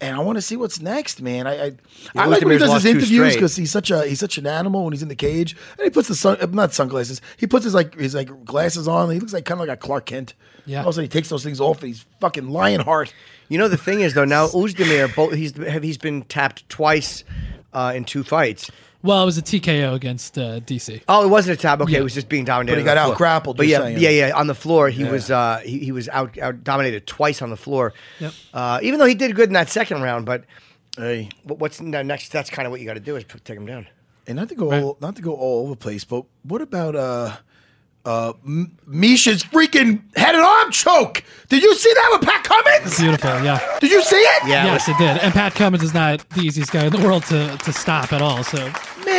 [0.00, 1.46] And I want to see what's next, man.
[1.46, 1.72] I I,
[2.14, 4.84] I like when he does his interviews because he's such a he's such an animal
[4.84, 7.22] when he's in the cage, and he puts the sun uh, not sunglasses.
[7.38, 9.10] He puts his like his like glasses on.
[9.10, 10.34] He looks like kind of like a Clark Kent.
[10.66, 10.80] Yeah.
[10.82, 11.80] All of a sudden he takes those things off.
[11.80, 13.14] And he's fucking Lionheart.
[13.48, 17.24] You know the thing is though now Ozdemir, both he's he's been tapped twice
[17.72, 18.70] uh, in two fights.
[19.06, 21.02] Well, it was a TKO against uh, DC.
[21.08, 21.80] Oh, it wasn't a tap.
[21.80, 22.00] Okay, Yeah.
[22.00, 22.74] it was just being dominated.
[22.76, 23.98] But he got out-grappled, But yeah, saying.
[23.98, 24.32] yeah, yeah.
[24.36, 27.56] On the floor, he was uh, he, he was out out dominated twice on the
[27.56, 27.94] floor.
[28.20, 28.32] Yep.
[28.52, 30.44] Uh, even though he did good in that second round, but
[30.96, 31.28] Hey.
[31.44, 32.30] what- what's no, next?
[32.32, 33.86] That's kind of what you got to do is take him down.
[34.26, 36.96] And not to go all, not to go all over the place, but what about
[36.96, 37.36] uh
[38.04, 41.22] uh M- Misha's freaking head and arm choke?
[41.48, 42.98] Did you see that with Pat Cummins?
[42.98, 43.30] Beautiful.
[43.44, 43.60] Yeah.
[43.80, 44.48] Did you see it?
[44.48, 45.18] Yeah, yes, it did.
[45.18, 48.20] And Pat Cummins is not the easiest guy in the world to, to stop at
[48.22, 48.42] all.
[48.42, 48.58] So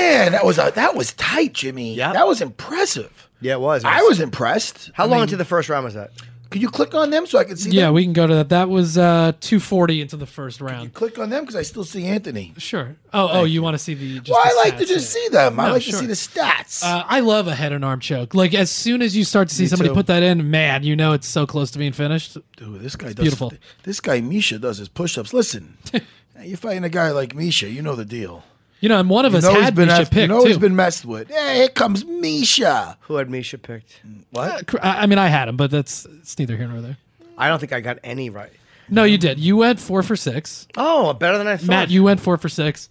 [0.10, 1.94] Man, that was a, that was tight, Jimmy.
[1.96, 2.14] Yeah.
[2.14, 3.30] That was impressive.
[3.42, 3.84] yeah, it was.
[3.84, 4.92] It I was impressed.
[4.94, 6.12] How I long mean, into the first round was that?
[6.50, 7.94] Could you click on them so I can see yeah, them?
[7.94, 8.50] we can go to that.
[8.50, 10.86] That was uh, 240 into the first round.
[10.86, 12.54] You click on them because I still see Anthony.
[12.58, 12.96] Sure.
[13.14, 14.20] Oh, oh, you want to see the?
[14.20, 15.22] Just Well, I the like to stats, just yeah.
[15.24, 15.60] see them.
[15.60, 15.92] I like sure.
[15.92, 16.84] to see the stats.
[16.86, 18.34] Uh, I love a head and arm choke.
[18.34, 19.96] Like as soon as you start to see Me somebody too.
[19.96, 22.38] put that in, man, you know it's so close to being finished.
[22.56, 23.52] Dude, this guy does beautiful.
[23.84, 25.34] This guy Misha does his push-ups.
[25.34, 25.78] Listen,
[26.42, 27.70] you're fighting a guy like Misha.
[27.70, 28.46] You know the deal.
[28.80, 30.28] You know, and one of You us know he's had been Misha after- picked You
[30.28, 30.48] know too.
[30.50, 31.30] he's been messed with.
[31.32, 32.98] Yeah, here comes Misha.
[33.02, 34.02] Who had Misha picked?
[34.32, 34.74] What?
[34.76, 36.98] Uh, I I mean, I had him, but that's it's neither here nor there.
[37.38, 38.52] I don't think I got any right.
[38.90, 39.40] No, you did.
[39.40, 40.68] You went four for six.
[40.78, 41.68] Oh, better than I thought.
[41.68, 42.90] Matt, you went four for six.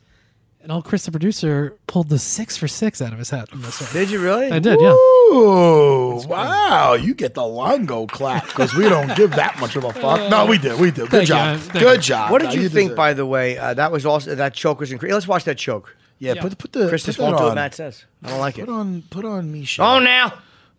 [0.66, 3.52] And old Chris, the producer, pulled the six for six out of his hat.
[3.52, 3.88] on this one.
[3.92, 4.50] did you really?
[4.50, 4.90] I did, yeah.
[4.90, 6.94] Ooh, wow!
[6.94, 10.28] You get the Longo clap because we don't give that much of a fuck.
[10.28, 10.80] No, we did.
[10.80, 11.08] We did.
[11.08, 11.34] Good Thank you.
[11.36, 11.60] job.
[11.60, 12.02] Thank Good you.
[12.02, 12.32] job.
[12.32, 12.88] What did No, you, think?
[12.88, 15.14] deserve- By the way, uh, that was also that choke was incredible.
[15.18, 15.94] Let's watch that choke.
[16.18, 16.42] Yeah, Yeah.
[16.42, 17.48] put put the Chris put just that won't do on.
[17.50, 18.04] what Matt says.
[18.24, 18.66] I don't like it.
[18.66, 19.82] Put on put on Misha.
[19.84, 20.32] Oh, now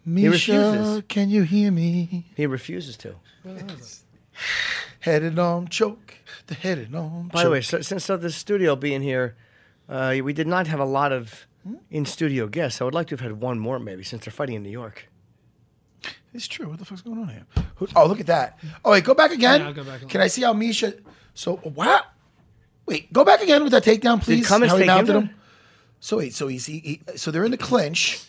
[0.05, 1.03] Misha, refuses.
[1.07, 2.25] can you hear me?
[2.35, 3.15] he refuses to.
[4.99, 6.15] Head and arm choke.
[6.47, 7.29] The head and arm.
[7.31, 9.35] By the way, so, since so the studio being here,
[9.89, 11.47] uh, we did not have a lot of
[11.91, 12.81] in studio guests.
[12.81, 15.09] I would like to have had one more, maybe, since they're fighting in New York.
[16.33, 16.69] It's true.
[16.69, 17.45] What the fuck's going on here?
[17.75, 18.59] Who- Oh, look at that.
[18.85, 19.61] Oh, wait, go back again.
[19.61, 20.93] Yeah, I'll go back Can I see how Misha?
[21.33, 22.01] So wow.
[22.85, 24.47] Wait, go back again with that takedown, please.
[24.47, 25.21] Cummins how he take mounted down?
[25.23, 25.29] him.
[25.99, 28.23] So wait, so he's he, he so they're in the clinch,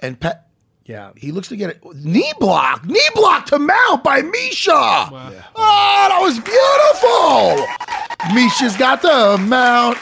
[0.00, 0.46] and Pat.
[0.84, 1.10] Yeah.
[1.16, 1.84] He looks to get it.
[1.94, 2.84] Knee block.
[2.86, 4.72] Knee block to mount by Misha.
[4.72, 5.10] Oh,
[5.58, 8.34] that was beautiful.
[8.34, 9.98] Misha's got the mount.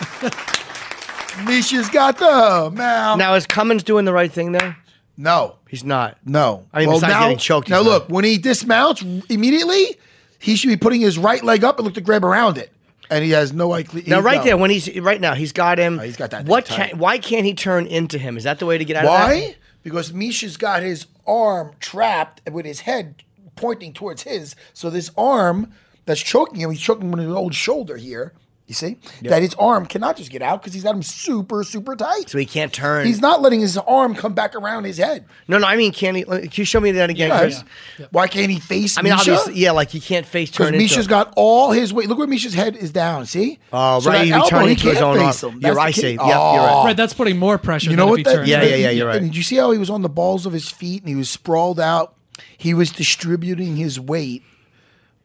[1.46, 3.18] Misha's got the mount.
[3.18, 4.76] Now is Cummins doing the right thing there?
[5.16, 5.56] no.
[5.68, 6.18] He's not.
[6.24, 6.66] No.
[6.72, 8.10] I mean, besides now, getting choked, Now look, not.
[8.10, 9.96] when he dismounts immediately,
[10.40, 12.72] he should be putting his right leg up and look to grab around it,
[13.08, 13.94] and he has no like.
[14.08, 16.00] Now, right there, when he's right now, he's got him.
[16.00, 16.98] Oh, he's got that What can?
[16.98, 18.36] Why can't he turn into him?
[18.36, 19.54] Is that the way to get out of Why?
[19.84, 23.22] because Misha's got his arm trapped with his head
[23.54, 24.56] pointing towards his.
[24.74, 25.72] So this arm
[26.04, 28.32] that's choking him, he's choking him with his old shoulder here.
[28.70, 31.96] You see that his arm cannot just get out because he's got him super, super
[31.96, 32.30] tight.
[32.30, 33.04] So he can't turn.
[33.04, 35.24] He's not letting his arm come back around his head.
[35.48, 35.66] No, no.
[35.66, 36.22] I mean, can he?
[36.22, 37.64] Can you show me that again, Yeah, Chris?
[37.98, 38.06] yeah.
[38.12, 38.96] Why can't he face?
[38.96, 39.32] I mean, Misha?
[39.32, 39.72] obviously, yeah.
[39.72, 40.74] Like he can't face Because turn.
[40.74, 41.10] into Misha's him.
[41.10, 42.08] got all his weight.
[42.08, 43.26] Look where Misha's head is down.
[43.26, 43.58] See?
[43.72, 44.18] Oh, So right.
[44.18, 45.52] that He'd elbow, turning he his can't own face arm.
[45.54, 45.60] him.
[45.62, 46.16] You're That's right, the see.
[46.16, 46.24] key.
[46.24, 46.56] You're Oh.
[46.56, 46.82] right.
[46.84, 47.90] Right, that's putting more pressure.
[47.90, 48.34] You than know if what he that?
[48.36, 48.48] turns.
[48.48, 49.16] Yeah, yeah, yeah, you're right.
[49.16, 51.16] And did you see how he was on the balls of his feet and he
[51.16, 52.14] was sprawled out?
[52.56, 54.44] He was distributing his weight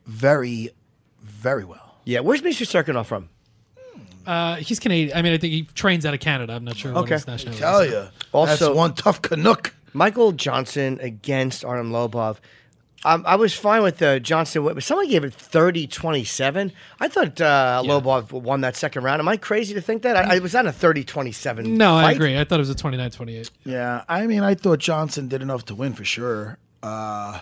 [0.08, 0.70] very,
[1.22, 1.96] very well.
[2.06, 2.20] Yeah.
[2.22, 2.66] Where's Mr.
[2.66, 3.30] Cirkunov from?
[4.26, 5.18] Uh, he's Canadian.
[5.18, 6.54] I mean, I think he trains out of Canada.
[6.54, 7.14] I'm not sure what Okay.
[7.16, 7.92] his nationality Tell is.
[7.92, 8.08] you.
[8.32, 9.74] Also- that's one tough Canuck.
[9.94, 12.38] Michael Johnson against Artem Lobov.
[13.06, 16.72] Um, I was fine with uh, Johnson, but someone gave it 30 27.
[17.00, 19.20] I thought uh, Lobov won that second round.
[19.20, 20.16] Am I crazy to think that?
[20.18, 21.78] I, I was on a 30 27.
[21.78, 22.36] No, I agree.
[22.38, 23.52] I thought it was a 29-28.
[23.64, 26.58] Yeah, I mean, I thought Johnson did enough to win for sure.
[26.82, 27.42] Uh,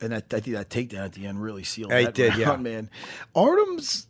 [0.00, 2.36] and that, I think that takedown at the end really sealed Yeah, he that did,
[2.38, 2.72] round, yeah.
[2.72, 2.90] man.
[3.36, 4.08] Artem's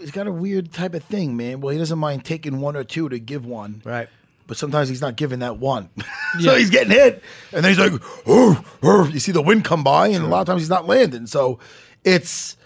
[0.00, 1.60] he's got a weird type of thing, man.
[1.60, 3.82] Well, he doesn't mind taking one or two to give one.
[3.84, 4.08] Right.
[4.46, 5.90] But sometimes he's not giving that one.
[6.38, 6.50] Yeah.
[6.50, 7.22] so he's getting hit.
[7.52, 7.92] And then he's like,
[8.26, 10.86] oh, oh, you see the wind come by, and a lot of times he's not
[10.86, 11.26] landing.
[11.26, 11.60] So
[12.04, 12.58] it's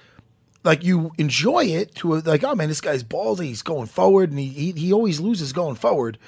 [0.65, 3.45] like you enjoy it to a, like, oh man, this guy's ballsy.
[3.45, 6.19] He's going forward, and he, he he always loses going forward.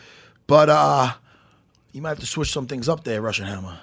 [0.46, 1.14] But uh
[1.92, 3.78] you might have to switch some things up there, Russian Hammer,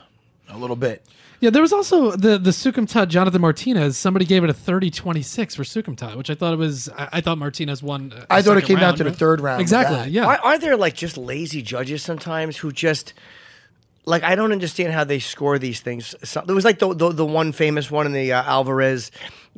[0.48, 1.06] a little bit.
[1.42, 3.98] Yeah, there was also the the Sukumtat Jonathan Martinez.
[3.98, 6.90] Somebody gave it a 30-26 for Sukumtat, which I thought it was.
[6.90, 8.14] I, I thought Martinez won.
[8.16, 10.12] a I thought it second came down round, to the third round Exactly.
[10.12, 10.26] Yeah.
[10.26, 13.14] Are, are there like just lazy judges sometimes who just
[14.06, 16.16] like I don't understand how they score these things.
[16.24, 19.12] So, there was like the, the the one famous one in the uh, Alvarez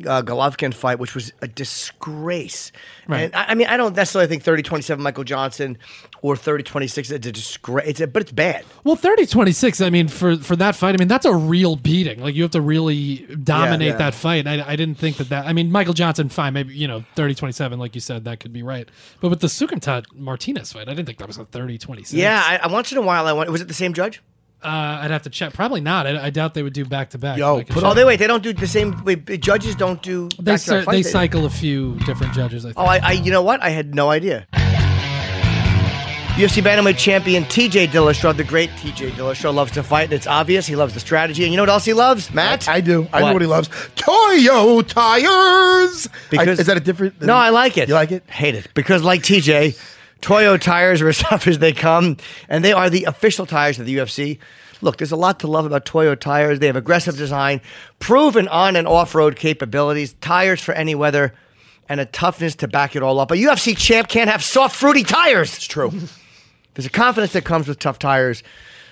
[0.05, 2.71] uh, Golovkin fight, which was a disgrace.
[3.07, 3.23] Right.
[3.23, 5.77] And I, I mean, I don't necessarily think 30-27 Michael Johnson
[6.22, 7.88] or 30-26 is a disgrace.
[7.88, 8.65] It's a, but it's bad.
[8.84, 12.22] Well, 30-26, I mean, for for that fight, I mean, that's a real beating.
[12.22, 13.97] Like you have to really dominate yeah.
[13.97, 14.47] that fight.
[14.47, 15.45] I, I didn't think that that.
[15.45, 18.63] I mean, Michael Johnson, fine, maybe you know 30-27, like you said, that could be
[18.63, 18.88] right.
[19.19, 22.13] But with the Sukumtat Martinez fight, I didn't think that was a 30-26.
[22.13, 23.49] Yeah, I, I once in a while I went.
[23.49, 24.22] Was it the same judge?
[24.63, 25.53] uh, I'd have to check.
[25.53, 26.05] Probably not.
[26.05, 27.38] I, I doubt they would do back to back.
[27.38, 27.84] Yo, put.
[27.84, 28.19] Oh, they wait.
[28.19, 29.03] They don't do the same.
[29.03, 30.30] Wait, judges don't do.
[30.39, 32.65] They fights, they cycle a few different judges.
[32.65, 32.80] I think.
[32.80, 33.61] Oh, I, I, you know what?
[33.63, 34.47] I had no idea.
[36.41, 40.75] UFC bantamweight champion TJ Dillashaw, the great TJ Dillashaw, loves to fight, it's obvious he
[40.75, 41.43] loves the strategy.
[41.43, 42.67] And you know what else he loves, Matt?
[42.67, 43.07] I do.
[43.13, 43.41] I know What?
[43.43, 43.69] he loves.
[43.95, 46.07] Toyo tires.
[46.31, 47.21] Because I- is that a different?
[47.21, 47.87] No, I like it.
[47.89, 48.27] You like it?
[48.27, 49.77] Hate it because, like TJ,
[50.21, 52.17] Toyo tires are as tough as they come,
[52.49, 54.39] and they are the official tires of the UFC.
[54.81, 56.57] Look, there's a lot to love about Toyo tires.
[56.57, 57.61] They have aggressive design,
[57.99, 61.35] proven on and off-road capabilities, tires for any weather,
[61.87, 63.29] and a toughness to back it all up.
[63.29, 65.55] A UFC champ can't have soft, fruity tires.
[65.55, 65.91] It's true.
[66.74, 68.43] There's a confidence that comes with tough tires.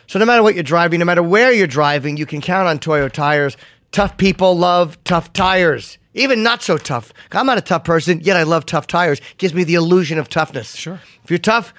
[0.08, 2.80] So no matter what you're driving, no matter where you're driving, you can count on
[2.80, 3.58] Toyo tires.
[3.92, 5.98] Tough people love tough tires.
[6.14, 7.14] Even not so tough.
[7.32, 9.22] I'm not a tough person, yet I love tough tires.
[9.38, 10.76] Gives me the illusion of toughness.
[10.76, 11.00] Sure.
[11.24, 11.74] If you're tough,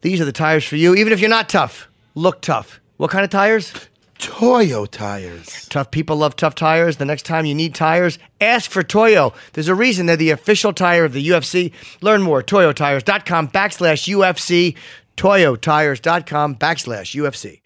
[0.00, 0.94] these are the tires for you.
[0.94, 2.80] Even if you're not tough, look tough.
[2.96, 3.72] What kind of tires?
[4.18, 5.66] Toyo tires.
[5.70, 6.98] Tough people love tough tires.
[6.98, 9.32] The next time you need tires, ask for Toyo.
[9.54, 11.72] There's a reason they're the official tire of the UFC.
[12.02, 12.42] Learn more.
[12.42, 14.76] ToyoTires.com backslash UFC.
[15.16, 17.60] ToyoTires.com backslash UFC.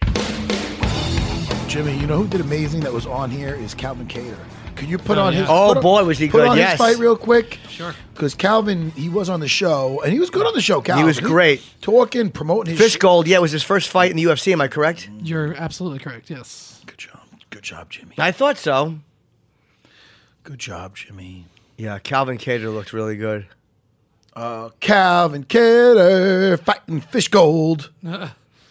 [1.69, 4.37] Jimmy, you know who did amazing that was on here is Calvin Kattar.
[4.75, 5.39] Could you put Oh, on yeah.
[5.41, 5.49] his?
[5.49, 6.71] Oh, put boy, was he put good, on yes.
[6.71, 7.59] his fight real quick.
[7.69, 7.93] Sure.
[8.13, 10.81] Because Calvin, he was on the show and he was good on the show.
[10.81, 11.63] Calvin, he was great.
[11.81, 13.01] talking, promoting his Fish shit.
[13.01, 14.51] Gold, yeah, it was his first fight in the UFC.
[14.51, 15.09] Am I correct?
[15.21, 16.29] You're absolutely correct.
[16.29, 16.81] Yes.
[16.85, 18.15] Good job, good job, Jimmy.
[18.17, 18.95] I thought so.
[20.43, 21.45] Good job, Jimmy.
[21.77, 23.47] Yeah, Calvin Kattar looked really good.
[24.35, 27.91] Uh, Calvin Kattar fighting Fish Gold.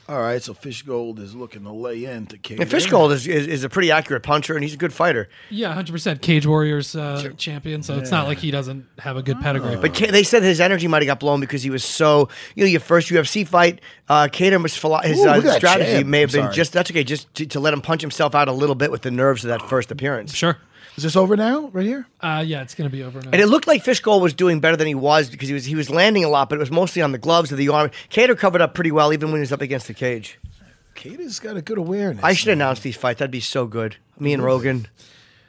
[0.07, 2.61] All right, so Fishgold is looking to lay into Kattar.
[2.61, 5.31] And Fishgold is, is, is a pretty accurate puncher, and he's a good fighter.
[5.49, 7.83] Yeah, hundred percent Cage Warriors uh, champion.
[7.83, 9.77] So it's not like he doesn't have a good pedigree.
[9.77, 12.65] But Ca- they said his energy might have got blown because he was so, you
[12.65, 15.93] know, your first UFC fight, uh, Kattar was, philo- his Ooh, uh, at that strategy
[15.93, 16.07] champ.
[16.07, 16.55] may have I'm been sorry.
[16.55, 19.01] just, that's okay, just to, to let him punch himself out a little bit with
[19.01, 20.35] the nerves of that first appearance.
[20.35, 20.59] sure.
[20.97, 22.07] Is this over now, right here?
[22.21, 23.31] Uh, yeah, it's gonna be over now.
[23.33, 25.75] And it looked like Fishgold was doing better than he was because he was he
[25.75, 27.91] was landing a lot, but it was mostly on the gloves of the arm.
[28.11, 30.39] Kattar covered up pretty well, even when he was up against the cage.
[30.95, 32.23] Kattar's got a good awareness.
[32.23, 33.19] I should announce these fights.
[33.19, 33.97] That'd be so good.
[34.19, 34.87] Me and Rogan.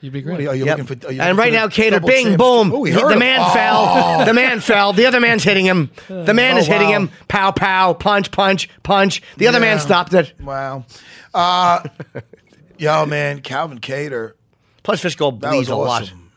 [0.01, 0.43] You'd be What are great.
[0.43, 0.77] you, are you Yep.
[0.79, 1.07] looking for?
[1.07, 2.37] Are you and looking right for now, Kattar, bing, champs?
[2.37, 2.73] boom.
[2.73, 3.53] Oh, we He- the man Oh.
[3.53, 4.25] fell.
[4.25, 4.93] The man fell.
[4.93, 5.89] The other man's hitting him.
[6.07, 7.09] The man Oh, is hitting him.
[7.27, 9.21] Pow, pow, punch, punch, punch.
[9.37, 10.33] The other man stopped it.
[10.41, 10.85] Wow.
[11.33, 11.83] Uh,
[12.77, 14.33] yo, man, Calvin Kattar.
[14.85, 16.01] Plus, Fishgold That bleeds was a lot.
[16.03, 16.31] awesome.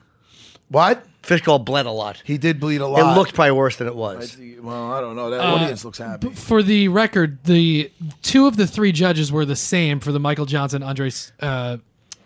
[0.70, 1.04] What?
[1.22, 2.22] Fishgold bled a lot.
[2.24, 3.00] He did bleed a lot.
[3.00, 4.36] It looked probably worse than it was.
[4.60, 5.30] Well, I don't know.
[5.30, 6.30] That Uh, audience looks happy.
[6.30, 7.90] For the record, the
[8.22, 11.76] two of the three judges were the same for the Michael Johnson Andres uh,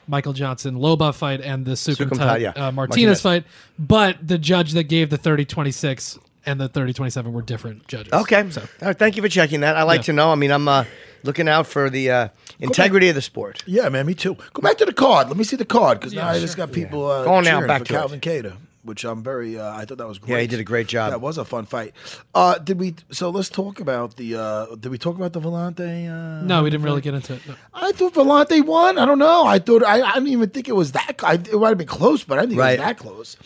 [0.09, 2.49] Michael Johnson Loba fight and the Sukumta Sukumta, yeah.
[2.51, 3.21] uh, Martinez, Martinez.
[3.23, 3.45] fight,
[3.79, 8.13] but the judge that gave the 30-26 and the 30-27 were different judges.
[8.13, 8.49] Okay.
[8.51, 9.77] So, all right, thank you for checking that.
[9.77, 10.05] I like Yeah.
[10.05, 10.33] to know.
[10.33, 10.85] I mean, I'm uh,
[11.23, 12.29] looking out for the uh,
[12.61, 13.63] integrity of the sport.
[13.67, 14.37] Yeah, man, me too.
[14.53, 15.29] Go back to the card.
[15.29, 17.51] Let me see the card because now I just got people uh, Go on now,
[17.59, 17.97] cheering back for to it.
[17.99, 19.59] Calvin Kattar, which I'm very.
[19.59, 20.35] Uh, I thought that was great.
[20.35, 21.11] Yeah, he did a great job.
[21.13, 21.95] That was a fun fight.
[22.35, 22.97] Uh, did we?
[23.13, 24.35] So let's talk about the.
[24.37, 26.09] Uh, did we talk about the Villante?
[26.09, 27.47] Uh, No, we didn't really get into it.
[27.47, 27.55] no.
[27.73, 28.99] I thought Villante won.
[28.99, 29.45] I don't know.
[29.47, 31.21] I thought I, I didn't even think it was that.
[31.23, 32.79] I, it might have been close, but I didn't think Right.
[32.79, 33.37] it was that close.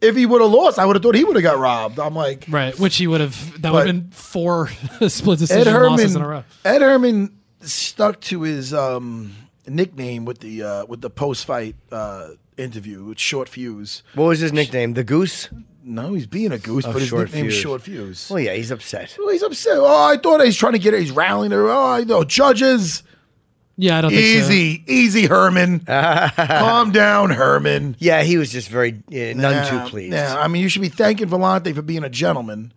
[0.00, 1.98] If he would have lost, I would have thought he would have got robbed.
[1.98, 3.60] I'm like Right, which he would have.
[3.62, 4.68] That would have been four
[5.08, 6.44] split Ed decision losses in a row.
[6.64, 9.34] Ed Herman stuck to his um,
[9.68, 14.02] nickname with the uh, with the post fight uh, interview with Short Fuse.
[14.14, 14.94] What was his nickname?
[14.94, 15.48] The Goose?
[15.82, 17.62] No, he's being a goose, Oh, but his Short nickname's Fuse.
[17.62, 18.28] Short Fuse.
[18.30, 19.16] Well, yeah, he's upset.
[19.18, 19.78] Well, he's upset.
[19.78, 21.00] Oh, I thought he's trying to get it.
[21.00, 21.68] He's rallying there.
[21.70, 22.22] Oh, I know.
[22.22, 23.02] Judges,
[23.80, 24.50] Yeah, I don't think so.
[24.52, 25.80] easy, easy, Herman.
[25.86, 27.96] Calm down, Herman.
[27.98, 30.12] Yeah, he was just very uh, none Yeah, too pleased.
[30.12, 32.72] Yeah, I mean, you should be thanking Villante for being a gentleman.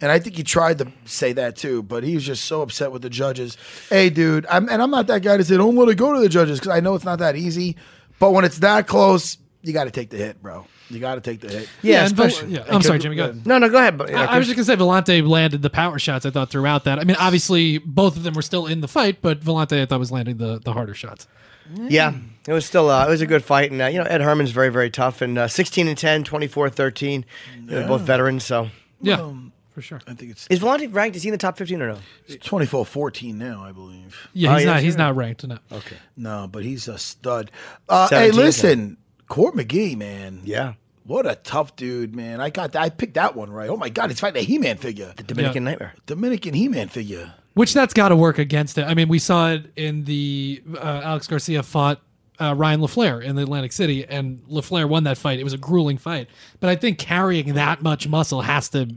[0.00, 2.92] And I think he tried to say that too, but he was just so upset
[2.92, 3.58] with the judges.
[3.90, 6.20] Hey, dude, I'm, and I'm not that guy to say don't let it go to
[6.20, 7.76] the judges because I know it's not that easy.
[8.18, 10.66] But when it's that close, you got to take the hit, bro.
[10.90, 11.68] You got to take the hit.
[11.82, 12.64] Yeah, and Vol- especially- yeah.
[12.68, 13.16] I'm sorry, Jimmy.
[13.16, 13.46] Go ahead.
[13.46, 13.96] No, no, go ahead.
[13.96, 16.26] But, I, I was just gonna say Villante landed the power shots.
[16.26, 16.98] I thought throughout that.
[16.98, 19.98] I mean, obviously both of them were still in the fight, but Villante I thought
[20.00, 21.26] was landing the, the harder shots.
[21.74, 22.12] Yeah,
[22.46, 24.50] it was still uh, it was a good fight, and uh, you know Ed Herman's
[24.50, 27.24] very very tough, and uh, 16 and 10, 24 13.
[27.60, 28.68] They're both veterans, so
[29.00, 29.32] Yeah,
[29.70, 30.00] for sure.
[30.06, 31.16] I think it's is Villante ranked?
[31.16, 31.98] Is he in the top 15 or no?
[32.42, 34.28] 24 14 now, I believe.
[34.34, 34.82] Yeah, Oh, he's yeah, not.
[34.82, 34.98] He's sure.
[34.98, 35.46] not ranked.
[35.46, 35.58] No.
[35.70, 35.96] Okay.
[36.16, 37.50] No, but he's a stud.
[37.88, 38.96] Uh, hey, 17, listen,
[39.32, 40.42] Court McGee, man.
[40.44, 40.74] Yeah,
[41.04, 42.40] What a tough dude, man.
[42.40, 42.82] I got that.
[42.82, 43.70] I picked that one right.
[43.70, 45.14] Oh my god, he's fighting a He-Man figure.
[45.16, 45.70] the Dominican Yeah.
[45.70, 45.94] Nightmare.
[46.04, 47.32] Dominican He-Man figure.
[47.54, 48.84] Which that's got to work against it.
[48.84, 52.00] I mean, we saw it in the uh, Alex Garcia fought
[52.40, 55.38] uh, Ryan LaFlare in the Atlantic City, and LaFlare won that fight.
[55.40, 56.28] It was a grueling fight,
[56.60, 58.88] but I think carrying that much muscle has to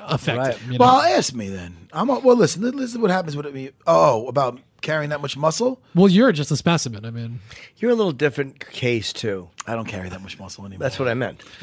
[0.00, 0.54] affect Right.
[0.54, 0.60] it.
[0.66, 0.84] you know?
[0.84, 1.88] Well, ask me then.
[1.92, 2.36] I'm a, well.
[2.36, 3.70] Listen, this is what happens with me.
[3.86, 5.80] Oh, about carrying that much muscle.
[5.94, 7.06] well, you're just a specimen.
[7.06, 7.40] I mean,
[7.78, 9.48] You're a little different case too.
[9.66, 10.82] I don't carry that much muscle anymore.
[10.82, 11.42] That's what I meant.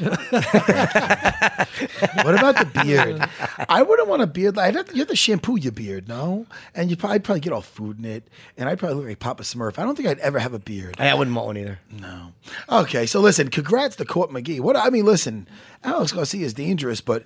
[2.24, 3.28] What about the beard?
[3.68, 4.58] I wouldn't want a beard.
[4.58, 6.46] I'd have to, you have to shampoo your beard, no?
[6.74, 9.42] And you probably probably get all food in it, and I'd probably look like Papa
[9.42, 9.78] Smurf.
[9.78, 10.96] I don't think I'd ever have a beard.
[10.98, 11.78] I, I wouldn't want one either.
[11.90, 12.32] No.
[12.68, 14.60] Okay, so listen, congrats to Court McGee.
[14.60, 15.48] What I mean, listen,
[15.84, 17.24] Alex Garcia is dangerous, but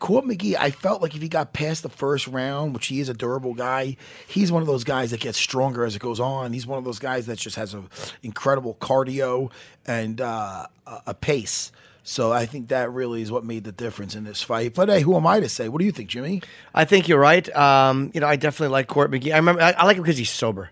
[0.00, 3.08] Court McGee, I felt like if he got past the first round, which he is
[3.08, 3.96] a durable guy,
[4.26, 6.52] he's one of those guys that gets stronger as it goes on.
[6.52, 7.88] He's one of those guys that just has an
[8.22, 9.52] incredible cardio
[9.86, 10.66] and uh,
[11.06, 11.70] a pace.
[12.02, 14.74] So I think that really is what made the difference in this fight.
[14.74, 15.68] But hey, who am I to say?
[15.68, 16.42] What do you think, Jimmy?
[16.74, 17.48] I think you're right.
[17.54, 19.32] Um, you know, I definitely like Court McGee.
[19.32, 20.70] I remember I, I like him because he's sober,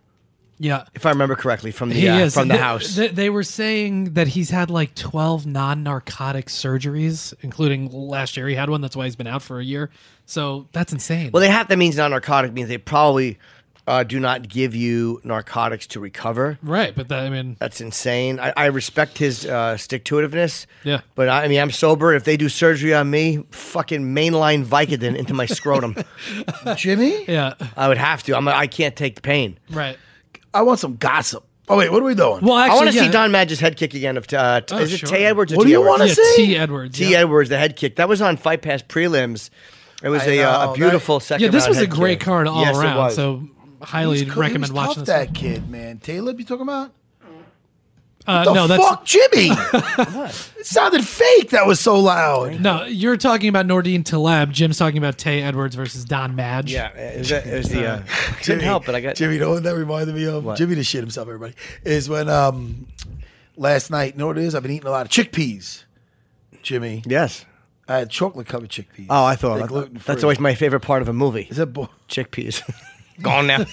[0.59, 2.95] yeah, if I remember correctly from the uh, from the They- house.
[2.97, 8.55] They, they were saying that he's had like 12 non-narcotic surgeries, including last year he
[8.55, 8.81] had one.
[8.81, 9.91] That's why he's been out for a year.
[10.27, 11.31] So that's insane.
[11.33, 13.39] well, they have that means non-narcotic means they probably
[13.87, 16.59] uh, do not give you narcotics to recover.
[16.63, 18.39] right, but that, I mean, That's insane.
[18.39, 20.67] I, I respect his uh, stick to itiveness.
[20.85, 21.01] Yeah.
[21.15, 22.13] But I, I mean, I'm sober.
[22.13, 25.97] If they do surgery on me, fucking mainline Vicodin into my scrotum.
[26.77, 27.25] Jimmy?
[27.27, 28.37] yeah, I would have to.
[28.37, 28.47] I'm.
[28.49, 29.59] I can't take the pain.
[29.71, 29.97] right.
[30.59, 31.45] I want some gossip.
[31.69, 32.43] Oh wait, what are we doing?
[32.45, 33.03] Well, actually, I want to yeah.
[33.05, 34.17] see Don Madge's head kick again.
[34.17, 35.09] Of uh, Oh, is it sure.
[35.11, 35.53] Te Edwards?
[35.53, 35.69] Or What T.
[35.69, 35.91] do you Edwards?
[36.01, 36.47] wanna Yeah, see?
[36.47, 36.57] T.
[36.57, 36.99] Edwards.
[36.99, 37.11] T.
[37.13, 37.19] yeah.
[37.19, 37.97] Edwards, the head kick.
[37.97, 39.51] That was on Fight Pass prelims.
[40.03, 41.45] It was I a, uh, know, a beautiful that- second.
[41.45, 42.27] Yeah, this round was a great kick.
[42.27, 42.97] card all Yes, it around.
[42.97, 43.15] was.
[43.15, 43.49] So
[43.83, 44.41] highly He's cool.
[44.43, 45.15] recommend he was watching tough, this.
[45.15, 45.35] that one.
[45.35, 45.99] kid, man.
[45.99, 46.93] Taylor, you talking about?
[48.29, 49.49] Uh, The no, that's fuck, Jimmy!
[50.59, 51.49] it sounded fake.
[51.51, 52.61] That was so loud.
[52.61, 52.85] no.
[52.85, 54.53] You're talking about Nordine Taleb.
[54.53, 56.71] Jim's talking about Te Edwards versus Don Madge.
[56.73, 57.87] Yeah, it was, it was the.
[57.87, 58.03] Uh,
[58.43, 58.95] couldn't help it.
[58.95, 59.35] I got Jimmy.
[59.35, 60.45] You know what that reminded me of?
[60.45, 60.59] What?
[60.59, 61.27] Jimmy to shit himself.
[61.27, 61.55] Everybody
[61.85, 62.87] is when um
[63.57, 64.13] last night.
[64.13, 64.55] You know what it is?
[64.55, 65.85] I've been eating a lot of chickpeas.
[66.63, 67.47] Jimmy, Yes.
[67.89, 69.07] I had chocolate covered chickpeas.
[69.09, 70.13] Oh, I thought They're I thought- gluten-free.
[70.13, 71.47] that's always my favorite part of a movie.
[71.51, 72.63] Is that bo- Chickpeas.
[73.23, 73.65] Gone now.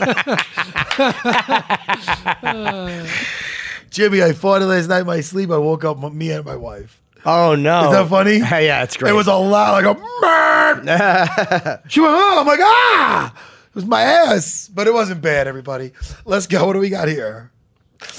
[3.95, 4.21] Jimmy?
[4.23, 5.49] I fought it last night in my sleep.
[5.51, 7.01] I woke up, me and my wife.
[7.25, 7.85] oh no.
[7.85, 8.37] Is that funny?
[8.39, 9.09] yeah, it's great.
[9.11, 13.33] It was a loud, like a "Murr!" She went, oh, I'm like, ah!
[13.69, 14.69] It was my ass.
[14.73, 15.91] But it wasn't bad, everybody.
[16.25, 16.65] Let's go.
[16.65, 17.51] What do we got here?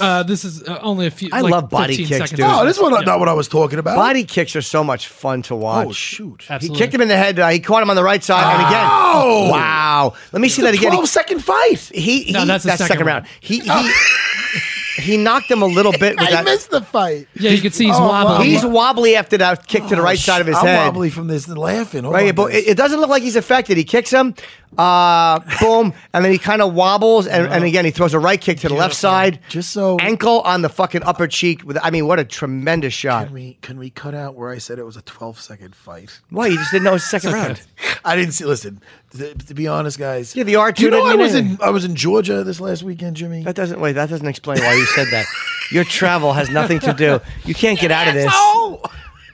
[0.01, 1.29] Uh, this is uh, only a few.
[1.31, 2.31] I like love body kicks, seconds.
[2.31, 2.41] dude.
[2.41, 3.05] Oh, this is what, Yeah.
[3.05, 3.95] not what I was talking about.
[3.95, 5.87] Body kicks are so much fun to watch.
[5.87, 6.43] Oh, shoot.
[6.59, 7.39] He kicked him in the head.
[7.39, 10.13] Uh, he caught him on the right side, and again, oh, wow.
[10.33, 10.91] Let me see It's that a again.
[10.91, 11.79] 12 second fight.
[11.93, 13.25] He, he No, that's the that's second second round.
[13.25, 13.35] round.
[13.39, 14.59] He he
[14.97, 16.45] he knocked him a little bit with I that.
[16.45, 17.27] missed the fight.
[17.35, 18.37] Yeah, you can see he's Oh, wobbling.
[18.39, 18.41] wow.
[18.43, 20.85] He's wobbly after that kick to the Oh, right side of his I'm head.
[20.87, 22.03] wobbly from this laughing.
[22.03, 23.77] Hold Right, but it, it doesn't look like he's affected.
[23.77, 24.33] He kicks him,
[24.77, 28.39] uh, boom, and then he kind of wobbles, and, and again he throws a right
[28.41, 31.63] kick to the left side, just so ankle on the fucking upper cheek.
[31.65, 33.25] With I mean, what a tremendous shot!
[33.25, 36.19] Can we can we cut out where I said it was a 12 second fight?
[36.29, 37.61] Why you just didn't know it was the second round?
[38.03, 38.45] I didn't see.
[38.45, 38.81] Listen,
[39.11, 40.35] to, to be honest, guys.
[40.35, 41.63] Yeah, the R2 you know I was in anything.
[41.65, 43.43] I was in Georgia this last weekend, Jimmy.
[43.43, 43.93] That doesn't wait.
[43.93, 45.25] That doesn't explain why you said that.
[45.71, 47.19] Your travel has nothing to do.
[47.45, 48.33] You can't get out of this.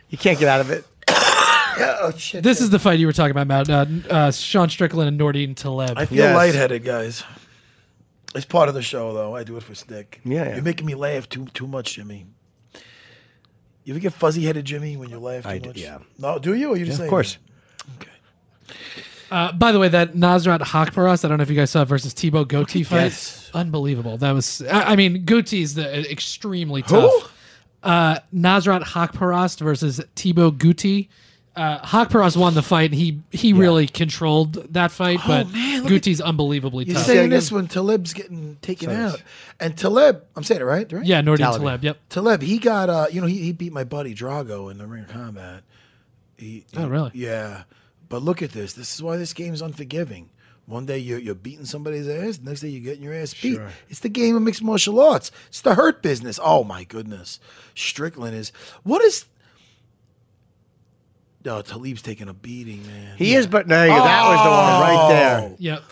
[0.09, 0.85] You can't get out of it.
[1.07, 2.43] oh shit!
[2.43, 3.69] This is the fight you were talking about, Matt.
[3.69, 5.97] Uh, uh, Sean Strickland and Nordine Taleb.
[5.97, 6.35] I feel Yes.
[6.35, 7.23] lightheaded, guys.
[8.35, 9.35] It's part of the show, though.
[9.35, 10.19] I do it for Stick.
[10.23, 10.53] Yeah, yeah.
[10.55, 12.25] You're making me laugh too too much, Jimmy.
[13.83, 15.77] You ever get fuzzy headed, Jimmy, when you laugh too I d- much?
[15.77, 15.97] yeah.
[16.17, 16.69] No, do you?
[16.69, 17.37] Or you just Yeah, saying of course.
[18.67, 18.77] that?
[19.33, 21.85] Uh, by the way, that Nasrat Haqparast, I don't know if you guys saw it,
[21.85, 23.03] versus Thibault Gouti fight.
[23.05, 23.49] Yes.
[23.53, 24.17] Unbelievable.
[24.17, 27.31] That was, I, I mean, Gouti's the extremely tough.
[27.81, 31.07] Uh, Nasrat Haqparast versus Thibault Gouti.
[31.55, 35.83] Uh, Haqparast won the fight, and he he really controlled that fight, but Oh, man,
[35.83, 37.05] look at- Gouti's unbelievably You're tough.
[37.05, 39.21] saying this when Taleb's getting taken out,
[39.59, 41.05] and Taleb, I'm saying it right, right?
[41.05, 41.61] Yeah, Nordine Taleb.
[41.61, 41.83] Taleb.
[41.83, 41.97] Yep.
[42.09, 45.03] Taleb, he got uh, you know, he, he beat my buddy Drago in the ring
[45.03, 45.61] of combat.
[46.37, 47.11] He, Oh, really?
[47.13, 47.63] Yeah,
[48.13, 48.73] but look at this.
[48.73, 50.29] This is why this game is unforgiving.
[50.67, 53.59] One day you're, you're beating somebody's ass, the next day you're getting your ass beat.
[53.89, 55.31] It's the game of mixed martial arts.
[55.47, 56.39] It's the hurt business.
[56.39, 57.39] Oh my goodness,
[57.73, 58.51] Strickland is
[58.83, 59.25] what is.
[61.43, 63.17] No, Taleb's taking a beating, man.
[63.17, 64.81] He is, but no, that was the one oh.
[64.81, 65.39] right there.
[65.39, 65.55] Oh.
[65.57, 65.83] Yep.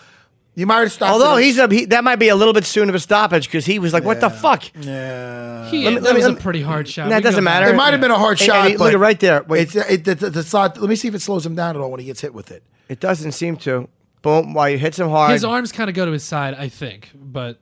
[0.54, 1.14] You might have stopped.
[1.14, 3.66] Although he's a he, that might be a little bit soon of a stoppage because
[3.66, 5.70] he was like, "What the fuck?" Yeah.
[5.70, 7.08] He, Let me- that let me- was let a pretty hard shot.
[7.10, 7.70] That We doesn't matter.
[7.70, 8.64] It might have been a hard Hey, shot.
[8.66, 9.43] hey, look but at right there.
[9.43, 9.62] Wait.
[9.62, 11.82] It's, it, the, the, the thought- let me see if it slows him down at
[11.82, 12.64] all when he gets hit with it.
[12.89, 13.88] It doesn't seem to.
[14.22, 14.54] Boom!
[14.54, 15.32] While you hits him hard.
[15.32, 17.58] His arms kind of go to his side, I think, but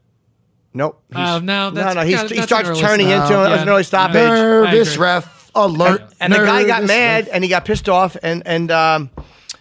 [0.73, 1.01] Nope.
[1.13, 2.07] Uh, He's- no, that's no, no.
[2.07, 3.23] He's, kinda- he that's starts an early turning stop.
[3.29, 3.43] into it.
[3.43, 3.73] That was an Yeah.
[3.73, 4.15] early stoppage.
[4.15, 6.01] Nervous ref alert.
[6.19, 7.33] and the guy got mad ref.
[7.35, 9.09] and he got pissed off and and um,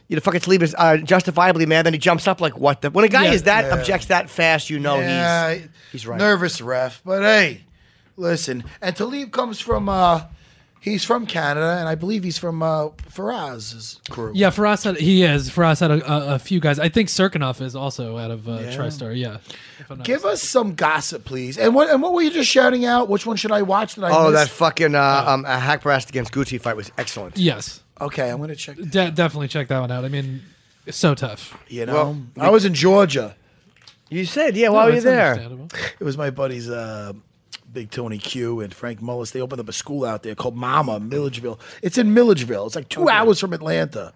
[0.08, 1.86] you know fucking Taleb is uh, justifiably mad.
[1.86, 3.32] Then he jumps up like what the when a guy Yeah.
[3.32, 3.74] is that Yeah.
[3.78, 6.18] objects that fast, you know yeah, he's he's right.
[6.18, 7.62] Nervous ref, but hey,
[8.16, 8.64] listen.
[8.82, 9.88] And Taleb comes from.
[9.88, 10.22] uh
[10.80, 14.30] He's from Canada, and I believe he's from uh, Firas's crew.
[14.34, 15.50] yeah, Firas had he is.
[15.50, 16.78] Firas had a, a, a few guys.
[16.78, 18.76] I think Cirkunov is also out of uh, Yeah.
[18.76, 19.14] TriStar.
[19.18, 19.38] Yeah.
[19.80, 21.58] if I'm Give us some gossip, please.
[21.58, 23.08] And what and what were you just shouting out?
[23.08, 23.96] Which one should I watch?
[23.96, 27.36] That I Oh, that fucking uh, um, uh, Haqparast against Gouti fight was excellent.
[27.36, 28.76] Yes, okay, I'm gonna check.
[28.76, 30.04] De- definitely check that one out.
[30.04, 30.42] I mean,
[30.86, 31.56] it's so tough.
[31.68, 33.34] You know, Well, I was in Georgia.
[34.10, 34.70] You said, yeah.
[34.70, 35.30] Why were you That's there?
[35.32, 35.68] understandable.
[36.00, 37.12] It was my buddies, uh,
[37.72, 39.32] Big Tony Q and Frank Mullis.
[39.32, 41.60] They opened up a school out there called Mama Milledgeville.
[41.82, 42.66] It's in Milledgeville.
[42.66, 44.12] It's like two hours from Atlanta.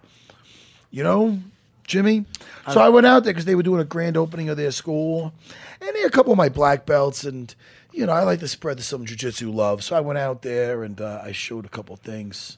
[0.91, 1.39] You know,
[1.87, 2.25] Jimmy.
[2.73, 5.33] So I went out there because they were doing a grand opening of their school,
[5.81, 7.55] and they had a couple of my black belts, and
[7.93, 9.83] you know I like to spread some jujitsu love.
[9.85, 12.57] So I went out there and uh, I showed a couple things.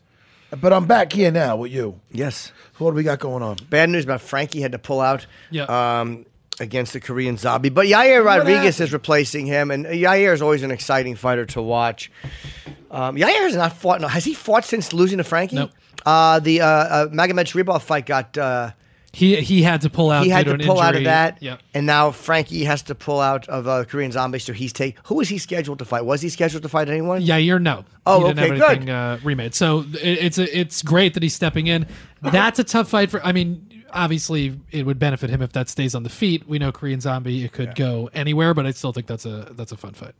[0.60, 2.00] But I'm back here now with you.
[2.10, 2.52] Yes.
[2.78, 3.56] So what do we got going on?
[3.70, 5.26] Bad news about Frankie had to pull out.
[5.50, 5.64] Yeah.
[5.64, 6.26] Um,
[6.60, 10.70] against the Korean zombie, but Yair Rodriguez is replacing him, and Yair is always an
[10.70, 12.12] exciting fighter to watch.
[12.92, 14.00] Um, Yair has not fought.
[14.00, 15.56] No, has he fought since losing to Frankie?
[15.56, 15.72] Nope.
[16.06, 18.38] Uh, the uh, uh, Magomedsharipov fight got.
[18.38, 18.70] Uh,
[19.14, 20.24] He he had to pull out.
[20.24, 21.60] he had to pull out of that, Yep.
[21.72, 24.40] and now Frankie has to pull out of uh, Korean Zombie.
[24.40, 24.96] So he's take.
[25.06, 26.04] Who is he scheduled to fight?
[26.04, 27.22] Was he scheduled to fight anyone?
[27.22, 27.84] Yeah, you're no.
[28.06, 28.70] Oh, he didn't okay, have good.
[28.70, 29.54] anything, Uh, remade.
[29.54, 31.86] So it, it's a, it's great that he's stepping in.
[32.22, 33.24] That's a tough fight for.
[33.24, 36.48] I mean, obviously it would benefit him if that stays on the feet.
[36.48, 37.44] We know Korean Zombie.
[37.44, 40.14] It could go anywhere, but I still think that's a that's a fun fight.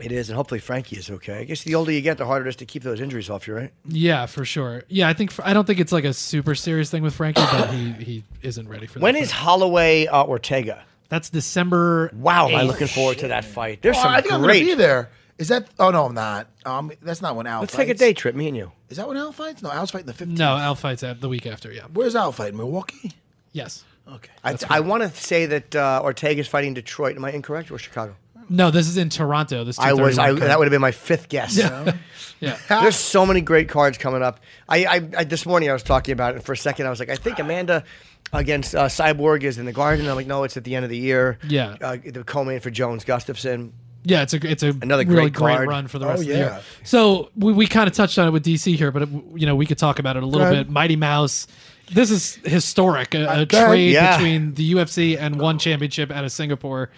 [0.00, 1.38] It is, and hopefully Frankie is okay.
[1.38, 3.46] I guess the older you get, the harder it is to keep those injuries off
[3.46, 3.72] you, right?
[3.86, 4.82] Yeah, for sure.
[4.88, 7.70] Yeah, I think I don't think it's like a super serious thing with Frankie, but
[7.72, 9.02] he he isn't ready for that.
[9.02, 9.22] When fight.
[9.22, 10.84] is Holloway uh, Ortega?
[11.10, 12.10] that's December?
[12.14, 12.66] Wow, am I 8th.
[12.66, 13.82] looking forward to that fight.
[13.82, 15.10] There's Oh, some I think I'm gonna be there.
[15.38, 15.68] Is that?
[15.78, 16.48] Oh no, I'm not.
[16.64, 17.60] Um, that's not when Al.
[17.60, 17.86] Let's fights.
[17.88, 18.72] take a day trip, me and you.
[18.88, 19.62] Is that when Al fights?
[19.62, 20.38] No, Al's fighting the 15th.
[20.38, 21.72] No, Al fights at the week after.
[21.72, 21.86] Yeah.
[21.92, 22.56] Where's Al fighting?
[22.56, 23.12] Milwaukee.
[23.52, 23.84] Yes.
[24.08, 24.30] Okay.
[24.42, 27.16] I, I want to say that uh, Ortega's fighting Detroit.
[27.16, 28.16] Am I incorrect or Chicago?
[28.48, 29.64] No, this is in Toronto.
[29.64, 30.18] This I was.
[30.18, 31.56] I, that would have been my fifth guess.
[31.56, 31.94] Yeah.
[32.68, 34.40] There's so many great cards coming up.
[34.68, 36.90] I, I, I this morning I was talking about it, and for a second I
[36.90, 37.84] was like, I think Amanda
[38.32, 40.06] against uh, Cyborg is in the Garden.
[40.08, 41.38] I'm like, no, it's at the end of the year.
[41.46, 41.76] Yeah.
[41.80, 43.70] uh, the co-main for Jones Gustafsson.
[44.06, 46.28] Yeah, it's a it's a Another really great great run for the Oh, rest of
[46.28, 46.38] the yeah.
[46.38, 46.60] year.
[46.82, 49.56] So we, we kind of touched on it with DC here, but it, you know
[49.56, 50.68] we could talk about it a little bit.
[50.68, 51.46] Mighty Mouse,
[51.90, 53.14] this is historic.
[53.14, 54.18] A, a trade Yeah.
[54.18, 56.90] between the UFC and one championship out of Singapore.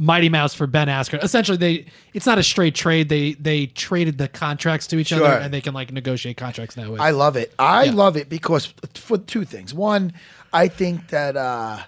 [0.00, 1.22] Mighty Mouse for Ben Askren.
[1.24, 3.08] Essentially, they it's not a straight trade.
[3.08, 5.24] They they traded the contracts to each Sure.
[5.26, 6.92] other, and they can like negotiate contracts now.
[6.92, 7.00] With.
[7.00, 7.52] I love it.
[7.58, 7.92] I Yeah.
[7.92, 9.74] love it because for two things.
[9.74, 10.12] One,
[10.52, 11.80] I think that uh,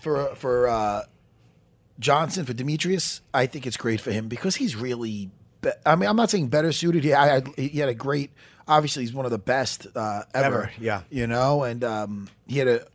[0.00, 1.02] for for uh,
[1.98, 5.30] Johnson for Demetrious, I think it's great for him because he's really.
[5.62, 7.04] Be- I mean, I'm not saying better suited.
[7.04, 8.30] He, I, I, he had a great.
[8.68, 10.46] Obviously, he's one of the best uh, ever.
[10.46, 11.02] Ever, yeah.
[11.10, 12.86] You know, and um, he had a.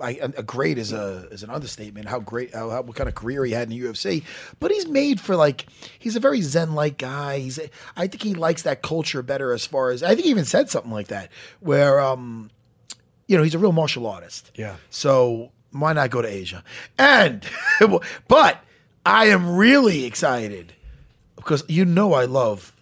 [0.00, 2.08] I, a great is a is an understatement.
[2.08, 4.22] How great, how, how, what kind of career he had in the UFC,
[4.60, 5.66] but he's made for like
[5.98, 7.38] he's a very zen like guy.
[7.38, 7.58] He's
[7.96, 10.68] I think he likes that culture better as far as I think he even said
[10.68, 11.30] something like that
[11.60, 12.50] where um
[13.26, 14.50] you know he's a real martial artist.
[14.56, 14.76] Yeah.
[14.90, 16.62] So why not go to Asia?
[16.98, 17.44] And
[18.28, 18.62] but
[19.06, 20.74] I am really excited
[21.36, 22.76] because you know I love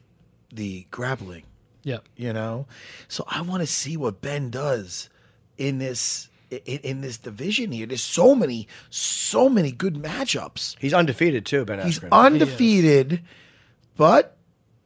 [0.52, 1.44] the grappling.
[1.84, 1.98] Yeah.
[2.16, 2.66] You know,
[3.06, 5.08] so I want to see what Ben does
[5.56, 7.86] in this in, in this division here.
[7.86, 10.76] There's so many, so many good matchups.
[10.78, 12.08] He's undefeated too, Ben He's Askren.
[12.12, 13.22] undefeated,
[13.96, 14.36] but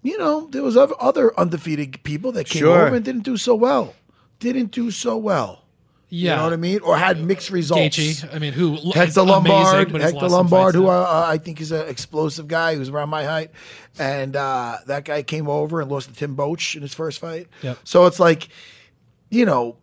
[0.03, 2.87] you know there was other, other undefeated people that came Sure.
[2.87, 3.95] over and didn't do so well.
[4.39, 5.65] Didn't do so well.
[6.13, 6.33] Yeah.
[6.33, 6.81] You know what I mean?
[6.81, 7.97] Or had mixed results.
[7.97, 10.89] Gaethje, I mean, who is Hector Lombard, but he's Hector Lombard, who now.
[11.03, 13.53] uh, I think is an explosive guy who's around my height,
[13.97, 17.47] and uh, that guy came over and lost to Tim Boetsch in his first fight.
[17.63, 17.79] Yep.
[17.85, 18.49] So it's like,
[19.31, 19.80] you know, but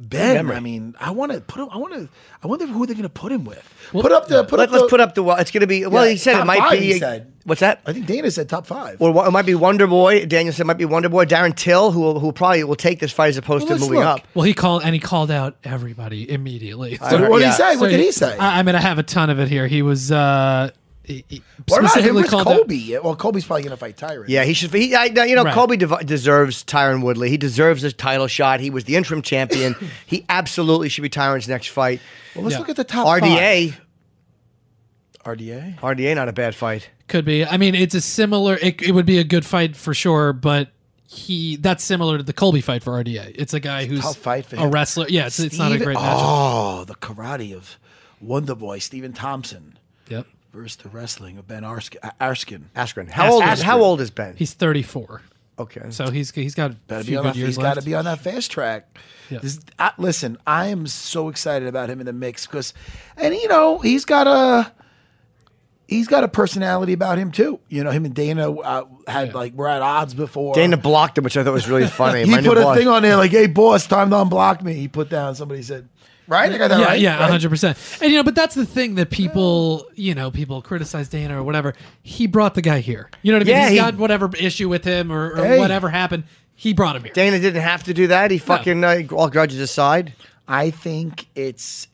[0.00, 0.56] Ben, memory.
[0.56, 1.68] I mean, I want to put him.
[1.70, 2.08] I want to.
[2.42, 3.62] I wonder who they're going to put him with.
[3.92, 4.44] put up the.
[4.44, 4.70] Put up.
[4.70, 5.24] let's the, put up the.
[5.38, 5.84] It's going to be.
[5.86, 6.92] Well, Yeah, he said it top might five, be.
[6.92, 7.32] he said.
[7.44, 7.80] What's that?
[7.86, 8.98] I think Dana said top five.
[9.00, 10.24] Well, it might be Wonder Boy.
[10.26, 11.24] Daniel said it might be Wonder Boy.
[11.26, 13.98] Darren Till, who who probably will take this fight as opposed Well, to let's moving
[13.98, 14.06] look.
[14.20, 14.26] up.
[14.34, 16.98] Well, he called and he called out everybody immediately.
[17.00, 17.52] I heard- What did he yeah.
[17.72, 17.76] say?
[17.76, 18.36] What did he say?
[18.38, 19.66] I, I mean, I have a ton of it here.
[19.66, 20.70] He was uh,
[21.04, 21.88] he, he What about him?
[21.88, 22.98] specifically Where's called out- Colby?
[23.02, 24.24] Well, Colby's probably going to fight Tyron.
[24.28, 24.72] Yeah, he should.
[24.72, 25.54] He, I, you know, Right.
[25.54, 27.30] Colby dev- deserves Tyron Woodley.
[27.30, 28.60] He deserves a title shot.
[28.60, 29.74] He was the interim champion.
[30.06, 32.00] he absolutely should be Tyron's next fight.
[32.34, 32.60] Well, let's Yeah.
[32.60, 33.74] look at the top RDA.
[35.24, 35.78] RDA.
[35.80, 36.90] RDA, not a bad fight.
[37.08, 37.44] Could be.
[37.44, 38.54] I mean, it's a similar.
[38.56, 40.70] It, it would be a good fight for sure, but
[41.08, 43.34] he that's similar to the Colby fight for RDA.
[43.34, 45.06] It's a guy who's tough fight for a wrestler.
[45.08, 46.16] Yeah, it's, it's not a great oh, matchup.
[46.20, 47.78] Oh, the karate of
[48.20, 49.78] Wonder Boy Stephen Thompson
[50.08, 50.26] Yep.
[50.52, 51.98] Versus the wrestling of Ben Arskin.
[52.20, 52.64] Arskin.
[52.76, 53.08] Askren.
[53.08, 53.44] How old?
[53.44, 54.34] Is, how old is Ben?
[54.36, 55.22] He's 34.
[55.58, 55.82] Okay.
[55.90, 57.74] So he's he's got a Better be few on good that, years he's left.
[57.76, 58.98] got to be on that fast track.
[59.28, 59.38] Yeah.
[59.40, 62.72] This- I- listen, I am so excited about him in the mix because,
[63.16, 64.72] and you know, he's got a
[65.86, 67.60] he's got a personality about him too.
[67.68, 70.54] You know, him and Dana uh, had like were at odds before.
[70.54, 72.24] Dana blocked him, which I thought was really funny.
[72.24, 72.78] he My new put a boss.
[72.78, 75.34] thing on there like, "Hey, boss, time to unblock me." He put down.
[75.34, 75.88] Somebody said,
[76.26, 77.30] "Right, I got that yeah, right." yeah, right?
[77.30, 77.76] hundred percent.
[78.00, 81.42] And you know, but that's the thing that people, you know, people criticize Dana or
[81.42, 81.74] whatever.
[82.02, 83.10] He brought the guy here.
[83.22, 83.56] You know what I mean?
[83.56, 85.58] Yeah, He's he- got whatever issue with him or, or Hey.
[85.58, 86.24] whatever happened.
[86.54, 87.12] He brought him here.
[87.14, 88.30] Dana didn't have to do that.
[88.30, 90.12] He fucking uh, all grudges aside.
[90.46, 91.86] I think it's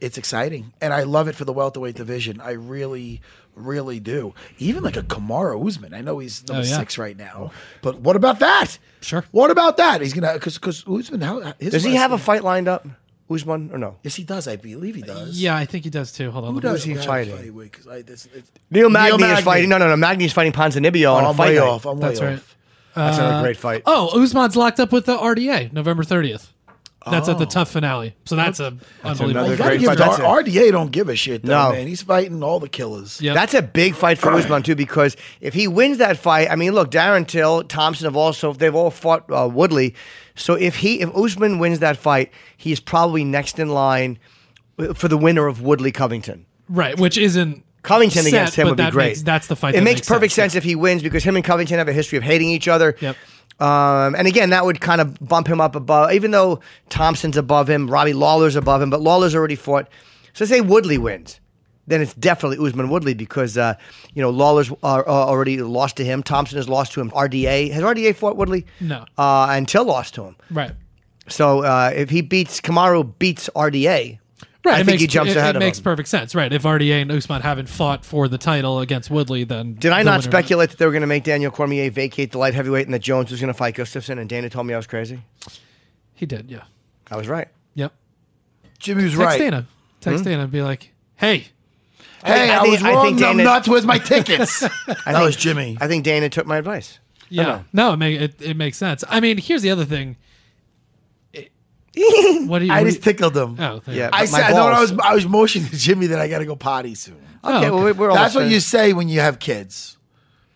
[0.00, 2.40] it's exciting, and I love it for the welterweight division.
[2.40, 3.20] I really,
[3.56, 4.32] really do.
[4.58, 5.92] Even like a Kamaru Usman.
[5.92, 6.76] I know he's number Oh, yeah.
[6.78, 7.50] six right now,
[7.82, 8.78] but what about that?
[9.00, 9.24] Sure.
[9.32, 10.00] What about that?
[10.02, 11.20] He's gonna because because Usman.
[11.20, 12.86] How his Does he have a fight lined up,
[13.30, 13.96] Usman, or no?
[14.02, 14.48] Yes, he does.
[14.48, 15.40] I believe he does.
[15.40, 16.30] Yeah, I think he does too.
[16.30, 16.54] Hold on.
[16.54, 17.36] Who does he Who fighting?
[17.36, 17.72] fight with?
[17.72, 19.42] 'Cause I- this- it's- Neil Magny, is Magny.
[19.42, 19.68] fighting.
[19.68, 19.96] No, no, no.
[19.96, 21.62] Magny is fighting Ponzinibbio Oh, on a I'm fight way night.
[21.66, 21.86] off.
[21.86, 22.36] I'm That's way right.
[22.36, 22.56] off.
[22.94, 23.82] That's another uh, great fight.
[23.86, 26.48] Oh, Usman's locked up with the RDA November 30th.
[27.10, 27.48] That's at the Oh.
[27.48, 28.14] TUF finale.
[28.24, 29.30] So that's a unbelievable.
[29.30, 29.94] another great fight.
[29.94, 30.24] it- That's it.
[30.24, 31.72] RDA don't give a shit though, No.
[31.72, 31.86] man.
[31.86, 33.20] He's fighting all the killers.
[33.20, 33.34] Yep.
[33.34, 36.72] That's a big fight for Usman too, because if he wins that fight, I mean,
[36.72, 39.94] look, Darren Till, Thompson have also they've all fought uh, Woodley.
[40.36, 44.18] So if he if Usman wins that fight, he's probably next in line
[44.94, 46.46] for the winner of Woodley Covington.
[46.68, 49.06] right, which isn't Covington set, against him but would be great.
[49.08, 49.74] Makes, that's the fight.
[49.74, 50.58] It that makes perfect sense, yeah.
[50.58, 52.94] if he wins because him and Covington have a history of hating each other.
[53.00, 53.16] Yep.
[53.60, 57.68] Um, and again, that would kind of bump him up above, even though Thompson's above
[57.68, 59.88] him, Robbie Lawler's above him, but Lawler's already fought.
[60.32, 61.40] So say Woodley wins,
[61.88, 63.74] then it's definitely Usman Woodley because uh,
[64.14, 66.22] you know Lawler's uh, uh, already lost to him.
[66.22, 67.10] Thompson has lost to him.
[67.10, 68.66] RDA has RDA fought Woodley?
[68.80, 69.04] No.
[69.16, 70.36] Uh, until lost to him.
[70.50, 70.72] Right.
[71.28, 74.18] So uh, if he beats Kamaru beats RDA,
[74.64, 74.74] Right.
[74.74, 75.84] I it think makes, he jumps it, ahead it of makes him.
[75.84, 76.34] perfect sense.
[76.34, 76.52] Right.
[76.52, 80.10] If RDA and Usman haven't fought for the title against Woodley, then Did I the
[80.10, 82.86] not winner- speculate that they were going to make Daniel Cormier vacate the light heavyweight
[82.86, 84.18] and that Jones was going to fight Gustafsson?
[84.18, 85.20] And Dana told me I was crazy.
[86.14, 86.50] He did.
[86.50, 86.64] Yeah.
[87.10, 87.48] I was right.
[87.74, 87.92] Yep.
[88.80, 89.26] Jimmy was right.
[89.26, 89.50] Text right.
[89.50, 89.66] Dana.
[90.00, 90.30] Text hmm?
[90.30, 91.46] Dana and be like, "Hey,
[92.24, 93.06] Hey, I, I think- was I wrong.
[93.06, 93.68] think I'm nuts.
[93.68, 94.62] Where's my tickets?
[94.64, 95.78] I that think- was Jimmy.
[95.80, 96.98] I think Dana took my advice.
[97.28, 99.04] yeah, no, it, make, it it makes sense.
[99.08, 100.16] I mean, here's the other thing.
[102.00, 102.72] It- what do you?
[102.72, 103.56] I just you- tickled him.
[103.58, 104.10] Oh, thank Yeah, you.
[104.12, 106.46] I but said, no, I was, I was motioning to Jimmy that I got to
[106.46, 107.16] go potty soon.
[107.16, 107.70] Okay, Oh, okay.
[107.70, 109.96] well, we- we're That's what you say when you have kids.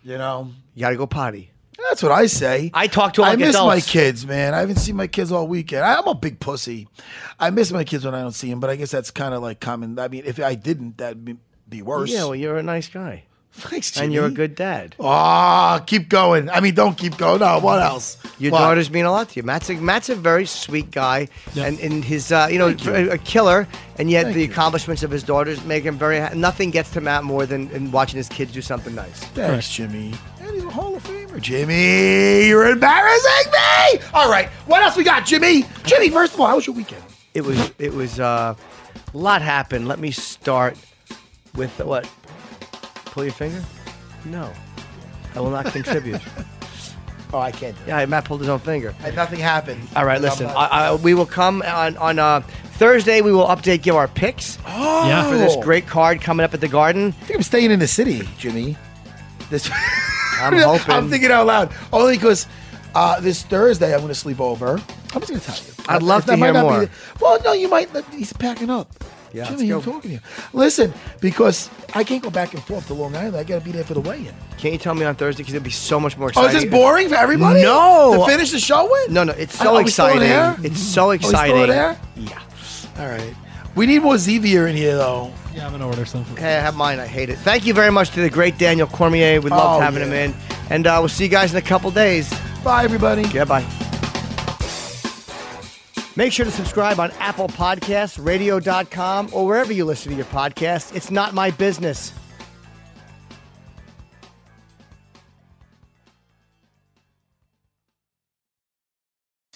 [0.05, 1.51] You know, You got to go potty.
[1.89, 2.71] that's what I say.
[2.75, 4.53] I talk to I like miss my kids, man.
[4.55, 5.85] I haven't seen my kids all weekend.
[5.85, 6.89] I'm a big pussy.
[7.39, 9.43] I miss my kids when I don't see them, but I guess that's kind of
[9.43, 9.99] like common.
[9.99, 11.37] I mean, if I didn't, that'd be,
[11.69, 12.11] be worse.
[12.11, 13.25] Yeah, well, you're a nice guy.
[13.55, 14.97] Thanks, and you're a good dad.
[14.99, 16.49] Oh, keep going.
[16.49, 17.41] I mean, don't keep going.
[17.41, 18.17] No, what else?
[18.39, 18.61] Your What?
[18.61, 19.43] daughters mean a lot to you.
[19.43, 23.19] Matt's a, Matt's a very sweet guy, and, and his, uh, you know, a, a
[23.19, 23.69] killer,
[23.99, 24.51] and yet Thank the you.
[24.51, 26.19] accomplishments of his daughters make him very.
[26.19, 29.21] Ha- nothing gets to Matt more than, than watching his kids do something nice.
[29.21, 30.15] Thanks, Jimmy.
[30.41, 31.41] And he's a Hall of Famer.
[31.41, 34.01] Jimmy, you're embarrassing me.
[34.15, 35.65] All right, what else we got, Jimmy?
[35.85, 37.03] Jimmy, first of all, how was your weekend?
[37.35, 38.55] It was it was uh,
[39.13, 39.87] a lot happened.
[39.89, 40.77] Let me start
[41.55, 42.09] with what?
[43.13, 43.63] Pull your finger?
[44.25, 44.53] No,
[45.35, 46.21] I will not contribute.
[47.35, 47.89] Oh, I can't do it.
[47.89, 48.95] yeah, Matt pulled his own finger.
[49.03, 49.81] And nothing happened.
[49.97, 50.49] All right, listen.
[50.49, 52.41] I, I, we will come on on uh,
[52.75, 53.23] Thursday.
[53.23, 55.31] We will update, give our picks oh, Yeah.
[55.31, 57.07] for this great card coming up at the Garden.
[57.07, 58.77] I think I'm staying in the city, Jimmy.
[59.49, 59.71] This.
[60.39, 60.91] I'm hoping.
[60.95, 61.73] I'm thinking out loud.
[61.91, 62.47] Only because
[62.95, 64.73] uh, this Thursday I'm going to sleep over.
[65.15, 65.73] I'm just going to tell you.
[65.89, 66.81] I'd love That to might hear not be more.
[66.85, 67.89] the- well, no, you might.
[68.13, 68.93] He's packing up.
[69.33, 70.21] Yeah, Jimmy, let's I'm talking to you.
[70.53, 73.37] Listen, because I can't go back and forth to Long Island.
[73.37, 74.35] I got to be there for the weigh-in.
[74.59, 75.43] Can't you tell me on Thursday?
[75.43, 76.57] Because it'll be so much more Oh, exciting.
[76.57, 77.63] is this boring for everybody?
[77.63, 78.25] No.
[78.27, 79.11] To finish the show with?
[79.11, 80.31] No, no, it's so are we still on exciting.
[80.33, 80.57] air?
[80.63, 81.71] It's so Are we still exciting.
[81.71, 81.99] air?
[82.17, 82.39] Yeah.
[82.99, 83.35] All right.
[83.75, 85.33] We need more Xavier in here, though.
[85.55, 86.37] Yeah, I'm gonna order something.
[86.37, 87.01] Hey, I have mine.
[87.01, 87.39] I hate it.
[87.39, 89.41] Thank you very much to the great Daniel Cormier.
[89.41, 90.09] We loved Oh, having yeah.
[90.09, 90.35] him in.
[90.71, 92.33] And uh, we'll see you guys in a couple days.
[92.63, 93.23] Bye, everybody.
[93.29, 93.65] Yeah, bye.
[96.17, 100.95] Make sure to subscribe on Apple Podcasts, radio.com, or wherever you listen to your podcasts.
[100.95, 102.13] It's not my business.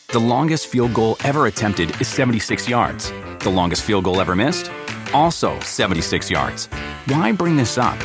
[0.08, 3.12] The longest field goal ever attempted is 76 yards.
[3.40, 4.70] The longest field goal ever missed?
[5.12, 6.66] Also 76 yards.
[7.06, 7.98] Why bring this up?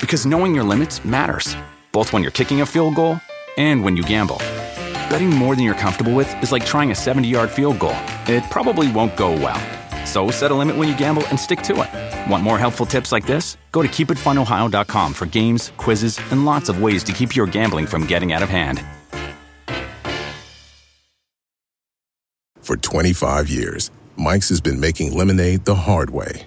[0.00, 1.56] Because knowing your limits matters,
[1.90, 3.20] both when you're kicking a field goal
[3.56, 4.40] and when you gamble.
[5.08, 7.96] Betting more than you're comfortable with is like trying a 70 yard field goal.
[8.26, 9.60] It probably won't go well.
[10.06, 12.30] So set a limit when you gamble and stick to it.
[12.30, 13.56] Want more helpful tips like this?
[13.72, 18.06] Go to keepitfunohio.com for games, quizzes, and lots of ways to keep your gambling from
[18.06, 18.82] getting out of hand.
[22.60, 26.46] For 25 years, Mike's has been making lemonade the hard way.